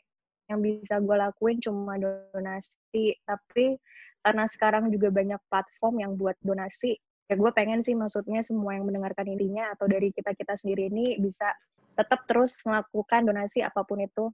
yang 0.52 0.60
bisa 0.60 1.00
gue 1.00 1.16
lakuin 1.16 1.56
cuma 1.64 1.96
donasi. 1.96 3.16
Tapi 3.24 3.80
karena 4.20 4.44
sekarang 4.46 4.92
juga 4.92 5.08
banyak 5.08 5.40
platform 5.48 5.94
yang 6.04 6.12
buat 6.14 6.36
donasi 6.44 6.94
ya 7.30 7.34
gue 7.40 7.50
pengen 7.56 7.80
sih 7.80 7.96
maksudnya 7.96 8.44
semua 8.44 8.76
yang 8.76 8.84
mendengarkan 8.84 9.24
intinya 9.24 9.72
atau 9.72 9.88
dari 9.88 10.12
kita 10.12 10.36
kita 10.36 10.52
sendiri 10.52 10.92
ini 10.92 11.16
bisa 11.16 11.48
tetap 11.96 12.28
terus 12.28 12.60
melakukan 12.68 13.24
donasi 13.24 13.64
apa 13.64 13.80
pun 13.88 14.04
itu 14.04 14.28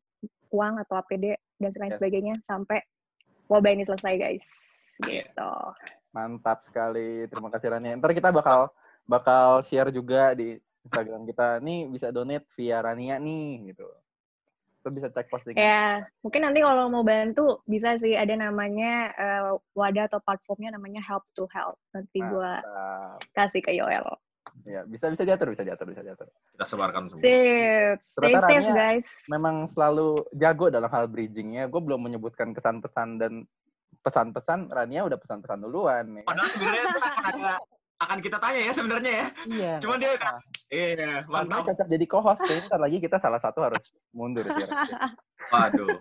uang 0.50 0.82
atau 0.82 0.98
APD 0.98 1.38
dan 1.62 1.70
lain 1.78 1.94
Ya. 1.94 1.96
sebagainya 1.98 2.34
sampai 2.42 2.82
wabah 3.46 3.70
ini 3.70 3.86
selesai 3.86 4.14
guys. 4.18 4.46
Iya. 5.06 5.30
gitu 5.30 5.52
Mantap 6.10 6.64
sekali. 6.64 7.26
Terima 7.26 7.48
kasih 7.48 7.68
Rania. 7.70 7.94
Ntar 7.94 8.12
kita 8.12 8.30
bakal 8.30 8.72
bakal 9.04 9.62
share 9.62 9.88
juga 9.88 10.32
di 10.32 10.56
Instagram 10.82 11.24
kita. 11.24 11.60
Nih 11.60 11.86
bisa 11.86 12.08
donate 12.08 12.48
via 12.54 12.80
Rania 12.80 13.16
nih 13.16 13.72
gitu. 13.72 13.86
Lo 14.78 14.94
bisa 14.94 15.10
cek 15.10 15.26
postingan. 15.26 15.58
ya 15.58 15.84
mungkin 16.22 16.40
nanti 16.40 16.62
kalau 16.62 16.86
mau 16.86 17.02
bantu 17.02 17.60
bisa 17.66 17.98
sih 17.98 18.14
ada 18.14 18.30
namanya 18.32 19.10
eh, 19.10 19.50
wadah 19.74 20.06
atau 20.06 20.22
platformnya 20.22 20.70
namanya 20.70 21.02
help 21.02 21.26
to 21.34 21.50
help 21.50 21.74
nanti 21.90 22.22
gue 22.22 22.52
kasih 23.34 23.58
ke 23.58 23.74
Yoel 23.74 24.06
Ya, 24.64 24.82
bisa 24.82 25.06
bisa 25.06 25.22
diatur, 25.22 25.52
bisa 25.52 25.62
diatur, 25.62 25.86
bisa 25.86 26.02
diatur. 26.02 26.26
kita 26.52 26.64
sebarkan 26.64 27.06
semua. 27.06 27.20
sip 27.22 27.98
stay 28.00 28.32
safe 28.34 28.42
Rania- 28.64 28.74
guys 28.74 29.08
Memang 29.26 29.66
selalu 29.66 30.24
jago 30.34 30.66
dalam 30.68 30.88
hal 30.88 31.06
bridgingnya. 31.06 31.66
Gue 31.66 31.78
belum 31.78 32.00
menyebutkan 32.00 32.50
kesan-pesan 32.50 33.08
dan 33.18 33.32
pesan-pesan. 34.02 34.72
Rania 34.72 35.04
udah 35.04 35.18
pesan-pesan 35.20 35.58
duluan 35.64 36.04
nih. 36.20 36.24
Padahal 36.24 36.48
sebenarnya 36.52 36.84
akan 36.98 37.24
ada 37.34 37.52
akan 37.98 38.18
kita 38.22 38.38
tanya 38.38 38.60
ya 38.62 38.72
sebenarnya 38.72 39.12
ya. 39.12 39.26
Iya. 39.50 39.72
Cuman 39.82 39.96
dia 39.98 40.10
udah 40.14 40.34
iya, 40.70 41.10
Mantap. 41.26 41.50
mantap. 41.50 41.66
cocok 41.74 41.88
jadi 41.90 42.04
co-host. 42.06 42.42
Ntar 42.46 42.78
lagi 42.78 42.98
kita 43.02 43.16
salah 43.18 43.40
satu 43.42 43.58
harus 43.66 43.90
mundur 44.14 44.46
sih. 44.46 44.66
Waduh. 45.52 45.98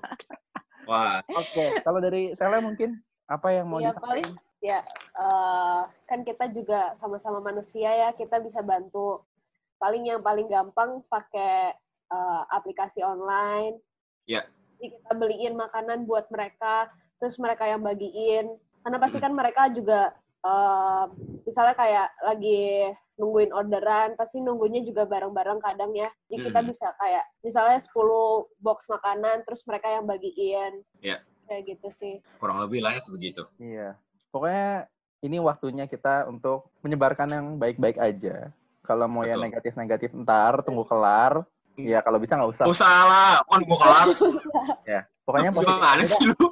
Wah, 0.87 1.19
Oke, 1.35 1.83
kalau 1.83 1.99
dari 1.99 2.31
Sela 2.37 2.63
mungkin 2.63 2.95
apa 3.27 3.51
yang 3.51 3.67
mau 3.67 3.83
disampaikan? 3.83 4.07
paling 4.07 4.29
ya 4.63 4.79
eh, 5.19 5.81
kan 6.07 6.19
kita 6.23 6.47
juga 6.53 6.95
sama-sama 6.95 7.43
manusia 7.43 7.91
ya, 7.91 8.09
kita 8.15 8.39
bisa 8.39 8.63
bantu. 8.63 9.25
Paling 9.81 10.07
yang 10.07 10.21
paling 10.23 10.47
gampang 10.47 11.01
pakai 11.09 11.75
eh, 12.13 12.43
aplikasi 12.53 13.01
online. 13.01 13.81
Iya. 14.29 14.45
Jadi 14.77 14.95
kita 14.95 15.11
beliin 15.17 15.57
makanan 15.57 16.05
buat 16.05 16.29
mereka, 16.29 16.93
terus 17.17 17.35
mereka 17.37 17.65
yang 17.65 17.81
bagiin. 17.81 18.47
Karena 18.79 18.97
pasti 18.97 19.17
kan 19.17 19.31
mereka 19.31 19.67
juga 19.69 20.13
eh, 20.39 21.03
misalnya 21.43 21.75
kayak 21.75 22.07
lagi 22.23 22.87
nungguin 23.17 23.51
orderan, 23.51 24.13
pasti 24.13 24.37
nunggunya 24.37 24.79
juga 24.79 25.03
bareng-bareng 25.03 25.59
kadang 25.59 25.91
ya. 25.91 26.07
Jadi 26.29 26.45
kita 26.45 26.59
Hmm. 26.61 26.69
bisa 26.69 26.87
kayak 26.95 27.25
misalnya 27.41 27.81
10 27.81 28.45
box 28.57 28.85
makanan, 28.87 29.41
terus 29.43 29.65
mereka 29.65 29.89
yang 29.89 30.05
bagiin. 30.05 30.85
Iya. 31.01 31.19
Kayak 31.47 31.61
gitu 31.67 31.87
sih. 31.89 32.13
kurang 32.37 32.61
lebih 32.61 32.79
lah 32.79 32.93
ya 32.93 33.01
sebegitu. 33.01 33.43
Iya. 33.57 33.97
Pokoknya 34.29 34.87
ini 35.19 35.41
waktunya 35.41 35.83
kita 35.83 36.29
untuk 36.29 36.69
menyebarkan 36.79 37.27
yang 37.27 37.47
baik-baik 37.57 37.97
aja. 37.97 38.53
Kalau 38.85 39.09
mau 39.09 39.25
yang 39.25 39.41
Betul. 39.41 39.47
negatif-negatif 39.51 40.09
ntar 40.15 40.61
tunggu 40.61 40.85
kelar. 40.85 41.43
Ya 41.75 41.99
kalau 41.99 42.17
bisa 42.17 42.37
nggak 42.37 42.51
usah. 42.55 42.65
Usah 42.65 42.95
lah, 43.03 43.33
kan 43.43 43.61
gua 43.63 43.77
kelar. 43.77 44.07
Pokoknya 45.27 45.51
positif 45.51 45.75
Gimana 45.75 45.91
aja. 45.99 46.05
sih 46.07 46.25
lu? 46.29 46.47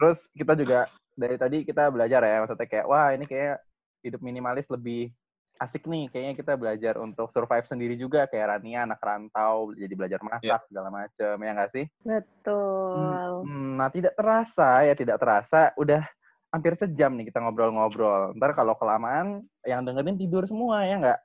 Terus 0.00 0.18
kita 0.34 0.52
juga 0.58 0.88
dari 1.14 1.36
tadi 1.38 1.62
kita 1.62 1.88
belajar 1.92 2.20
ya, 2.24 2.42
maksudnya 2.42 2.66
kayak 2.66 2.86
wah 2.88 3.14
ini 3.14 3.24
kayak 3.24 3.62
hidup 4.02 4.20
minimalis 4.20 4.66
lebih 4.68 5.14
asik 5.62 5.86
nih. 5.86 6.10
Kayaknya 6.10 6.34
kita 6.34 6.52
belajar 6.58 6.94
untuk 6.98 7.30
survive 7.30 7.66
sendiri 7.68 7.94
juga 7.94 8.26
kayak 8.26 8.58
Rania 8.58 8.84
anak 8.88 9.00
rantau 9.00 9.70
jadi 9.76 9.94
belajar 9.94 10.20
masak 10.24 10.60
segala 10.66 10.88
macem 10.90 11.34
ya 11.38 11.50
nggak 11.54 11.72
sih? 11.72 11.86
betul 12.04 13.18
Hmm, 13.42 13.74
nah 13.74 13.90
tidak 13.90 14.14
terasa 14.14 14.86
ya 14.86 14.94
tidak 14.94 15.18
terasa 15.18 15.74
udah 15.74 16.06
hampir 16.54 16.78
sejam 16.78 17.10
nih 17.18 17.26
kita 17.30 17.42
ngobrol-ngobrol. 17.42 18.30
Ntar 18.38 18.54
kalau 18.54 18.78
kelamaan 18.78 19.42
yang 19.66 19.82
dengerin 19.82 20.14
tidur 20.14 20.46
semua 20.46 20.86
ya 20.86 21.02
nggak? 21.02 21.20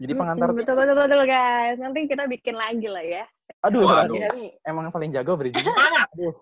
Jadi 0.00 0.12
pengantar 0.16 0.48
betul 0.54 0.74
betul 0.78 0.96
betul 0.96 1.22
guys 1.26 1.76
nanti 1.82 2.06
kita 2.08 2.24
bikin 2.30 2.56
lagi 2.56 2.88
lah 2.88 3.04
ya 3.04 3.24
Aduh, 3.60 3.84
Waduh. 3.84 4.14
Rania 4.14 4.28
nih 4.32 4.48
emang 4.62 4.88
yang 4.88 4.94
paling 4.94 5.10
jago 5.10 5.32
bridging. 5.34 5.66
Semangat. 5.66 6.06
Aduh. 6.14 6.34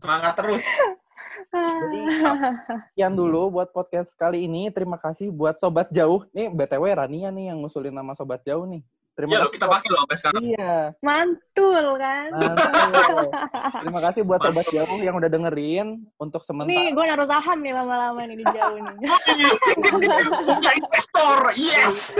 Semangat 0.00 0.32
terus. 0.36 0.64
Jadi 1.50 2.00
sekian 2.94 3.14
dulu 3.16 3.50
buat 3.50 3.72
podcast 3.72 4.12
kali 4.14 4.44
ini. 4.46 4.68
Terima 4.70 5.00
kasih 5.00 5.32
buat 5.32 5.58
sobat 5.58 5.88
jauh. 5.90 6.26
Nih 6.36 6.52
BTW 6.52 6.84
Rania 6.94 7.32
nih 7.32 7.54
yang 7.54 7.64
ngusulin 7.64 7.94
nama 7.94 8.12
sobat 8.14 8.44
jauh 8.44 8.66
nih. 8.68 8.82
Terima 9.20 9.36
Ya 9.36 9.38
lo 9.38 9.44
kasih. 9.44 9.56
kita 9.60 9.66
pakai 9.68 9.88
loh 9.92 9.98
sampai 10.00 10.16
sekarang. 10.16 10.42
Iya. 10.48 10.76
mantul 11.04 11.86
kan 12.00 12.28
Mantul. 12.32 13.26
Terima 13.84 14.00
kasih 14.00 14.20
buat 14.24 14.40
sobat 14.40 14.66
jauh 14.72 14.96
yang 14.96 15.14
udah 15.20 15.28
dengerin 15.28 15.88
untuk 16.16 16.40
nih 16.40 16.48
sementara. 16.48 16.88
gue 16.96 17.04
naruh 17.04 17.28
saham 17.28 17.58
nih 17.60 17.72
lama-lama 17.76 18.20
nih 18.24 18.36
di 18.40 18.46
jauh 18.48 18.78
nih 18.80 18.96
Punya 20.48 20.72
investor, 20.72 21.38
yes. 21.52 22.16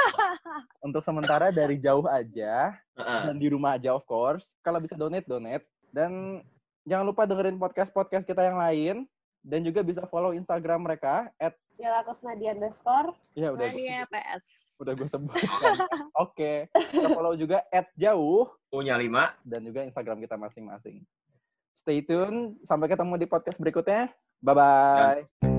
Untuk 0.86 1.00
sementara 1.00 1.48
dari 1.48 1.80
jauh 1.80 2.04
aja 2.04 2.76
dan 2.94 3.36
di 3.40 3.48
rumah 3.48 3.80
aja 3.80 3.96
of 3.96 4.04
course. 4.04 4.44
Kalau 4.60 4.84
bisa 4.84 4.92
donate 5.00 5.24
donate 5.24 5.64
dan 5.96 6.44
jangan 6.84 7.08
lupa 7.08 7.24
dengerin 7.24 7.56
podcast-podcast 7.56 8.28
kita 8.28 8.44
yang 8.44 8.60
lain 8.60 8.96
dan 9.40 9.64
juga 9.64 9.80
bisa 9.80 10.04
follow 10.12 10.36
Instagram 10.36 10.84
mereka 10.84 11.32
at 11.40 11.56
Sheila 11.72 12.04
Kusnadi 12.04 12.52
underscore. 12.52 13.16
ya 13.32 13.54
udah 13.54 13.64
Mania 13.64 14.04
PS 14.12 14.67
udah 14.78 14.92
gue 14.94 15.08
sebutkan. 15.10 15.74
Oke, 16.24 16.70
kita 16.70 17.08
follow 17.12 17.34
juga 17.34 17.62
at 17.70 17.90
jauh 17.98 18.46
Punya 18.70 18.94
lima. 18.94 19.34
dan 19.42 19.66
juga 19.66 19.82
Instagram 19.82 20.22
kita 20.22 20.38
masing-masing. 20.38 21.02
Stay 21.78 22.02
tune, 22.02 22.58
sampai 22.66 22.90
ketemu 22.90 23.14
di 23.18 23.26
podcast 23.26 23.58
berikutnya. 23.58 24.10
Bye 24.38 24.54
bye. 24.54 25.57